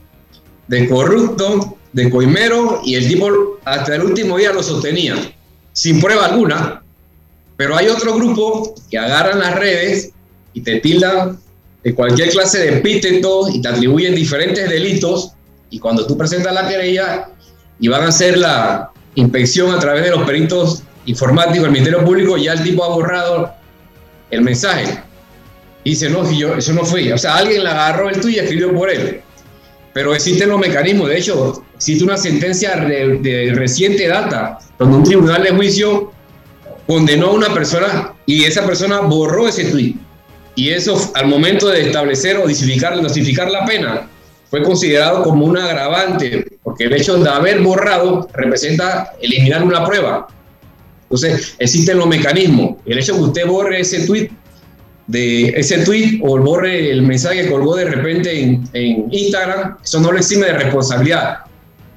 de 0.70 0.88
corrupto, 0.88 1.78
de 1.92 2.10
coimero, 2.10 2.80
y 2.86 2.96
el 2.96 3.06
tipo 3.06 3.60
hasta 3.66 3.96
el 3.96 4.04
último 4.04 4.38
día 4.38 4.54
lo 4.54 4.64
sostenía, 4.64 5.18
sin 5.74 6.00
prueba 6.00 6.28
alguna. 6.28 6.82
Pero 7.58 7.76
hay 7.76 7.90
otro 7.90 8.16
grupo 8.16 8.76
que 8.90 8.98
agarran 8.98 9.40
las 9.40 9.56
redes 9.56 10.13
y 10.54 10.62
te 10.62 10.80
tildan 10.80 11.40
de 11.84 11.94
cualquier 11.94 12.30
clase 12.30 12.60
de 12.60 12.78
epíteto 12.78 13.50
y 13.50 13.62
te 13.62 13.68
atribuyen 13.68 14.16
diferentes 14.16 14.70
delitos 14.70 15.34
y 15.70 15.80
cuando 15.80 16.06
tú 16.06 16.18
presentas 16.18 16.54
la 16.54 16.68
querella 16.68 17.30
y 17.80 17.88
van 17.88 18.04
a 18.04 18.08
hacer 18.08 18.38
la 18.38 18.92
inspección 19.16 19.74
a 19.74 19.80
través 19.80 20.04
de 20.04 20.12
los 20.12 20.24
peritos 20.24 20.84
informáticos 21.06 21.64
del 21.64 21.72
Ministerio 21.72 22.06
Público, 22.06 22.38
ya 22.38 22.54
el 22.54 22.64
tipo 22.64 22.84
ha 22.84 22.90
borrado 22.90 23.54
el 24.30 24.42
mensaje. 24.42 25.00
Dice, 25.84 26.10
no, 26.10 26.32
yo, 26.32 26.56
eso 26.56 26.74
no 26.74 26.86
fue. 26.86 27.12
O 27.12 27.18
sea, 27.18 27.36
alguien 27.36 27.64
la 27.64 27.72
agarró 27.72 28.10
el 28.10 28.22
tuyo 28.22 28.38
y 28.38 28.40
escribió 28.40 28.74
por 28.74 28.90
él. 28.90 29.22
Pero 29.94 30.16
existen 30.16 30.50
los 30.50 30.60
mecanismos. 30.60 31.10
De 31.10 31.18
hecho, 31.18 31.64
existe 31.76 32.04
una 32.04 32.18
sentencia 32.18 32.78
de, 32.78 33.18
de 33.18 33.54
reciente 33.54 34.08
data 34.08 34.60
donde 34.80 34.98
un 34.98 35.04
tribunal 35.04 35.44
de 35.44 35.50
juicio 35.52 36.12
condenó 36.88 37.28
a 37.28 37.32
una 37.32 37.54
persona 37.54 38.14
y 38.26 38.46
esa 38.46 38.66
persona 38.66 39.02
borró 39.02 39.48
ese 39.48 39.66
tweet 39.66 39.96
y 40.56 40.70
eso 40.70 41.12
al 41.16 41.28
momento 41.28 41.70
de 41.70 41.88
establecer 41.88 42.38
o 42.38 42.48
notificar 42.48 43.50
la 43.50 43.66
pena 43.66 44.08
fue 44.50 44.62
considerado 44.62 45.24
como 45.24 45.46
un 45.46 45.58
agravante, 45.58 46.46
porque 46.62 46.84
el 46.84 46.94
hecho 46.94 47.18
de 47.18 47.28
haber 47.28 47.62
borrado 47.62 48.30
representa 48.34 49.14
eliminar 49.20 49.64
una 49.64 49.84
prueba. 49.84 50.28
Entonces, 51.04 51.56
existen 51.58 51.98
los 51.98 52.08
mecanismos. 52.08 52.78
El 52.86 53.00
hecho 53.00 53.14
de 53.14 53.20
que 53.20 53.26
usted 53.26 53.48
borre 53.48 53.80
ese 53.80 54.06
tweet, 54.06 54.30
de 55.08 55.50
ese 55.50 55.80
tweet 55.80 56.20
o 56.22 56.38
borre 56.38 56.92
el 56.92 57.02
mensaje 57.02 57.44
que 57.44 57.52
colgó 57.52 57.76
de 57.76 57.86
repente 57.86 58.42
en, 58.42 58.64
en 58.74 59.08
Instagram, 59.12 59.78
eso 59.84 60.00
no 60.00 60.12
le 60.12 60.20
exime 60.20 60.46
de 60.46 60.54
responsabilidad. 60.54 61.40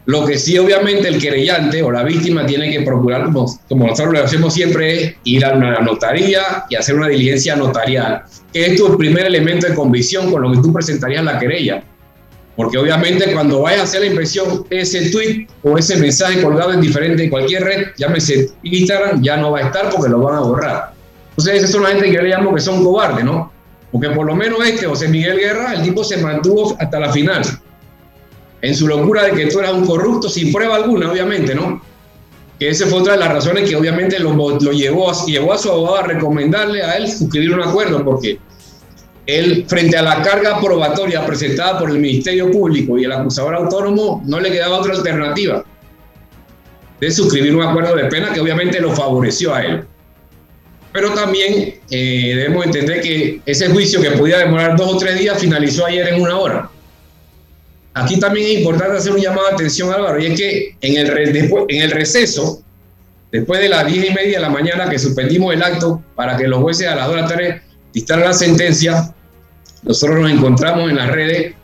Lo 0.07 0.25
que 0.25 0.39
sí, 0.39 0.57
obviamente, 0.57 1.09
el 1.09 1.21
querellante 1.21 1.83
o 1.83 1.91
la 1.91 2.05
víctima 2.05 2.47
tiene 2.47 2.71
que 2.71 2.83
procurar, 2.83 3.25
como, 3.25 3.59
nosotros 3.71 4.15
lo 4.15 4.23
hacemos 4.23 4.55
siempre, 4.55 5.03
es 5.03 5.15
ir 5.25 5.45
a 5.45 5.55
una 5.55 5.81
notaría 5.81 6.65
y 6.71 6.77
hacer 6.77 6.95
una 6.95 7.09
diligencia 7.09 7.57
notarial, 7.57 8.23
que 8.53 8.67
es 8.67 8.77
tu 8.77 8.97
primer 8.97 9.27
elemento 9.27 9.67
de 9.67 9.75
convicción 9.75 10.31
con 10.31 10.43
lo 10.43 10.53
que 10.53 10.59
tú 10.59 10.73
presentarías 10.73 11.25
la 11.25 11.41
querella. 11.41 11.83
Porque 12.55 12.79
obviamente 12.79 13.33
cuando 13.33 13.63
vayas 13.63 13.81
a 13.81 13.83
hacer 13.83 14.03
la 14.03 14.07
impresión, 14.07 14.65
ese 14.71 15.11
tweet 15.11 15.49
o 15.65 15.77
ese 15.77 15.97
mensaje 15.97 16.41
colgado 16.41 16.73
en 16.73 16.81
diferente, 16.81 17.29
cualquier 17.29 17.65
red, 17.65 17.87
llámese 17.99 18.51
Instagram, 18.63 19.23
ya 19.23 19.37
no 19.37 19.51
va 19.51 19.59
a 19.59 19.63
estar 19.63 19.91
porque 19.91 20.09
lo 20.09 20.21
van 20.21 20.37
a 20.37 20.41
borrar. 20.41 20.93
Entonces, 21.31 21.65
esa 21.65 21.73
son 21.73 21.83
la 21.83 21.91
gente 21.91 22.07
que 22.07 22.15
yo 22.15 22.23
le 22.23 22.29
llamo 22.29 22.55
que 22.55 22.61
son 22.61 22.83
cobardes, 22.83 23.25
¿no? 23.25 23.53
Porque 23.91 24.11
por 24.11 24.25
lo 24.25 24.37
menos 24.37 24.65
este, 24.65 24.87
José 24.87 25.09
Miguel 25.09 25.39
Guerra, 25.39 25.75
el 25.75 25.83
tipo 25.83 26.05
se 26.05 26.17
mantuvo 26.19 26.77
hasta 26.79 27.01
la 27.01 27.13
final 27.13 27.43
en 28.67 28.75
su 28.75 28.89
locura 28.89 29.23
de 29.25 29.33
que 29.33 29.47
tú 29.47 29.61
eras 29.61 29.75
un 29.75 29.87
corrupto 29.87 30.29
sin 30.29 30.53
prueba 30.53 30.75
alguna, 30.75 31.13
obviamente, 31.13 31.55
¿no? 31.55 31.81
Que 32.59 32.71
esa 32.71 32.87
fue 32.87 32.99
otra 32.99 33.13
de 33.13 33.21
las 33.21 33.33
razones 33.33 33.69
que 33.69 33.77
obviamente 33.77 34.19
lo, 34.19 34.33
lo 34.33 34.73
llevó, 34.73 35.09
a, 35.09 35.15
su 35.15 35.71
abogado 35.71 35.97
a 35.97 36.03
recomendarle 36.03 36.83
a 36.83 36.97
él 36.97 37.09
suscribir 37.09 37.55
un 37.55 37.63
acuerdo, 37.63 38.05
porque 38.05 38.41
él, 39.27 39.67
frente 39.69 39.97
a 39.97 40.03
la 40.03 40.21
carga 40.21 40.61
probatoria 40.61 41.25
presentada 41.25 41.79
por 41.79 41.91
el 41.91 42.01
Ministerio 42.01 42.51
Público 42.51 42.99
y 42.99 43.05
el 43.05 43.13
acusador 43.13 43.55
autónomo, 43.55 44.23
no 44.27 44.41
le 44.41 44.51
quedaba 44.51 44.79
otra 44.79 44.95
alternativa 44.95 45.65
de 46.99 47.11
suscribir 47.13 47.55
un 47.55 47.63
acuerdo 47.63 47.95
de 47.95 48.07
pena 48.07 48.33
que 48.33 48.41
obviamente 48.41 48.81
lo 48.81 48.91
favoreció 48.91 49.55
a 49.55 49.65
él. 49.65 49.85
Pero 50.93 51.11
también 51.13 51.75
eh, 51.89 52.33
debemos 52.35 52.65
entender 52.67 53.01
que 53.01 53.41
ese 53.47 53.69
juicio 53.69 54.01
que 54.01 54.11
podía 54.13 54.39
demorar 54.39 54.77
dos 54.77 54.95
o 54.95 54.97
tres 54.97 55.21
días 55.21 55.39
finalizó 55.39 55.87
ayer 55.87 56.09
en 56.09 56.21
una 56.21 56.37
hora. 56.37 56.71
Aquí 57.97 58.21
también 58.21 58.47
es 58.47 58.59
importante 58.59 58.99
hacer 58.99 59.13
un 59.13 59.21
llamado 59.23 59.49
de 59.49 59.55
atención, 59.55 59.91
Álvaro, 59.91 60.21
y 60.21 60.27
es 60.27 60.39
que 60.39 60.77
en 60.83 60.97
el, 60.99 61.19
en 61.69 61.83
el 61.83 61.91
receso, 61.91 62.63
después 63.33 63.59
de 63.59 63.71
las 63.71 63.87
diez 63.87 64.11
y 64.11 64.13
media 64.13 64.37
de 64.37 64.43
la 64.43 64.51
mañana 64.51 64.91
que 64.91 64.99
suspendimos 64.99 65.55
el 65.55 65.63
acto 65.63 66.03
para 66.15 66.37
que 66.37 66.47
los 66.47 66.61
jueces 66.61 66.89
a 66.89 66.95
las 66.95 67.07
2 67.07 67.17
de 67.17 67.23
la 67.23 67.29
tarde 67.29 67.63
dictaran 67.95 68.25
la 68.27 68.35
sentencia, 68.35 69.15
nosotros 69.83 70.21
nos 70.21 70.31
encontramos 70.31 70.91
en 70.91 70.97
las 70.97 71.11
redes 71.11 71.55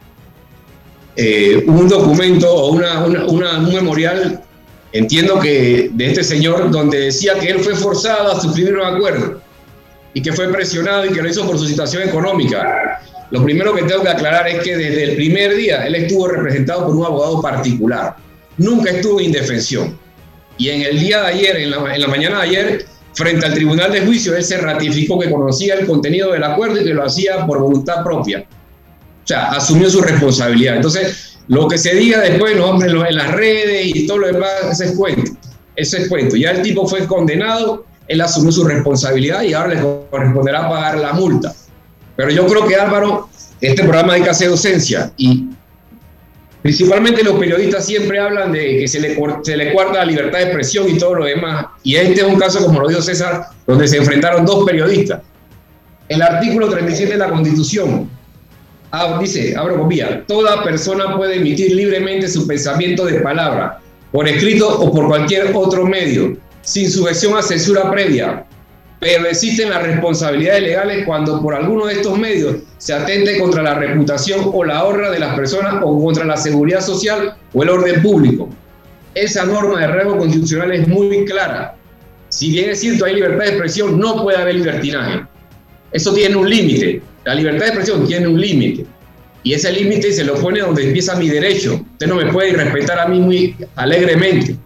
eh, 1.17 1.65
un 1.67 1.87
documento 1.87 2.51
o 2.51 2.71
una, 2.71 3.05
un 3.05 3.75
memorial, 3.75 4.43
entiendo 4.91 5.39
que 5.39 5.91
de 5.93 6.07
este 6.07 6.25
señor, 6.25 6.71
donde 6.71 6.99
decía 6.99 7.35
que 7.35 7.51
él 7.51 7.59
fue 7.59 7.75
forzado 7.75 8.33
a 8.33 8.41
suscribir 8.41 8.79
un 8.79 8.87
acuerdo 8.87 9.43
y 10.15 10.23
que 10.23 10.33
fue 10.33 10.51
presionado 10.51 11.05
y 11.05 11.11
que 11.11 11.21
lo 11.21 11.29
hizo 11.29 11.47
por 11.47 11.59
su 11.59 11.67
situación 11.67 12.09
económica. 12.09 13.03
Lo 13.33 13.43
primero 13.43 13.75
que 13.75 13.85
tengo 13.85 14.03
que 14.03 14.11
aclarar 14.11 14.47
es 14.47 14.63
que 14.63 14.77
desde 14.77 15.05
el 15.05 15.17
primer 15.17 15.57
día 15.57 15.87
él 15.87 15.95
estuvo 15.95 16.29
representado 16.29 16.85
por 16.85 16.95
un 16.95 17.07
abogado 17.07 17.41
particular. 17.41 18.15
Nunca 18.59 18.91
estuvo 18.91 19.21
en 19.21 19.27
indefensión. 19.27 19.99
Y 20.59 20.69
en 20.69 20.83
el 20.83 21.01
día 21.01 21.23
de 21.23 21.27
ayer, 21.29 21.57
en 21.57 21.71
la, 21.71 22.09
mañana 22.09 22.37
de 22.37 22.43
ayer, 22.43 22.87
frente 23.15 23.47
al 23.47 23.55
tribunal 23.55 23.91
de 23.91 24.03
juicio, 24.03 24.37
él 24.37 24.45
se 24.45 24.59
ratificó 24.59 25.19
que 25.19 25.31
conocía 25.31 25.77
el 25.77 25.87
contenido 25.87 26.31
del 26.33 26.45
acuerdo 26.45 26.83
y 26.83 26.85
que 26.85 26.93
lo 26.93 27.07
hacía 27.07 27.47
por 27.47 27.59
voluntad 27.61 28.05
propia. 28.05 28.45
O 29.25 29.27
sea, 29.27 29.53
asumió 29.53 29.89
su 29.89 30.03
responsabilidad. 30.03 30.77
Entonces, 30.77 31.39
lo 31.49 31.67
que 31.69 31.79
se 31.79 31.95
diga 31.95 32.21
después 32.21 32.55
los 32.55 32.85
en 32.85 33.17
las 33.17 33.31
redes 33.31 33.97
y 33.97 34.07
todo 34.07 34.19
lo 34.19 34.27
demás, 34.27 34.51
ese 34.73 34.85
es 34.85 34.93
cuento. 34.93 35.33
Ese 35.75 36.03
es 36.03 36.09
cuento. 36.09 36.37
Ya 36.37 36.51
el 36.51 36.61
tipo 36.61 36.87
fue 36.87 37.07
condenado, 37.07 37.87
él 38.09 38.21
asumió 38.21 38.53
su 38.53 38.65
responsabilidad 38.65 39.41
y 39.41 39.55
ahora 39.55 39.75
le 39.75 39.81
corresponderá 40.11 40.69
pagar 40.69 40.99
la 40.99 41.15
multa. 41.15 41.55
Pero 42.17 42.31
yo 42.31 42.47
creo 42.47 42.67
que 42.67 42.75
Álvaro, 42.77 43.29
este 43.61 43.83
programa 43.83 44.15
hay 44.15 44.23
que 44.23 44.47
docencia 44.47 45.13
y 45.17 45.49
principalmente 46.63 47.23
los 47.23 47.39
periodistas 47.39 47.87
siempre 47.87 48.19
hablan 48.19 48.53
de 48.53 48.81
que 48.81 48.89
se 48.89 49.01
le, 49.01 49.17
se 49.43 49.57
le 49.57 49.73
cuarta 49.73 49.99
la 49.99 50.05
libertad 50.05 50.39
de 50.39 50.45
expresión 50.45 50.89
y 50.89 50.99
todo 50.99 51.17
lo 51.17 51.25
demás. 51.25 51.67
Y 51.83 51.97
este 51.97 52.21
es 52.21 52.27
un 52.27 52.39
caso, 52.39 52.65
como 52.65 52.81
lo 52.81 52.89
dijo 52.89 53.03
César, 53.03 53.47
donde 53.67 53.89
se 53.89 53.97
enfrentaron 53.97 54.45
dos 54.45 54.65
periodistas. 54.65 55.21
El 56.09 56.21
artículo 56.23 56.69
37 56.69 57.13
de 57.13 57.19
la 57.19 57.31
Constitución 57.31 58.11
ah, 58.91 59.19
dice, 59.21 59.55
abro 59.57 59.79
comillas, 59.79 60.27
toda 60.27 60.63
persona 60.63 61.17
puede 61.17 61.37
emitir 61.37 61.75
libremente 61.75 62.29
su 62.29 62.47
pensamiento 62.47 63.07
de 63.07 63.21
palabra, 63.21 63.81
por 64.11 64.29
escrito 64.29 64.69
o 64.69 64.93
por 64.93 65.07
cualquier 65.07 65.51
otro 65.55 65.87
medio, 65.87 66.37
sin 66.61 66.91
sujeción 66.91 67.37
a 67.37 67.43
censura 67.43 67.91
previa, 67.91 68.45
pero 69.03 69.27
existen 69.27 69.69
las 69.69 69.83
responsabilidades 69.83 70.63
legales 70.63 71.05
cuando 71.05 71.43
por 71.43 71.57
alguno 71.57 71.87
de 71.87 71.95
estos 71.95 72.17
medios 72.17 72.59
se 72.79 72.95
atente 72.95 73.37
contra 73.37 73.61
la 73.61 73.75
reputación 73.75 74.51
o 74.53 74.63
la 74.63 74.85
honra 74.85 75.11
de 75.11 75.19
las 75.19 75.35
personas 75.35 75.83
o 75.83 76.01
contra 76.01 76.25
la 76.25 76.37
seguridad 76.37 76.81
social 76.81 77.35
o 77.53 77.63
el 77.65 77.69
orden 77.69 78.01
público. 78.01 78.49
Esa 79.13 79.45
norma 79.45 79.81
de 79.81 79.89
rango 79.89 80.17
constitucional 80.19 80.71
es 80.71 80.87
muy 80.87 81.25
clara. 81.25 81.75
Si 82.29 82.53
bien 82.53 82.71
es 82.71 82.79
cierto 82.79 83.05
hay 83.05 83.17
libertad 83.17 83.43
de 83.43 83.51
expresión, 83.51 83.99
no 83.99 84.23
puede 84.23 84.39
haber 84.39 84.55
libertinaje. 84.55 85.25
Eso 85.91 86.15
tiene 86.15 86.37
un 86.37 86.49
límite. 86.49 87.03
La 87.25 87.35
libertad 87.35 87.63
de 87.63 87.67
expresión 87.71 88.07
tiene 88.07 88.29
un 88.29 88.41
límite. 88.41 88.87
Y 89.43 89.55
ese 89.55 89.73
límite 89.73 90.13
se 90.13 90.23
lo 90.23 90.37
pone 90.37 90.61
donde 90.61 90.87
empieza 90.87 91.17
mi 91.17 91.29
derecho. 91.29 91.85
Usted 91.95 92.07
no 92.07 92.15
me 92.15 92.33
puede 92.33 92.53
respetar 92.53 93.01
a 93.01 93.09
mí 93.09 93.19
muy 93.19 93.57
alegremente 93.75 94.57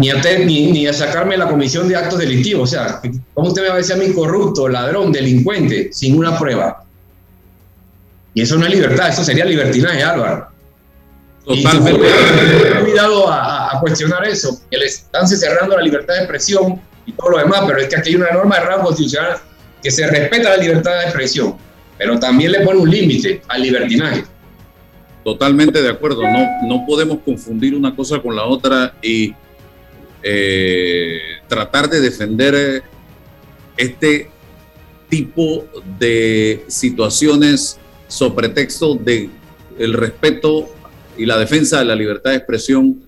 ni 0.00 0.08
a, 0.08 0.14
ni, 0.38 0.86
a 0.86 0.92
sacarme 0.92 1.36
la 1.36 1.46
comisión 1.46 1.86
de 1.86 1.94
actos 1.94 2.18
delictivos. 2.18 2.70
O 2.70 2.72
sea, 2.72 3.00
¿cómo 3.34 3.48
usted 3.48 3.62
me 3.62 3.68
va 3.68 3.74
a 3.74 3.78
decir 3.78 3.94
a 3.94 3.98
mí 3.98 4.12
corrupto, 4.12 4.66
ladrón, 4.66 5.12
delincuente, 5.12 5.90
sin 5.92 6.18
una 6.18 6.38
prueba? 6.38 6.84
Y 8.32 8.42
eso 8.42 8.56
no 8.56 8.64
es 8.64 8.72
libertad, 8.72 9.08
eso 9.08 9.22
sería 9.22 9.44
libertinaje, 9.44 10.02
Álvaro. 10.02 10.48
Totalmente. 11.44 12.06
He 12.06 12.78
olvidado 12.78 13.28
a, 13.28 13.76
a, 13.76 13.80
cuestionar 13.80 14.26
eso, 14.26 14.60
que 14.70 14.78
le 14.78 14.86
están 14.86 15.28
cerrando 15.28 15.76
la 15.76 15.82
libertad 15.82 16.14
de 16.14 16.20
expresión 16.20 16.80
y 17.04 17.12
todo 17.12 17.30
lo 17.30 17.38
demás, 17.38 17.62
pero 17.66 17.78
es 17.80 17.88
que 17.88 17.96
aquí 17.96 18.10
hay 18.10 18.16
una 18.16 18.30
norma 18.30 18.58
de 18.58 18.64
rango 18.64 18.84
constitucional 18.84 19.36
que 19.82 19.90
se 19.90 20.06
respeta 20.06 20.50
la 20.50 20.56
libertad 20.56 20.92
de 20.98 21.04
expresión, 21.04 21.56
pero 21.98 22.18
también 22.18 22.52
le 22.52 22.60
pone 22.60 22.78
un 22.78 22.90
límite 22.90 23.42
al 23.48 23.62
libertinaje. 23.62 24.24
Totalmente 25.24 25.82
de 25.82 25.90
acuerdo, 25.90 26.22
no, 26.22 26.46
no 26.66 26.86
podemos 26.86 27.18
confundir 27.24 27.74
una 27.74 27.94
cosa 27.94 28.20
con 28.20 28.34
la 28.36 28.44
otra 28.44 28.94
y 29.02 29.34
eh, 30.22 31.20
tratar 31.48 31.88
de 31.88 32.00
defender 32.00 32.82
este 33.76 34.30
tipo 35.08 35.64
de 35.98 36.64
situaciones 36.68 37.78
sobre 38.08 38.48
pretexto 38.48 38.94
de 38.94 39.30
el 39.78 39.94
respeto 39.94 40.68
y 41.16 41.26
la 41.26 41.38
defensa 41.38 41.78
de 41.78 41.84
la 41.86 41.94
libertad 41.94 42.30
de 42.30 42.36
expresión. 42.36 43.02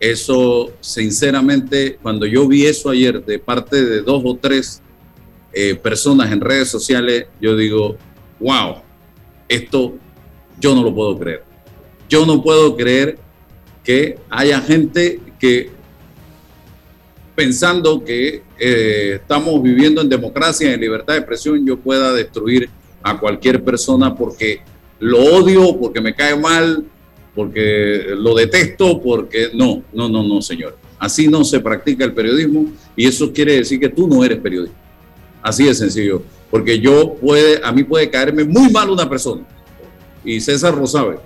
Eso, 0.00 0.72
sinceramente, 0.80 1.98
cuando 2.02 2.26
yo 2.26 2.48
vi 2.48 2.66
eso 2.66 2.90
ayer 2.90 3.24
de 3.24 3.38
parte 3.38 3.84
de 3.84 4.02
dos 4.02 4.22
o 4.24 4.36
tres 4.36 4.82
eh, 5.52 5.76
personas 5.76 6.32
en 6.32 6.40
redes 6.40 6.68
sociales, 6.68 7.26
yo 7.40 7.56
digo, 7.56 7.96
wow, 8.40 8.82
esto 9.48 9.94
yo 10.58 10.74
no 10.74 10.82
lo 10.82 10.94
puedo 10.94 11.18
creer. 11.18 11.44
Yo 12.08 12.26
no 12.26 12.42
puedo 12.42 12.76
creer 12.76 13.18
que 13.84 14.18
haya 14.28 14.60
gente 14.60 15.20
que 15.38 15.70
pensando 17.34 18.04
que 18.04 18.42
eh, 18.58 19.18
estamos 19.20 19.62
viviendo 19.62 20.00
en 20.00 20.08
democracia, 20.08 20.72
en 20.72 20.80
libertad 20.80 21.14
de 21.14 21.20
expresión, 21.20 21.66
yo 21.66 21.78
pueda 21.78 22.12
destruir 22.12 22.68
a 23.02 23.18
cualquier 23.18 23.62
persona 23.64 24.14
porque 24.14 24.60
lo 25.00 25.18
odio, 25.18 25.76
porque 25.78 26.00
me 26.00 26.14
cae 26.14 26.36
mal, 26.36 26.84
porque 27.34 28.14
lo 28.16 28.34
detesto, 28.34 29.00
porque 29.00 29.50
no, 29.54 29.82
no, 29.92 30.08
no, 30.08 30.22
no, 30.22 30.42
señor. 30.42 30.76
Así 30.98 31.26
no 31.26 31.44
se 31.44 31.58
practica 31.60 32.04
el 32.04 32.12
periodismo 32.12 32.70
y 32.94 33.06
eso 33.06 33.32
quiere 33.32 33.56
decir 33.56 33.80
que 33.80 33.88
tú 33.88 34.06
no 34.06 34.22
eres 34.22 34.38
periodista. 34.38 34.76
Así 35.42 35.64
de 35.64 35.74
sencillo. 35.74 36.22
Porque 36.50 36.78
yo 36.78 37.14
puede, 37.14 37.60
a 37.64 37.72
mí 37.72 37.82
puede 37.82 38.10
caerme 38.10 38.44
muy 38.44 38.70
mal 38.70 38.90
una 38.90 39.08
persona. 39.08 39.42
Y 40.24 40.40
César 40.40 40.76
lo 40.76 40.86
sabe. 40.86 41.16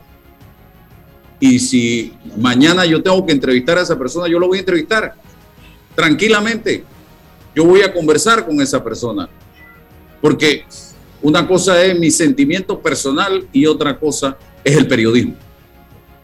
Y 1.39 1.59
si 1.59 2.15
mañana 2.39 2.87
yo 2.87 3.03
tengo 3.03 3.27
que 3.27 3.33
entrevistar 3.33 3.77
a 3.77 3.83
esa 3.83 3.99
persona, 3.99 4.29
yo 4.29 4.39
lo 4.39 4.47
voy 4.47 4.59
a 4.59 4.61
entrevistar 4.61 5.15
tranquilamente. 5.97 6.85
Yo 7.55 7.65
voy 7.65 7.81
a 7.81 7.93
conversar 7.93 8.47
con 8.47 8.61
esa 8.61 8.85
persona, 8.85 9.29
porque 10.21 10.65
una 11.23 11.49
cosa 11.49 11.83
es 11.83 11.99
mi 11.99 12.11
sentimiento 12.11 12.81
personal 12.81 13.49
y 13.51 13.67
otra 13.67 13.99
cosa 13.99 14.37
es 14.63 14.77
el 14.77 14.87
periodismo. 14.87 15.35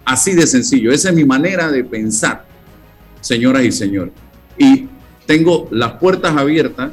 Así 0.05 0.35
de 0.35 0.47
sencillo, 0.47 0.93
esa 0.93 1.09
es 1.09 1.15
mi 1.15 1.25
manera 1.25 1.71
de 1.71 1.83
pensar, 1.83 2.45
señoras 3.21 3.65
y 3.65 3.73
señores. 3.73 4.13
Y 4.59 4.87
tengo 5.27 5.69
las 5.71 5.95
puertas 5.95 6.37
abiertas 6.37 6.93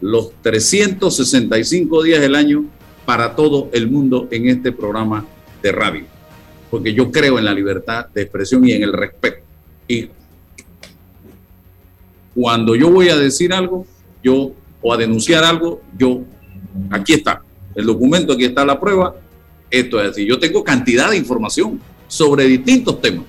los 0.00 0.32
365 0.42 2.02
días 2.02 2.20
del 2.20 2.34
año 2.34 2.64
para 3.04 3.36
todo 3.36 3.70
el 3.72 3.88
mundo 3.88 4.26
en 4.32 4.48
este 4.48 4.72
programa 4.72 5.24
de 5.62 5.72
radio, 5.72 6.04
porque 6.70 6.92
yo 6.92 7.12
creo 7.12 7.38
en 7.38 7.44
la 7.44 7.54
libertad 7.54 8.06
de 8.08 8.22
expresión 8.22 8.66
y 8.66 8.72
en 8.72 8.82
el 8.82 8.92
respeto. 8.92 9.38
Y 9.86 10.10
cuando 12.36 12.76
yo 12.76 12.90
voy 12.90 13.08
a 13.08 13.16
decir 13.16 13.54
algo, 13.54 13.86
yo, 14.22 14.52
o 14.82 14.92
a 14.92 14.96
denunciar 14.98 15.42
algo, 15.42 15.80
yo, 15.96 16.20
aquí 16.90 17.14
está, 17.14 17.40
el 17.74 17.86
documento, 17.86 18.34
aquí 18.34 18.44
está 18.44 18.62
la 18.62 18.78
prueba, 18.78 19.16
esto 19.70 20.00
es 20.02 20.10
así. 20.10 20.26
Yo 20.26 20.38
tengo 20.38 20.62
cantidad 20.62 21.10
de 21.10 21.16
información 21.16 21.80
sobre 22.06 22.44
distintos 22.44 23.00
temas, 23.00 23.24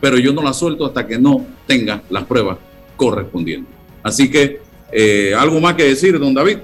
pero 0.00 0.16
yo 0.16 0.32
no 0.32 0.42
la 0.42 0.54
suelto 0.54 0.86
hasta 0.86 1.06
que 1.06 1.18
no 1.18 1.44
tenga 1.66 2.02
las 2.08 2.24
pruebas 2.24 2.56
correspondientes. 2.96 3.74
Así 4.02 4.30
que, 4.30 4.62
eh, 4.90 5.34
¿algo 5.36 5.60
más 5.60 5.74
que 5.74 5.84
decir, 5.84 6.18
don 6.18 6.32
David? 6.32 6.58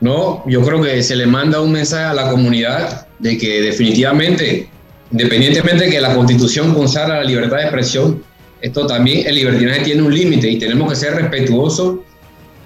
No, 0.00 0.42
yo 0.46 0.62
creo 0.62 0.80
que 0.80 1.02
se 1.02 1.16
le 1.16 1.26
manda 1.26 1.60
un 1.60 1.72
mensaje 1.72 2.04
a 2.04 2.14
la 2.14 2.30
comunidad 2.30 3.08
de 3.18 3.36
que 3.36 3.60
definitivamente, 3.60 4.70
independientemente 5.12 5.84
de 5.84 5.90
que 5.90 6.00
la 6.00 6.14
constitución 6.14 6.72
consagra 6.72 7.18
la 7.18 7.24
libertad 7.24 7.58
de 7.58 7.62
expresión, 7.64 8.22
esto 8.60 8.86
también, 8.86 9.26
el 9.26 9.34
libertinaje 9.36 9.80
tiene 9.80 10.02
un 10.02 10.14
límite 10.14 10.48
y 10.48 10.58
tenemos 10.58 10.90
que 10.90 10.96
ser 10.96 11.14
respetuosos. 11.14 12.00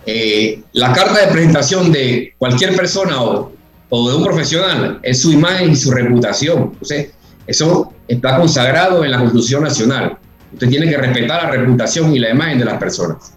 Eh, 0.07 0.61
la 0.73 0.93
carta 0.93 1.27
de 1.27 1.33
presentación 1.33 1.93
de 1.93 2.35
cualquier 2.39 2.75
persona 2.75 3.23
o, 3.23 3.53
o, 3.89 4.11
de 4.11 4.17
un 4.17 4.25
profesional 4.25 4.99
es 5.03 5.21
su 5.23 5.33
imagen 5.33 5.73
y 5.73 5.77
su 5.77 5.91
reputación. 5.91 6.71
Entonces, 6.73 7.13
eso 7.47 7.93
está 8.09 8.37
consagrado 8.37 9.05
en 9.05 9.11
la 9.11 9.19
Constitución 9.19 9.63
Nacional. 9.63 10.19
Usted 10.53 10.69
tiene 10.69 10.89
que 10.89 10.97
respetar 10.97 11.45
la 11.45 11.51
reputación 11.51 12.15
y 12.15 12.19
la 12.19 12.31
imagen 12.31 12.59
de 12.59 12.65
las 12.65 12.79
personas. 12.79 13.33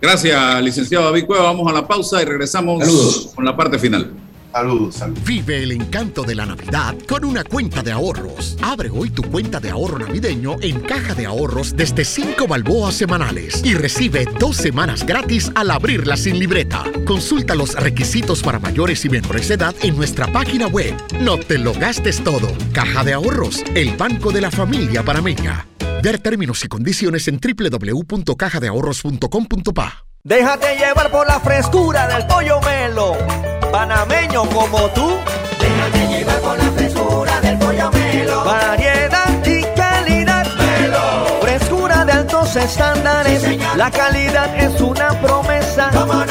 Gracias, 0.00 0.62
licenciado 0.62 1.06
David 1.06 1.24
Cueva. 1.24 1.44
Vamos 1.44 1.70
a 1.70 1.74
la 1.74 1.86
pausa 1.86 2.20
y 2.22 2.24
regresamos 2.24 3.32
con 3.34 3.44
la 3.44 3.56
parte 3.56 3.78
final. 3.78 4.10
Saludos, 4.56 5.04
Vive 5.26 5.62
el 5.62 5.72
encanto 5.72 6.22
de 6.22 6.34
la 6.34 6.46
Navidad 6.46 6.94
con 7.06 7.26
una 7.26 7.44
cuenta 7.44 7.82
de 7.82 7.92
ahorros. 7.92 8.56
Abre 8.62 8.88
hoy 8.88 9.10
tu 9.10 9.22
cuenta 9.22 9.60
de 9.60 9.68
ahorro 9.68 9.98
navideño 9.98 10.56
en 10.62 10.80
Caja 10.80 11.14
de 11.14 11.26
Ahorros 11.26 11.76
desde 11.76 12.06
5 12.06 12.46
balboas 12.46 12.94
semanales 12.94 13.62
y 13.62 13.74
recibe 13.74 14.24
dos 14.40 14.56
semanas 14.56 15.04
gratis 15.04 15.52
al 15.54 15.70
abrirla 15.70 16.16
sin 16.16 16.38
libreta. 16.38 16.84
Consulta 17.04 17.54
los 17.54 17.74
requisitos 17.74 18.42
para 18.42 18.58
mayores 18.58 19.04
y 19.04 19.10
menores 19.10 19.48
de 19.48 19.56
edad 19.56 19.74
en 19.82 19.94
nuestra 19.94 20.32
página 20.32 20.68
web. 20.68 20.94
No 21.20 21.36
te 21.36 21.58
lo 21.58 21.74
gastes 21.74 22.24
todo. 22.24 22.48
Caja 22.72 23.04
de 23.04 23.12
Ahorros, 23.12 23.62
el 23.74 23.94
banco 23.98 24.32
de 24.32 24.40
la 24.40 24.50
familia 24.50 25.02
panameña. 25.02 25.66
Ver 26.02 26.18
términos 26.18 26.64
y 26.64 26.68
condiciones 26.68 27.28
en 27.28 27.40
www.cajadeahorros.com.pa. 27.42 30.06
Déjate 30.24 30.78
llevar 30.78 31.10
por 31.10 31.26
la 31.26 31.40
frescura 31.40 32.08
del 32.08 32.26
pollo 32.26 32.58
melo 32.62 33.55
panameño 33.76 34.42
como 34.48 34.78
tú. 34.96 35.18
Déjate 35.60 36.08
llevar 36.08 36.40
con 36.40 36.56
la 36.56 36.70
frescura 36.76 37.40
del 37.42 37.58
pollo 37.58 37.90
melo. 37.90 38.44
Variedad 38.44 39.44
y 39.44 39.62
calidad. 39.80 40.46
Melo. 40.56 41.04
Frescura 41.42 42.04
de 42.06 42.12
altos 42.12 42.56
estándares. 42.56 43.42
la 43.76 43.90
calidad 43.90 44.48
es 44.56 44.80
una 44.80 45.08
promesa. 45.20 45.90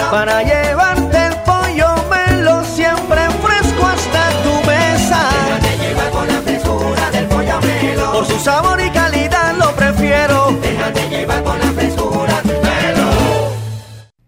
Para 0.09 0.41
llevarte 0.41 1.17
el 1.27 1.35
pollo 1.49 1.89
melo 2.15 2.63
siempre 2.63 3.21
fresco 3.45 3.83
hasta 3.93 4.23
tu 4.43 4.53
mesa. 4.71 5.21
Déjate 5.45 5.77
llevar 5.83 6.09
con 6.09 6.27
la 6.27 6.41
frescura 6.47 7.11
del 7.11 7.25
pollo 7.27 7.57
melo. 7.61 8.11
Por 8.11 8.25
su 8.25 8.39
sabor 8.39 8.81
y 8.81 8.89
calidad 8.89 9.53
lo 9.55 9.69
prefiero. 9.75 10.51
Déjate 10.61 11.09
llevar 11.09 11.43
con 11.43 11.59
la 11.59 11.71
frescura 11.77 12.41
melo. 12.43 13.07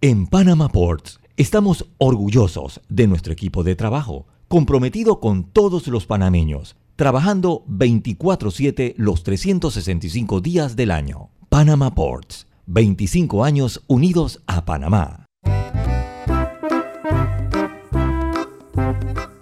En 0.02 0.28
Panama 0.28 0.70
Ports 0.70 1.20
Estamos 1.38 1.86
orgullosos 2.00 2.82
de 2.90 3.06
nuestro 3.06 3.32
equipo 3.32 3.64
de 3.64 3.76
trabajo, 3.76 4.26
comprometido 4.48 5.20
con 5.20 5.44
todos 5.44 5.86
los 5.86 6.08
panameños, 6.08 6.78
trabajando 6.96 7.64
24/7 7.68 8.96
los 8.98 9.22
365 9.22 10.42
días 10.42 10.76
del 10.76 10.90
año. 10.90 11.30
Panama 11.48 11.94
Ports, 11.94 12.48
25 12.66 13.44
años 13.44 13.84
unidos 13.86 14.42
a 14.48 14.66
Panamá. 14.66 15.28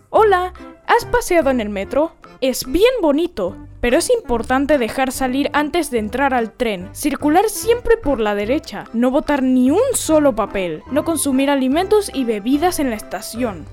Hola, 0.10 0.52
¿has 0.88 1.06
paseado 1.06 1.50
en 1.50 1.62
el 1.62 1.70
metro? 1.70 2.12
Es 2.42 2.66
bien 2.70 2.92
bonito, 3.02 3.56
pero 3.86 4.00
es 4.00 4.10
importante 4.10 4.80
dejar 4.80 5.12
salir 5.12 5.52
antes 5.54 5.92
de 5.92 6.00
entrar 6.00 6.34
al 6.34 6.52
tren, 6.52 6.90
circular 6.96 7.52
siempre 7.52 7.98
por 7.98 8.20
la 8.20 8.34
derecha, 8.34 8.86
no 8.94 9.12
botar 9.12 9.44
ni 9.44 9.70
un 9.70 9.80
solo 9.94 10.34
papel, 10.34 10.82
no 10.90 11.06
consumir 11.06 11.52
alimentos 11.52 12.10
y 12.12 12.24
bebidas 12.24 12.80
en 12.80 12.90
la 12.90 12.96
estación. 12.96 13.68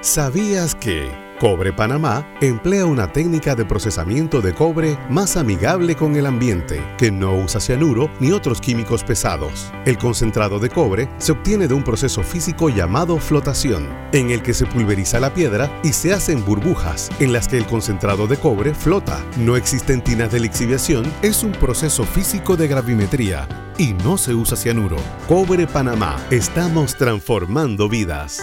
¿Sabías 0.00 0.74
que... 0.74 1.25
Cobre 1.38 1.70
Panamá 1.70 2.26
emplea 2.40 2.86
una 2.86 3.12
técnica 3.12 3.54
de 3.54 3.66
procesamiento 3.66 4.40
de 4.40 4.54
cobre 4.54 4.98
más 5.10 5.36
amigable 5.36 5.94
con 5.94 6.16
el 6.16 6.24
ambiente, 6.24 6.82
que 6.96 7.10
no 7.10 7.34
usa 7.36 7.60
cianuro 7.60 8.10
ni 8.20 8.32
otros 8.32 8.58
químicos 8.58 9.04
pesados. 9.04 9.70
El 9.84 9.98
concentrado 9.98 10.58
de 10.58 10.70
cobre 10.70 11.10
se 11.18 11.32
obtiene 11.32 11.68
de 11.68 11.74
un 11.74 11.84
proceso 11.84 12.22
físico 12.22 12.70
llamado 12.70 13.18
flotación, 13.18 13.86
en 14.12 14.30
el 14.30 14.42
que 14.42 14.54
se 14.54 14.64
pulveriza 14.64 15.20
la 15.20 15.34
piedra 15.34 15.70
y 15.84 15.92
se 15.92 16.14
hacen 16.14 16.42
burbujas 16.42 17.10
en 17.20 17.34
las 17.34 17.48
que 17.48 17.58
el 17.58 17.66
concentrado 17.66 18.26
de 18.26 18.38
cobre 18.38 18.74
flota. 18.74 19.22
No 19.36 19.56
existen 19.56 20.02
tinas 20.02 20.32
de 20.32 20.40
lixiviación, 20.40 21.04
es 21.20 21.42
un 21.42 21.52
proceso 21.52 22.04
físico 22.04 22.56
de 22.56 22.66
gravimetría 22.66 23.46
y 23.76 23.92
no 23.92 24.16
se 24.16 24.34
usa 24.34 24.56
cianuro. 24.56 24.96
Cobre 25.28 25.66
Panamá, 25.66 26.16
estamos 26.30 26.96
transformando 26.96 27.90
vidas. 27.90 28.42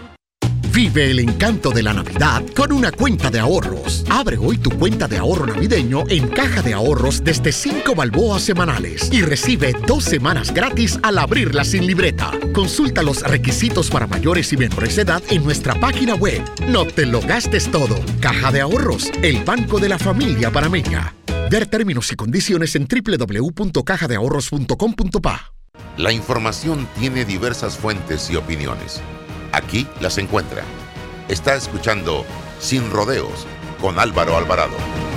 Vive 0.73 1.11
el 1.11 1.19
encanto 1.19 1.69
de 1.71 1.83
la 1.83 1.93
Navidad 1.93 2.43
con 2.55 2.71
una 2.71 2.93
cuenta 2.93 3.29
de 3.29 3.39
ahorros. 3.39 4.05
Abre 4.09 4.37
hoy 4.37 4.57
tu 4.57 4.69
cuenta 4.69 5.09
de 5.09 5.17
ahorro 5.17 5.45
navideño 5.45 6.05
en 6.07 6.29
Caja 6.29 6.61
de 6.61 6.73
Ahorros 6.73 7.25
desde 7.25 7.51
5 7.51 7.93
balboas 7.93 8.43
semanales 8.43 9.09
y 9.11 9.21
recibe 9.21 9.75
dos 9.85 10.05
semanas 10.05 10.53
gratis 10.53 10.97
al 11.03 11.17
abrirla 11.17 11.65
sin 11.65 11.85
libreta. 11.85 12.31
Consulta 12.53 13.03
los 13.03 13.21
requisitos 13.21 13.89
para 13.89 14.07
mayores 14.07 14.53
y 14.53 14.57
menores 14.57 14.95
de 14.95 15.01
edad 15.01 15.21
en 15.29 15.43
nuestra 15.43 15.77
página 15.77 16.15
web. 16.15 16.41
No 16.67 16.85
te 16.85 17.05
lo 17.05 17.19
gastes 17.19 17.69
todo. 17.69 17.99
Caja 18.21 18.53
de 18.53 18.61
Ahorros, 18.61 19.11
el 19.23 19.43
banco 19.43 19.77
de 19.77 19.89
la 19.89 19.99
familia 19.99 20.51
panameña. 20.51 21.13
Ver 21.49 21.65
términos 21.65 22.09
y 22.13 22.15
condiciones 22.15 22.77
en 22.77 22.87
www.cajadeahorros.com.pa. 22.87 25.53
La 25.97 26.13
información 26.13 26.87
tiene 26.97 27.25
diversas 27.25 27.77
fuentes 27.77 28.29
y 28.29 28.37
opiniones. 28.37 29.01
Aquí 29.51 29.87
las 29.99 30.17
encuentra. 30.17 30.63
Está 31.27 31.55
escuchando 31.55 32.25
Sin 32.59 32.89
Rodeos 32.91 33.45
con 33.79 33.99
Álvaro 33.99 34.37
Alvarado. 34.37 35.10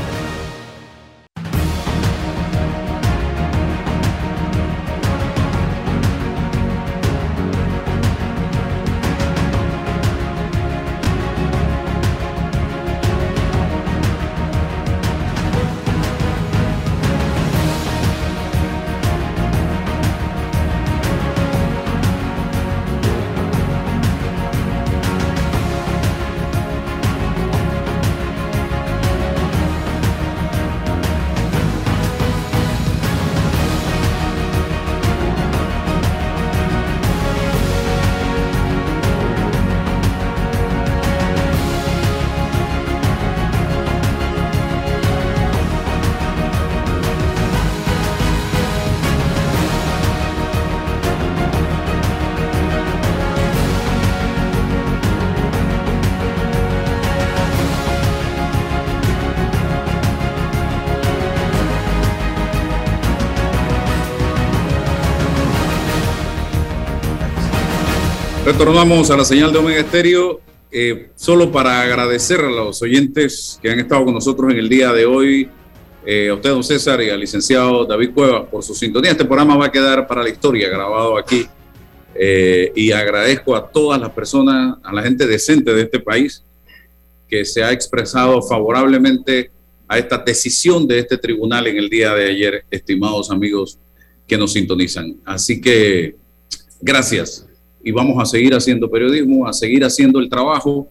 Retornamos 68.45 69.11
a 69.11 69.17
la 69.17 69.25
señal 69.25 69.55
de 69.55 69.59
Omega 69.59 69.81
Estéreo, 69.81 70.43
eh, 70.71 71.09
solo 71.15 71.51
para 71.51 71.81
agradecer 71.81 72.41
a 72.41 72.51
los 72.51 72.83
oyentes 72.83 73.59
que 73.63 73.71
han 73.71 73.81
estado 73.81 74.05
con 74.05 74.13
nosotros 74.13 74.53
en 74.53 74.59
el 74.59 74.69
día 74.69 74.93
de 74.93 75.07
hoy, 75.07 75.49
eh, 76.05 76.29
a 76.29 76.35
usted, 76.35 76.51
don 76.51 76.63
César, 76.63 77.01
y 77.01 77.09
al 77.09 77.21
licenciado 77.21 77.87
David 77.87 78.11
Cuevas 78.13 78.47
por 78.51 78.63
su 78.63 78.75
sintonía. 78.75 79.13
Este 79.13 79.25
programa 79.25 79.57
va 79.57 79.65
a 79.67 79.73
quedar 79.73 80.07
para 80.07 80.23
la 80.23 80.29
historia, 80.29 80.69
grabado 80.69 81.17
aquí. 81.17 81.47
Eh, 82.15 82.71
y 82.77 82.93
agradezco 82.93 83.57
a 83.57 83.67
todas 83.67 83.99
las 83.99 84.11
personas, 84.11 84.77
a 84.83 84.93
la 84.93 85.03
gente 85.03 85.27
decente 85.27 85.73
de 85.73 85.81
este 85.81 86.01
país, 86.01 86.45
que 87.27 87.47
se 87.47 87.65
ha 87.65 87.73
expresado 87.73 88.43
favorablemente 88.43 89.51
a 89.89 89.97
esta 89.97 90.19
decisión 90.19 90.87
de 90.87 90.99
este 90.99 91.17
tribunal 91.17 91.67
en 91.67 91.79
el 91.79 91.89
día 91.89 92.13
de 92.13 92.27
ayer, 92.27 92.65
estimados 92.71 93.31
amigos 93.31 93.79
que 94.29 94.37
nos 94.37 94.53
sintonizan. 94.53 95.17
Así 95.25 95.63
que, 95.63 96.17
gracias 96.83 97.47
y 97.85 97.93
vamos 97.93 98.21
a 98.21 98.27
seguir 98.27 98.55
haciendo 98.55 98.91
periodismo, 98.91 99.47
a 99.47 99.53
seguir 99.53 99.85
haciendo 99.85 100.19
el 100.19 100.29
trabajo 100.29 100.89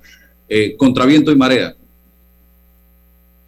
eh, 0.47 0.75
contra 0.77 1.05
viento 1.05 1.31
y 1.31 1.35
marea. 1.35 1.75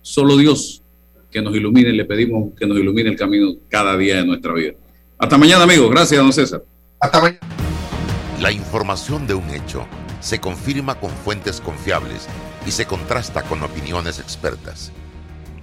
Solo 0.01 0.35
Dios 0.35 0.81
que 1.29 1.41
nos 1.41 1.55
ilumine, 1.55 1.91
le 1.91 2.05
pedimos 2.05 2.53
que 2.57 2.65
nos 2.65 2.77
ilumine 2.77 3.09
el 3.09 3.17
camino 3.17 3.55
cada 3.69 3.97
día 3.97 4.15
de 4.17 4.25
nuestra 4.25 4.53
vida. 4.53 4.73
Hasta 5.17 5.37
mañana, 5.37 5.63
amigos. 5.63 5.89
Gracias, 5.91 6.19
don 6.19 6.31
César. 6.31 6.63
Hasta 6.99 7.21
mañana. 7.21 7.39
La 8.41 8.51
información 8.51 9.27
de 9.27 9.33
un 9.33 9.49
hecho 9.49 9.85
se 10.21 10.39
confirma 10.39 10.95
con 10.95 11.11
fuentes 11.11 11.61
confiables 11.61 12.27
y 12.65 12.71
se 12.71 12.85
contrasta 12.85 13.43
con 13.43 13.61
opiniones 13.63 14.17
expertas. 14.19 14.91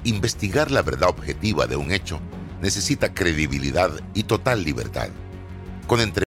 Investigar 0.04 0.70
la 0.70 0.82
verdad 0.82 1.08
objetiva 1.08 1.66
de 1.66 1.76
un 1.76 1.90
hecho 1.90 2.20
necesita 2.60 3.14
credibilidad 3.14 3.90
y 4.14 4.24
total 4.24 4.64
libertad. 4.64 5.08
Con 5.86 6.00
entre 6.00 6.20